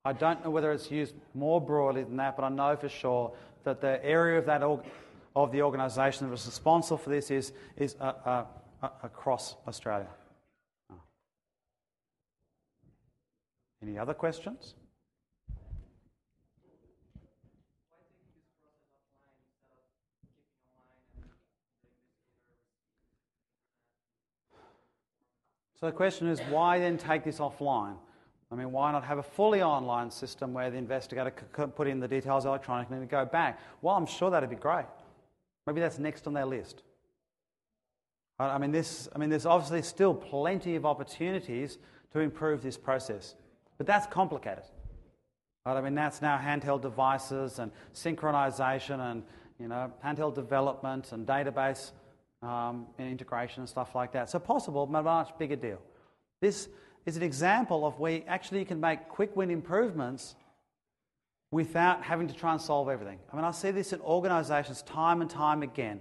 I 0.04 0.14
don't 0.14 0.44
know 0.44 0.50
whether 0.50 0.72
it's 0.72 0.90
used 0.90 1.14
more 1.36 1.62
broadly 1.62 2.04
than 2.04 2.18
that, 2.18 2.36
but 2.36 2.44
I 2.44 2.50
know 2.50 2.76
for 2.76 2.90
sure 2.90 3.34
that 3.64 3.82
the 3.82 4.04
area 4.04 4.40
of 4.40 4.46
that 4.48 4.64
org- 4.64 4.86
of 5.36 5.52
the 5.52 5.62
organisation 5.62 6.26
that 6.26 6.32
was 6.32 6.46
responsible 6.46 6.98
for 6.98 7.12
this 7.12 7.30
is, 7.30 7.54
is 7.78 7.96
uh, 8.02 8.14
uh, 8.26 8.46
uh, 8.82 8.90
across 9.04 9.56
Australia. 9.68 10.10
Oh. 10.92 10.96
Any 13.84 13.98
other 13.98 14.14
questions? 14.14 14.74
So 25.80 25.88
the 25.88 25.92
question 25.92 26.28
is, 26.28 26.40
why 26.42 26.80
then 26.80 26.98
take 26.98 27.24
this 27.24 27.40
offline? 27.40 27.96
I 28.52 28.56
mean, 28.56 28.72
why 28.72 28.92
not 28.92 29.06
have 29.06 29.18
a 29.18 29.24
fully 29.24 29.62
online 29.62 30.12
system 30.12 30.54
where 30.54 30.70
the 30.70 30.78
investigator 30.78 31.32
could 31.54 31.76
put 31.76 31.88
in 31.88 32.00
the 32.00 32.08
details 32.08 32.46
electronically 32.46 32.98
and 32.98 33.10
go 33.10 33.26
back? 33.26 33.60
Well, 33.82 33.96
I'm 33.96 34.06
sure 34.06 34.30
that'd 34.30 34.50
be 34.50 34.58
great. 34.58 34.86
Maybe 35.66 35.80
that's 35.80 36.00
next 36.00 36.28
on 36.28 36.34
their 36.34 36.46
list. 36.46 36.84
I 38.40 38.58
mean, 38.58 38.72
this, 38.72 39.08
I 39.16 39.20
mean, 39.20 39.30
there's 39.30 39.46
obviously 39.46 39.84
still 39.84 40.16
plenty 40.16 40.76
of 40.76 40.86
opportunities 40.86 41.78
to 42.12 42.20
improve 42.20 42.64
this 42.64 42.76
process, 42.76 43.36
but 43.78 43.86
that's 43.86 44.08
complicated. 44.08 44.64
Right? 45.66 45.78
I 45.78 45.82
mean, 45.82 45.94
that's 45.94 46.22
now 46.22 46.40
handheld 46.40 46.82
devices 46.82 47.60
and 47.60 47.72
synchronization 47.94 49.00
and 49.12 49.24
you 49.60 49.68
know 49.68 49.94
handheld 50.04 50.34
development 50.34 51.12
and 51.12 51.28
database 51.28 51.92
um, 52.42 52.88
and 52.98 53.08
integration 53.08 53.62
and 53.62 53.70
stuff 53.70 53.94
like 53.94 54.12
that. 54.14 54.30
So 54.30 54.40
possible, 54.40 54.88
but 54.88 55.00
a 55.00 55.04
much 55.04 55.38
bigger 55.38 55.56
deal. 55.56 55.80
This 56.42 56.68
is 57.06 57.18
an 57.18 57.24
example 57.24 57.86
of 57.86 58.00
where 58.00 58.22
actually 58.28 58.60
you 58.60 58.66
can 58.66 58.80
make 58.80 59.08
quick 59.10 59.36
win 59.36 59.50
improvements 59.50 60.36
without 61.52 62.04
having 62.04 62.28
to 62.28 62.34
try 62.34 62.54
and 62.54 62.62
solve 62.62 62.90
everything. 62.90 63.20
I 63.32 63.36
mean, 63.36 63.46
I 63.46 63.52
see 63.52 63.72
this 63.72 63.94
in 63.94 64.00
organizations 64.02 64.82
time 64.84 65.22
and 65.22 65.30
time 65.30 65.64
again. 65.64 66.00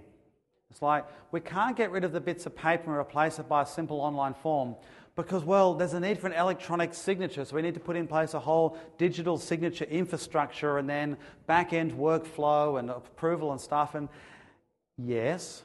It's 0.69 0.81
like 0.81 1.05
we 1.31 1.41
can't 1.41 1.75
get 1.75 1.91
rid 1.91 2.03
of 2.03 2.13
the 2.13 2.21
bits 2.21 2.45
of 2.45 2.55
paper 2.55 2.91
and 2.91 2.99
replace 2.99 3.39
it 3.39 3.49
by 3.49 3.63
a 3.63 3.65
simple 3.65 3.99
online 3.99 4.33
form 4.33 4.75
because, 5.17 5.43
well, 5.43 5.73
there's 5.73 5.93
a 5.93 5.99
need 5.99 6.17
for 6.17 6.27
an 6.27 6.33
electronic 6.33 6.93
signature. 6.93 7.43
So 7.43 7.55
we 7.55 7.61
need 7.61 7.73
to 7.73 7.81
put 7.81 7.97
in 7.97 8.07
place 8.07 8.33
a 8.33 8.39
whole 8.39 8.77
digital 8.97 9.37
signature 9.37 9.83
infrastructure 9.85 10.77
and 10.77 10.89
then 10.89 11.17
back 11.47 11.73
end 11.73 11.91
workflow 11.91 12.79
and 12.79 12.89
approval 12.89 13.51
and 13.51 13.59
stuff. 13.59 13.95
And 13.95 14.07
yes, 14.97 15.63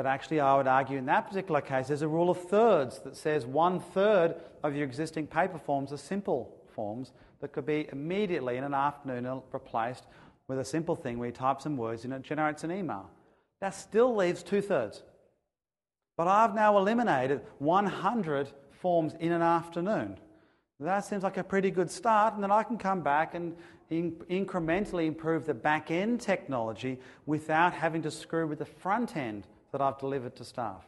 but 0.00 0.06
actually, 0.06 0.40
I 0.40 0.56
would 0.56 0.66
argue 0.66 0.96
in 0.96 1.04
that 1.04 1.28
particular 1.28 1.60
case, 1.60 1.88
there's 1.88 2.00
a 2.00 2.08
rule 2.08 2.30
of 2.30 2.42
thirds 2.44 3.00
that 3.00 3.14
says 3.14 3.44
one 3.44 3.80
third 3.80 4.34
of 4.62 4.74
your 4.74 4.86
existing 4.86 5.26
paper 5.26 5.58
forms 5.58 5.92
are 5.92 5.98
simple 5.98 6.56
forms 6.74 7.12
that 7.42 7.52
could 7.52 7.66
be 7.66 7.86
immediately 7.92 8.56
in 8.56 8.64
an 8.64 8.72
afternoon 8.72 9.42
replaced 9.52 10.06
with 10.48 10.58
a 10.58 10.64
simple 10.64 10.96
thing 10.96 11.18
where 11.18 11.28
you 11.28 11.34
type 11.34 11.60
some 11.60 11.76
words 11.76 12.04
and 12.04 12.14
it 12.14 12.22
generates 12.22 12.64
an 12.64 12.72
email. 12.72 13.10
That 13.60 13.74
still 13.74 14.16
leaves 14.16 14.42
two 14.42 14.62
thirds. 14.62 15.02
But 16.16 16.28
I've 16.28 16.54
now 16.54 16.78
eliminated 16.78 17.42
100 17.58 18.48
forms 18.70 19.12
in 19.20 19.32
an 19.32 19.42
afternoon. 19.42 20.16
That 20.78 21.00
seems 21.00 21.24
like 21.24 21.36
a 21.36 21.44
pretty 21.44 21.70
good 21.70 21.90
start, 21.90 22.32
and 22.32 22.42
then 22.42 22.50
I 22.50 22.62
can 22.62 22.78
come 22.78 23.02
back 23.02 23.34
and 23.34 23.54
in- 23.90 24.12
incrementally 24.30 25.04
improve 25.04 25.44
the 25.44 25.52
back 25.52 25.90
end 25.90 26.22
technology 26.22 26.98
without 27.26 27.74
having 27.74 28.00
to 28.00 28.10
screw 28.10 28.46
with 28.46 28.60
the 28.60 28.64
front 28.64 29.14
end 29.14 29.46
that 29.72 29.80
I've 29.80 29.98
delivered 29.98 30.36
to 30.36 30.44
staff. 30.44 30.84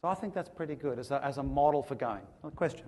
So 0.00 0.08
I 0.08 0.14
think 0.14 0.32
that's 0.32 0.48
pretty 0.48 0.76
good 0.76 0.98
as 0.98 1.10
a, 1.10 1.24
as 1.24 1.38
a 1.38 1.42
model 1.42 1.82
for 1.82 1.96
going. 1.96 2.22
A 2.44 2.50
question? 2.50 2.86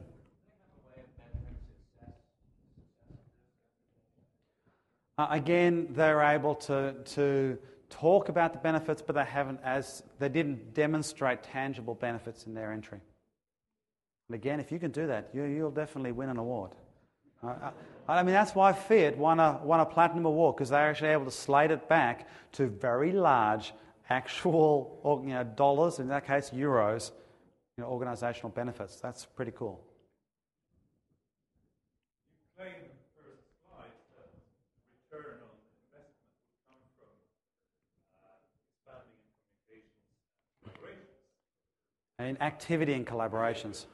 Uh, 5.18 5.26
again, 5.30 5.88
they're 5.90 6.22
able 6.22 6.54
to, 6.54 6.94
to 7.04 7.58
talk 7.90 8.28
about 8.28 8.52
the 8.52 8.58
benefits, 8.58 9.02
but 9.02 9.14
they 9.14 9.24
haven't 9.24 9.60
as 9.62 10.02
they 10.18 10.28
didn't 10.28 10.72
demonstrate 10.72 11.42
tangible 11.42 11.94
benefits 11.94 12.46
in 12.46 12.54
their 12.54 12.72
entry. 12.72 13.00
And 14.28 14.34
again, 14.36 14.60
if 14.60 14.70
you 14.70 14.78
can 14.78 14.92
do 14.92 15.08
that, 15.08 15.28
you, 15.34 15.42
will 15.42 15.72
definitely 15.72 16.12
win 16.12 16.30
an 16.30 16.38
award. 16.38 16.70
Uh, 17.42 17.70
I 18.06 18.22
mean, 18.22 18.34
that's 18.34 18.54
why 18.54 18.72
Fiat 18.72 19.16
won 19.16 19.40
a, 19.40 19.60
won 19.62 19.80
a 19.80 19.86
platinum 19.86 20.26
award 20.26 20.56
because 20.56 20.70
they're 20.70 20.90
actually 20.90 21.10
able 21.10 21.24
to 21.24 21.30
slate 21.30 21.70
it 21.70 21.88
back 21.88 22.28
to 22.52 22.66
very 22.66 23.12
large 23.12 23.72
actual 24.10 25.22
you 25.24 25.32
know, 25.32 25.44
dollars, 25.44 26.00
in 26.00 26.08
that 26.08 26.26
case, 26.26 26.50
euros, 26.50 27.12
you 27.78 27.84
know, 27.84 27.90
organizational 27.90 28.50
benefits. 28.50 28.96
That's 28.96 29.24
pretty 29.24 29.52
cool. 29.52 29.80
In 42.18 42.36
activity 42.42 42.92
and 42.92 43.06
collaborations. 43.06 43.86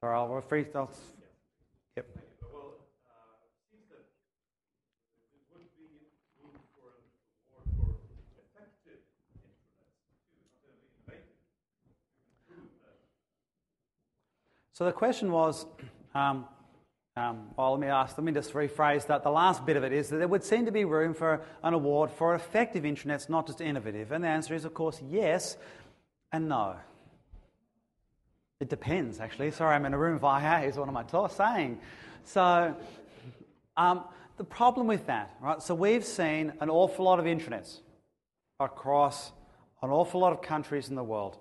Sorry, 0.00 0.16
I'll 0.16 0.28
refer. 0.28 0.64
I'll, 0.74 0.90
yep. 1.96 2.06
So 14.74 14.84
the 14.84 14.92
question 14.92 15.30
was, 15.30 15.66
um, 16.16 16.46
um, 17.16 17.46
well, 17.56 17.70
let 17.70 17.80
me 17.80 17.86
ask, 17.86 18.18
let 18.18 18.24
me 18.24 18.32
just 18.32 18.52
rephrase 18.54 19.06
that. 19.06 19.22
The 19.22 19.30
last 19.30 19.64
bit 19.64 19.76
of 19.76 19.84
it 19.84 19.92
is 19.92 20.08
that 20.08 20.16
there 20.16 20.26
would 20.26 20.42
seem 20.42 20.66
to 20.66 20.72
be 20.72 20.84
room 20.84 21.14
for 21.14 21.42
an 21.62 21.74
award 21.74 22.10
for 22.10 22.34
effective 22.34 22.82
intranets, 22.82 23.28
not 23.28 23.46
just 23.46 23.60
innovative. 23.60 24.10
And 24.10 24.24
the 24.24 24.28
answer 24.28 24.52
is, 24.52 24.64
of 24.64 24.74
course, 24.74 25.00
yes 25.08 25.56
and 26.32 26.48
no. 26.48 26.74
It 28.58 28.68
depends, 28.68 29.20
actually. 29.20 29.52
Sorry, 29.52 29.76
I'm 29.76 29.86
in 29.86 29.94
a 29.94 29.98
room 29.98 30.16
of 30.16 30.24
IA, 30.24 30.66
is 30.66 30.76
one 30.76 30.88
of 30.88 30.94
my 30.94 31.04
thoughts 31.04 31.36
saying. 31.36 31.78
So, 32.24 32.74
um, 33.76 34.02
the 34.38 34.44
problem 34.44 34.88
with 34.88 35.06
that, 35.06 35.36
right? 35.40 35.62
So, 35.62 35.76
we've 35.76 36.04
seen 36.04 36.52
an 36.60 36.68
awful 36.68 37.04
lot 37.04 37.20
of 37.20 37.26
intranets 37.26 37.78
across 38.58 39.30
an 39.82 39.90
awful 39.90 40.20
lot 40.20 40.32
of 40.32 40.42
countries 40.42 40.88
in 40.88 40.96
the 40.96 41.04
world. 41.04 41.38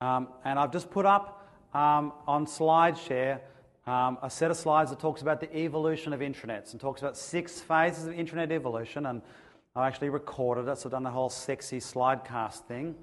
Um, 0.00 0.28
and 0.44 0.58
I've 0.58 0.72
just 0.72 0.90
put 0.90 1.06
up 1.06 1.39
um, 1.74 2.12
on 2.26 2.46
SlideShare 2.46 3.40
um, 3.86 4.18
a 4.22 4.30
set 4.30 4.50
of 4.50 4.56
slides 4.56 4.90
that 4.90 5.00
talks 5.00 5.22
about 5.22 5.40
the 5.40 5.54
evolution 5.56 6.12
of 6.12 6.20
intranets 6.20 6.72
and 6.72 6.80
talks 6.80 7.00
about 7.00 7.16
six 7.16 7.60
phases 7.60 8.06
of 8.06 8.14
intranet 8.14 8.52
evolution. 8.52 9.06
And 9.06 9.22
I 9.74 9.86
actually 9.86 10.10
recorded 10.10 10.68
it, 10.68 10.78
so 10.78 10.88
I've 10.88 10.92
done 10.92 11.02
the 11.02 11.10
whole 11.10 11.30
sexy 11.30 11.80
slidecast 11.80 12.66
thing. 12.66 12.94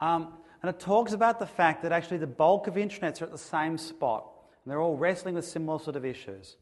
Um, 0.00 0.34
and 0.62 0.70
it 0.70 0.78
talks 0.78 1.12
about 1.12 1.38
the 1.38 1.46
fact 1.46 1.82
that 1.82 1.92
actually 1.92 2.18
the 2.18 2.26
bulk 2.26 2.66
of 2.66 2.74
intranets 2.74 3.20
are 3.22 3.24
at 3.24 3.32
the 3.32 3.38
same 3.38 3.76
spot. 3.78 4.30
And 4.64 4.70
they're 4.70 4.80
all 4.80 4.96
wrestling 4.96 5.34
with 5.34 5.46
similar 5.46 5.78
sort 5.78 5.96
of 5.96 6.04
issues. 6.04 6.56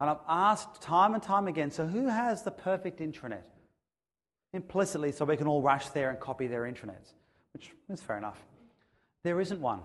And 0.00 0.10
I've 0.10 0.20
asked 0.28 0.80
time 0.80 1.14
and 1.14 1.22
time 1.22 1.48
again 1.48 1.70
so 1.70 1.86
who 1.86 2.06
has 2.08 2.42
the 2.42 2.50
perfect 2.50 3.00
intranet? 3.00 3.42
Implicitly, 4.52 5.12
so 5.12 5.24
we 5.24 5.36
can 5.36 5.46
all 5.46 5.60
rush 5.60 5.88
there 5.88 6.10
and 6.10 6.20
copy 6.20 6.46
their 6.46 6.62
intranets, 6.62 7.12
which 7.52 7.72
is 7.90 8.00
fair 8.00 8.16
enough. 8.16 8.38
There 9.24 9.40
isn't 9.40 9.60
one. 9.60 9.80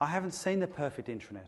I 0.00 0.06
haven't 0.06 0.32
seen 0.32 0.60
the 0.60 0.66
perfect 0.66 1.08
intranet. 1.08 1.46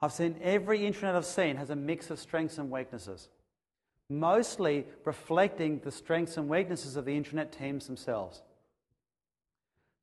I've 0.00 0.12
seen 0.12 0.36
every 0.42 0.80
intranet 0.80 1.14
I've 1.14 1.24
seen 1.24 1.56
has 1.56 1.70
a 1.70 1.76
mix 1.76 2.10
of 2.10 2.18
strengths 2.18 2.58
and 2.58 2.70
weaknesses, 2.70 3.28
mostly 4.10 4.84
reflecting 5.04 5.78
the 5.78 5.92
strengths 5.92 6.36
and 6.36 6.48
weaknesses 6.48 6.96
of 6.96 7.04
the 7.04 7.12
intranet 7.12 7.56
teams 7.56 7.86
themselves. 7.86 8.42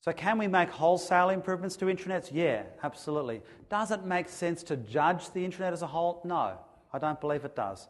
So, 0.01 0.13
can 0.13 0.37
we 0.37 0.47
make 0.47 0.69
wholesale 0.69 1.29
improvements 1.29 1.75
to 1.77 1.85
intranets? 1.85 2.29
Yeah, 2.31 2.63
absolutely. 2.83 3.41
Does 3.69 3.91
it 3.91 4.05
make 4.05 4.29
sense 4.29 4.63
to 4.63 4.77
judge 4.77 5.31
the 5.31 5.45
intranet 5.45 5.73
as 5.73 5.81
a 5.81 5.87
whole? 5.87 6.21
No, 6.23 6.57
I 6.93 6.99
don't 6.99 7.19
believe 7.19 7.43
it 7.43 7.55
does. 7.55 7.89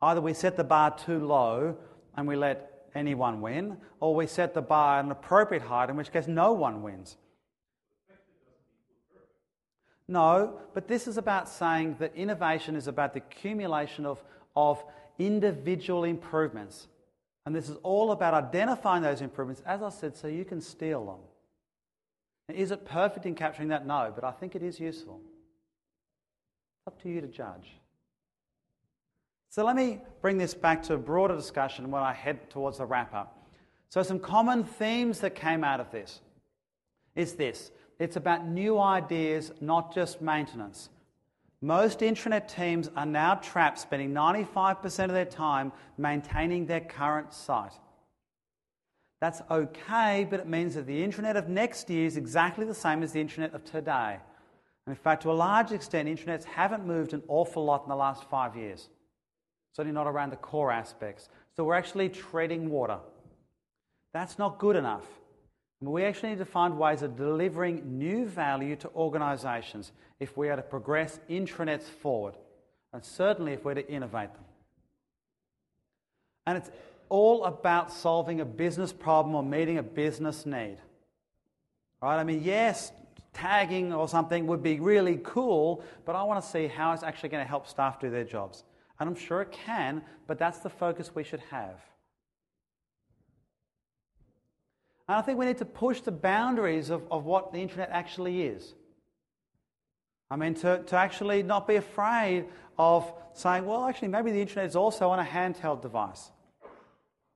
Either 0.00 0.22
we 0.22 0.32
set 0.32 0.56
the 0.56 0.64
bar 0.64 0.96
too 0.96 1.18
low 1.18 1.76
and 2.16 2.26
we 2.26 2.36
let 2.36 2.88
anyone 2.94 3.42
win, 3.42 3.76
or 4.00 4.14
we 4.14 4.26
set 4.26 4.54
the 4.54 4.62
bar 4.62 4.98
at 4.98 5.04
an 5.04 5.10
appropriate 5.10 5.62
height, 5.62 5.90
in 5.90 5.96
which 5.96 6.12
case 6.12 6.26
no 6.26 6.52
one 6.52 6.82
wins. 6.82 7.16
No, 10.06 10.60
but 10.74 10.86
this 10.86 11.08
is 11.08 11.16
about 11.16 11.48
saying 11.48 11.96
that 11.98 12.14
innovation 12.14 12.76
is 12.76 12.88
about 12.88 13.14
the 13.14 13.20
accumulation 13.20 14.04
of, 14.04 14.22
of 14.54 14.84
individual 15.18 16.04
improvements. 16.04 16.88
And 17.46 17.54
this 17.54 17.68
is 17.68 17.76
all 17.82 18.12
about 18.12 18.34
identifying 18.34 19.02
those 19.02 19.20
improvements, 19.20 19.62
as 19.66 19.82
I 19.82 19.88
said, 19.90 20.16
so 20.16 20.28
you 20.28 20.44
can 20.44 20.60
steal 20.60 21.04
them. 21.06 22.56
Is 22.56 22.70
it 22.70 22.84
perfect 22.84 23.24
in 23.24 23.34
capturing 23.34 23.68
that? 23.68 23.86
No, 23.86 24.12
but 24.14 24.24
I 24.24 24.30
think 24.30 24.54
it 24.54 24.62
is 24.62 24.78
useful. 24.78 25.20
Up 26.86 27.00
to 27.02 27.08
you 27.08 27.20
to 27.22 27.26
judge. 27.26 27.70
So 29.48 29.64
let 29.64 29.76
me 29.76 30.00
bring 30.20 30.36
this 30.36 30.52
back 30.52 30.82
to 30.84 30.94
a 30.94 30.98
broader 30.98 31.36
discussion 31.36 31.90
when 31.90 32.02
I 32.02 32.12
head 32.12 32.50
towards 32.50 32.78
the 32.78 32.86
wrap 32.86 33.14
up. 33.14 33.46
So, 33.88 34.02
some 34.02 34.18
common 34.18 34.64
themes 34.64 35.20
that 35.20 35.36
came 35.36 35.62
out 35.62 35.78
of 35.78 35.92
this 35.92 36.20
is 37.14 37.34
this 37.34 37.70
it's 38.04 38.16
about 38.16 38.46
new 38.46 38.78
ideas, 38.78 39.50
not 39.60 39.94
just 39.94 40.20
maintenance. 40.20 40.90
Most 41.60 42.00
intranet 42.00 42.46
teams 42.46 42.90
are 42.94 43.06
now 43.06 43.36
trapped 43.36 43.78
spending 43.78 44.12
95% 44.12 45.04
of 45.04 45.12
their 45.12 45.24
time 45.24 45.72
maintaining 45.96 46.66
their 46.66 46.80
current 46.80 47.32
site. 47.32 47.72
That's 49.20 49.40
okay, 49.50 50.26
but 50.28 50.40
it 50.40 50.46
means 50.46 50.74
that 50.74 50.86
the 50.86 51.02
intranet 51.02 51.36
of 51.36 51.48
next 51.48 51.88
year 51.88 52.04
is 52.04 52.18
exactly 52.18 52.66
the 52.66 52.74
same 52.74 53.02
as 53.02 53.12
the 53.12 53.24
intranet 53.24 53.54
of 53.54 53.64
today. 53.64 54.18
And 54.86 54.94
in 54.94 55.02
fact, 55.02 55.22
to 55.22 55.30
a 55.30 55.32
large 55.32 55.72
extent, 55.72 56.06
intranets 56.06 56.44
haven't 56.44 56.86
moved 56.86 57.14
an 57.14 57.22
awful 57.28 57.64
lot 57.64 57.84
in 57.84 57.88
the 57.88 57.96
last 57.96 58.28
five 58.28 58.54
years. 58.54 58.90
Certainly 59.72 59.94
not 59.94 60.06
around 60.06 60.30
the 60.30 60.36
core 60.36 60.70
aspects. 60.70 61.30
So 61.56 61.64
we're 61.64 61.74
actually 61.74 62.10
treading 62.10 62.68
water. 62.68 62.98
That's 64.12 64.38
not 64.38 64.58
good 64.58 64.76
enough. 64.76 65.06
We 65.84 66.04
actually 66.04 66.30
need 66.30 66.38
to 66.38 66.44
find 66.44 66.78
ways 66.78 67.02
of 67.02 67.16
delivering 67.16 67.98
new 67.98 68.26
value 68.26 68.76
to 68.76 68.90
organisations 68.94 69.92
if 70.20 70.36
we 70.36 70.48
are 70.48 70.56
to 70.56 70.62
progress 70.62 71.18
intranets 71.28 71.82
forward, 71.82 72.34
and 72.92 73.04
certainly 73.04 73.52
if 73.52 73.64
we're 73.64 73.74
to 73.74 73.88
innovate 73.90 74.32
them. 74.32 74.44
And 76.46 76.58
it's 76.58 76.70
all 77.08 77.44
about 77.44 77.92
solving 77.92 78.40
a 78.40 78.44
business 78.44 78.92
problem 78.92 79.34
or 79.34 79.42
meeting 79.42 79.78
a 79.78 79.82
business 79.82 80.46
need. 80.46 80.78
Right? 82.00 82.18
I 82.18 82.24
mean, 82.24 82.42
yes, 82.42 82.92
tagging 83.32 83.92
or 83.92 84.08
something 84.08 84.46
would 84.46 84.62
be 84.62 84.78
really 84.80 85.20
cool, 85.24 85.82
but 86.04 86.14
I 86.14 86.22
want 86.22 86.42
to 86.42 86.48
see 86.48 86.66
how 86.66 86.92
it's 86.92 87.02
actually 87.02 87.30
going 87.30 87.42
to 87.44 87.48
help 87.48 87.66
staff 87.66 88.00
do 88.00 88.10
their 88.10 88.24
jobs. 88.24 88.64
And 89.00 89.08
I'm 89.08 89.16
sure 89.16 89.42
it 89.42 89.52
can, 89.52 90.02
but 90.26 90.38
that's 90.38 90.58
the 90.58 90.70
focus 90.70 91.14
we 91.14 91.24
should 91.24 91.40
have. 91.50 91.80
And 95.08 95.16
I 95.16 95.22
think 95.22 95.38
we 95.38 95.46
need 95.46 95.58
to 95.58 95.64
push 95.64 96.00
the 96.00 96.12
boundaries 96.12 96.90
of, 96.90 97.02
of 97.10 97.24
what 97.24 97.52
the 97.52 97.58
intranet 97.58 97.88
actually 97.90 98.42
is. 98.42 98.74
I 100.30 100.36
mean, 100.36 100.54
to, 100.54 100.82
to 100.86 100.96
actually 100.96 101.42
not 101.42 101.68
be 101.68 101.76
afraid 101.76 102.46
of 102.78 103.12
saying, 103.34 103.66
well, 103.66 103.84
actually, 103.84 104.08
maybe 104.08 104.32
the 104.32 104.44
intranet 104.44 104.66
is 104.66 104.76
also 104.76 105.10
on 105.10 105.18
a 105.18 105.24
handheld 105.24 105.82
device. 105.82 106.30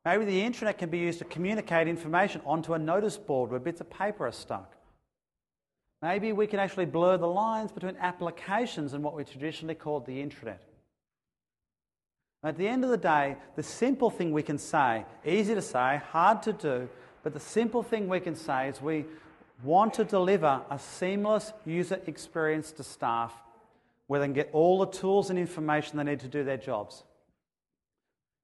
Maybe 0.05 0.25
the 0.25 0.41
intranet 0.41 0.79
can 0.79 0.89
be 0.89 0.99
used 0.99 1.19
to 1.19 1.27
communicate 1.27 1.87
information 1.87 2.41
onto 2.47 2.73
a 2.73 2.79
notice 2.79 3.19
board 3.19 3.51
where 3.51 3.61
bits 3.61 3.81
of 3.81 3.91
paper 3.91 4.27
are 4.27 4.33
stuck. 4.33 4.75
Maybe 6.01 6.33
we 6.33 6.47
can 6.47 6.61
actually 6.61 6.87
blur 6.87 7.19
the 7.19 7.27
lines 7.27 7.73
between 7.73 7.97
applications 7.97 8.95
and 8.95 9.03
what 9.03 9.15
we 9.15 9.25
traditionally 9.25 9.75
called 9.75 10.07
the 10.07 10.25
intranet. 10.25 10.59
At 12.43 12.57
the 12.57 12.69
end 12.69 12.85
of 12.85 12.91
the 12.91 12.97
day, 12.97 13.37
the 13.57 13.65
simple 13.65 14.11
thing 14.11 14.33
we 14.33 14.45
can 14.45 14.59
say, 14.59 15.05
easy 15.27 15.55
to 15.55 15.63
say, 15.63 16.01
hard 16.11 16.43
to 16.45 16.53
do, 16.53 16.89
but 17.23 17.33
the 17.35 17.41
simple 17.41 17.83
thing 17.83 18.09
we 18.09 18.21
can 18.21 18.35
say 18.35 18.69
is 18.69 18.81
we 18.81 19.05
want 19.63 19.95
to 19.95 20.05
deliver 20.05 20.63
a 20.71 20.79
seamless 20.79 21.53
user 21.67 22.01
experience 22.07 22.73
to 22.73 22.85
staff 22.85 23.33
where 24.07 24.21
they 24.21 24.27
can 24.27 24.33
get 24.33 24.51
all 24.53 24.79
the 24.79 24.87
tools 24.87 25.31
and 25.31 25.39
information 25.39 25.99
they 25.99 26.05
need 26.05 26.21
to 26.21 26.29
do 26.29 26.45
their 26.45 26.57
jobs. 26.57 27.03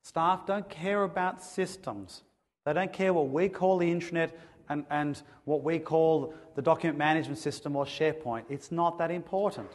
Staff 0.03 0.47
don't 0.47 0.69
care 0.69 1.03
about 1.03 1.43
systems. 1.43 2.23
They 2.65 2.73
don't 2.73 2.93
care 2.93 3.13
what 3.15 3.31
we 3.31 3.49
call 3.49 3.79
the 3.79 3.91
intranet 3.91 4.31
and, 4.69 4.85
and 4.91 5.21
what 5.45 5.63
we 5.63 5.79
call 5.79 6.35
the 6.55 6.63
document 6.63 6.99
management 6.99 7.39
system 7.39 7.77
or 7.77 7.85
SharePoint. 7.85 8.45
It's 8.49 8.71
not 8.71 8.99
that 8.99 9.11
important. 9.11 9.69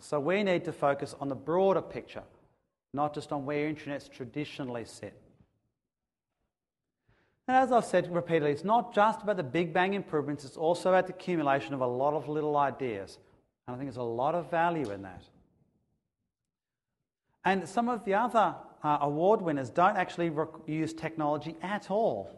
So 0.00 0.20
we 0.20 0.42
need 0.42 0.64
to 0.64 0.72
focus 0.72 1.14
on 1.20 1.28
the 1.28 1.34
broader 1.34 1.82
picture, 1.82 2.22
not 2.94 3.14
just 3.14 3.32
on 3.32 3.44
where 3.44 3.70
intranets 3.70 4.10
traditionally 4.10 4.84
sit. 4.84 5.14
And 7.48 7.56
as 7.56 7.72
I've 7.72 7.84
said 7.84 8.14
repeatedly, 8.14 8.52
it's 8.52 8.64
not 8.64 8.94
just 8.94 9.22
about 9.22 9.36
the 9.36 9.42
big 9.42 9.72
bang 9.72 9.94
improvements, 9.94 10.44
it's 10.44 10.56
also 10.56 10.90
about 10.90 11.06
the 11.06 11.12
accumulation 11.12 11.74
of 11.74 11.80
a 11.80 11.86
lot 11.86 12.14
of 12.14 12.28
little 12.28 12.56
ideas. 12.56 13.18
And 13.66 13.74
I 13.74 13.78
think 13.78 13.88
there's 13.88 13.96
a 13.96 14.02
lot 14.02 14.34
of 14.34 14.50
value 14.50 14.90
in 14.90 15.02
that. 15.02 15.22
And 17.44 17.68
some 17.68 17.88
of 17.88 18.04
the 18.04 18.14
other 18.14 18.54
uh, 18.84 18.98
award 19.00 19.42
winners 19.42 19.70
don't 19.70 19.96
actually 19.96 20.32
use 20.66 20.92
technology 20.92 21.56
at 21.62 21.90
all. 21.90 22.30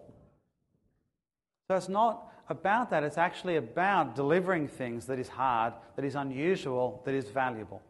So 1.69 1.77
it's 1.77 1.89
not 1.89 2.31
about 2.49 2.91
that, 2.91 3.03
it's 3.03 3.19
actually 3.19 3.57
about 3.57 4.15
delivering 4.15 4.69
things 4.69 5.07
that 5.07 5.19
is 5.19 5.29
hard, 5.29 5.73
that 5.97 6.05
is 6.05 6.15
unusual, 6.15 7.03
that 7.05 7.15
is 7.15 7.29
valuable. 7.29 7.81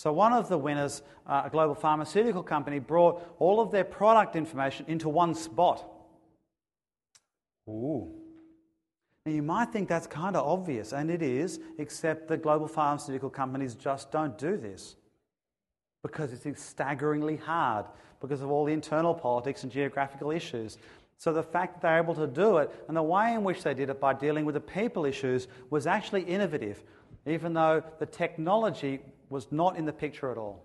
So, 0.00 0.14
one 0.14 0.32
of 0.32 0.48
the 0.48 0.56
winners, 0.56 1.02
uh, 1.26 1.42
a 1.44 1.50
global 1.50 1.74
pharmaceutical 1.74 2.42
company, 2.42 2.78
brought 2.78 3.22
all 3.38 3.60
of 3.60 3.70
their 3.70 3.84
product 3.84 4.34
information 4.34 4.86
into 4.88 5.10
one 5.10 5.34
spot. 5.34 5.86
Ooh. 7.68 8.10
Now, 9.26 9.32
you 9.32 9.42
might 9.42 9.74
think 9.74 9.90
that's 9.90 10.06
kind 10.06 10.36
of 10.36 10.46
obvious, 10.46 10.94
and 10.94 11.10
it 11.10 11.20
is, 11.20 11.60
except 11.76 12.28
the 12.28 12.38
global 12.38 12.66
pharmaceutical 12.66 13.28
companies 13.28 13.74
just 13.74 14.10
don't 14.10 14.38
do 14.38 14.56
this 14.56 14.96
because 16.02 16.32
it's 16.32 16.64
staggeringly 16.64 17.36
hard 17.36 17.84
because 18.22 18.40
of 18.40 18.50
all 18.50 18.64
the 18.64 18.72
internal 18.72 19.12
politics 19.12 19.64
and 19.64 19.70
geographical 19.70 20.30
issues. 20.30 20.78
So 21.18 21.30
the 21.30 21.42
fact 21.42 21.74
that 21.74 21.82
they're 21.82 22.02
able 22.02 22.14
to 22.14 22.26
do 22.26 22.56
it 22.56 22.70
and 22.88 22.96
the 22.96 23.02
way 23.02 23.34
in 23.34 23.44
which 23.44 23.64
they 23.64 23.74
did 23.74 23.90
it 23.90 24.00
by 24.00 24.14
dealing 24.14 24.46
with 24.46 24.54
the 24.54 24.62
people 24.62 25.04
issues 25.04 25.46
was 25.68 25.86
actually 25.86 26.22
innovative, 26.22 26.82
even 27.26 27.52
though 27.52 27.82
the 27.98 28.06
technology 28.06 29.00
was 29.30 29.50
not 29.50 29.76
in 29.78 29.86
the 29.86 29.92
picture 29.92 30.30
at 30.30 30.36
all. 30.36 30.62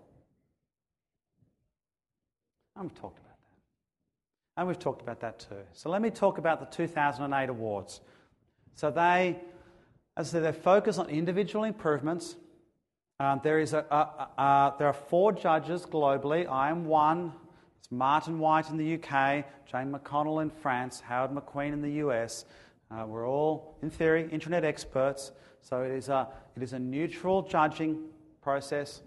And 2.74 2.84
we've 2.84 2.94
talked 2.94 3.18
about 3.18 3.38
that. 3.38 4.60
And 4.60 4.68
we've 4.68 4.78
talked 4.78 5.00
about 5.00 5.20
that 5.20 5.38
too. 5.38 5.64
So 5.72 5.88
let 5.88 6.02
me 6.02 6.10
talk 6.10 6.36
about 6.36 6.60
the 6.60 6.76
2008 6.76 7.48
awards. 7.48 8.00
So 8.74 8.90
they, 8.90 9.38
as 10.16 10.28
I 10.28 10.32
said, 10.32 10.44
they 10.44 10.52
focus 10.52 10.98
on 10.98 11.08
individual 11.08 11.64
improvements 11.64 12.36
um, 13.18 13.40
there, 13.42 13.58
is 13.58 13.72
a, 13.72 13.78
a, 13.90 14.42
a, 14.42 14.74
there 14.78 14.86
are 14.88 14.92
four 14.92 15.32
judges 15.32 15.86
globally. 15.86 16.46
I 16.46 16.68
am 16.68 16.84
one. 16.84 17.32
It's 17.78 17.90
Martin 17.90 18.38
White 18.38 18.68
in 18.68 18.76
the 18.76 18.94
UK, 18.94 19.46
Jane 19.64 19.90
McConnell 19.90 20.42
in 20.42 20.50
France, 20.50 21.00
Howard 21.00 21.30
McQueen 21.30 21.72
in 21.72 21.80
the 21.80 21.92
US. 22.06 22.44
Uh, 22.90 23.06
we're 23.06 23.26
all, 23.26 23.74
in 23.80 23.88
theory, 23.88 24.24
intranet 24.24 24.64
experts. 24.64 25.32
So 25.62 25.82
it 25.82 25.92
is, 25.92 26.10
a, 26.10 26.28
it 26.56 26.62
is 26.62 26.74
a 26.74 26.78
neutral 26.78 27.40
judging 27.40 28.04
process. 28.46 29.02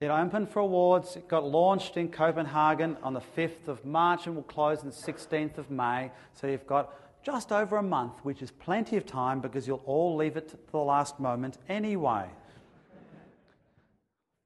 It 0.00 0.06
opened 0.06 0.48
for 0.48 0.60
awards. 0.60 1.16
It 1.16 1.26
got 1.26 1.44
launched 1.44 1.96
in 1.96 2.08
Copenhagen 2.08 2.96
on 3.02 3.14
the 3.14 3.22
5th 3.36 3.66
of 3.66 3.84
March 3.84 4.28
and 4.28 4.36
will 4.36 4.44
close 4.44 4.78
on 4.78 4.86
the 4.86 4.94
16th 4.94 5.58
of 5.58 5.72
May. 5.72 6.12
So 6.34 6.46
you've 6.46 6.66
got 6.66 6.94
just 7.24 7.50
over 7.50 7.78
a 7.78 7.82
month, 7.82 8.20
which 8.22 8.42
is 8.42 8.52
plenty 8.52 8.96
of 8.96 9.06
time 9.06 9.40
because 9.40 9.66
you'll 9.66 9.82
all 9.86 10.14
leave 10.14 10.36
it 10.36 10.50
to 10.50 10.58
the 10.70 10.78
last 10.78 11.18
moment 11.18 11.58
anyway 11.68 12.28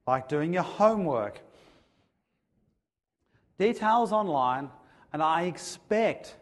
like 0.08 0.26
doing 0.26 0.54
your 0.54 0.62
homework. 0.62 1.38
Details 3.58 4.10
online, 4.10 4.70
and 5.12 5.22
I 5.22 5.42
expect 5.42 6.34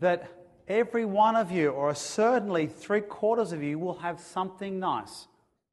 that 0.00 0.30
every 0.68 1.06
one 1.06 1.36
of 1.36 1.50
you, 1.50 1.70
or 1.70 1.94
certainly 1.94 2.66
three 2.66 3.00
quarters 3.00 3.52
of 3.52 3.62
you, 3.62 3.78
will 3.78 4.00
have 4.00 4.20
something 4.20 4.78
nice 4.78 5.26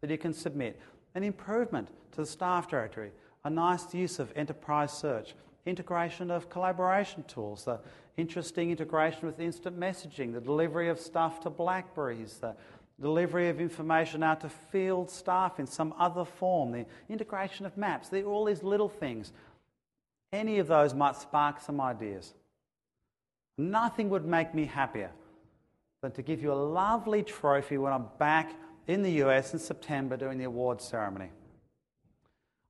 that 0.06 0.14
you 0.14 0.18
can 0.18 0.34
submit. 0.34 0.80
An 1.16 1.24
improvement 1.24 1.90
to 2.12 2.22
the 2.22 2.26
staff 2.26 2.68
directory, 2.70 3.12
a 3.44 3.50
nice 3.50 3.94
use 3.94 4.20
of 4.20 4.32
enterprise 4.36 4.92
search, 4.92 5.36
integration 5.66 6.30
of 6.30 6.50
collaboration 6.50 7.24
tools, 7.24 7.66
the 7.66 7.80
interesting 8.18 8.72
integration 8.72 9.26
with 9.26 9.40
instant 9.40 9.80
messaging, 9.80 10.34
the 10.34 10.42
delivery 10.42 10.90
of 10.90 11.00
stuff 11.00 11.40
to 11.42 11.50
Blackberries, 11.50 12.38
the 12.38 12.56
delivery 13.02 13.50
of 13.50 13.60
information 13.60 14.24
out 14.24 14.42
to 14.42 14.50
field 14.50 15.10
staff 15.10 15.60
in 15.60 15.68
some 15.68 15.94
other 16.00 16.24
form, 16.24 16.72
the 16.72 16.86
integration 17.10 17.66
of 17.66 17.78
maps, 17.78 18.14
are 18.14 18.24
all 18.24 18.46
these 18.46 18.64
little 18.64 18.90
things. 18.90 19.34
Any 20.32 20.60
of 20.60 20.68
those 20.68 20.94
might 20.94 21.16
spark 21.16 21.60
some 21.62 21.82
ideas. 21.82 22.34
Nothing 23.58 24.10
would 24.10 24.26
make 24.26 24.54
me 24.54 24.66
happier 24.66 25.12
than 26.02 26.12
to 26.12 26.22
give 26.22 26.42
you 26.42 26.52
a 26.52 26.54
lovely 26.54 27.24
trophy 27.24 27.78
when 27.78 27.92
I'm 27.94 28.08
back 28.20 28.54
in 28.88 29.02
the 29.02 29.12
US 29.24 29.54
in 29.54 29.60
September 29.60 30.18
doing 30.18 30.38
the 30.38 30.46
awards 30.46 30.84
ceremony. 30.84 31.30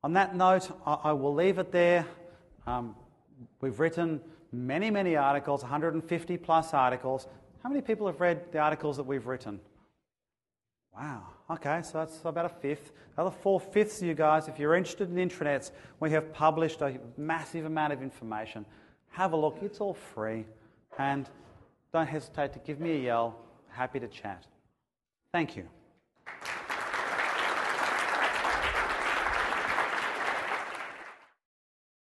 On 0.03 0.13
that 0.13 0.35
note, 0.35 0.71
I, 0.85 1.13
will 1.13 1.33
leave 1.33 1.57
it 1.57 1.71
there. 1.71 2.05
Um, 2.67 2.95
we've 3.59 3.79
written 3.79 4.21
many, 4.51 4.91
many 4.91 5.15
articles, 5.15 5.63
150 5.63 6.37
plus 6.37 6.73
articles. 6.73 7.27
How 7.63 7.69
many 7.69 7.81
people 7.81 8.05
have 8.05 8.21
read 8.21 8.51
the 8.51 8.59
articles 8.59 8.97
that 8.97 9.03
we've 9.03 9.25
written? 9.25 9.59
Wow. 10.95 11.23
Okay, 11.49 11.81
so 11.83 11.99
that's 11.99 12.23
about 12.23 12.45
a 12.45 12.49
fifth. 12.49 12.91
The 13.15 13.21
other 13.23 13.35
four 13.41 13.59
fifths 13.59 14.01
of 14.01 14.07
you 14.07 14.13
guys, 14.13 14.47
if 14.47 14.59
you're 14.59 14.75
interested 14.75 15.09
in 15.09 15.29
intranets, 15.29 15.71
we 15.99 16.11
have 16.11 16.31
published 16.33 16.81
a 16.81 16.99
massive 17.17 17.65
amount 17.65 17.93
of 17.93 18.01
information. 18.01 18.65
Have 19.09 19.33
a 19.33 19.37
look, 19.37 19.57
it's 19.61 19.81
all 19.81 19.93
free. 19.93 20.45
And 20.97 21.29
don't 21.91 22.07
hesitate 22.07 22.53
to 22.53 22.59
give 22.59 22.79
me 22.79 22.91
a 22.91 22.99
yell. 22.99 23.39
Happy 23.69 23.99
to 23.99 24.07
chat. 24.07 24.45
Thank 25.31 25.55
you. 25.57 25.67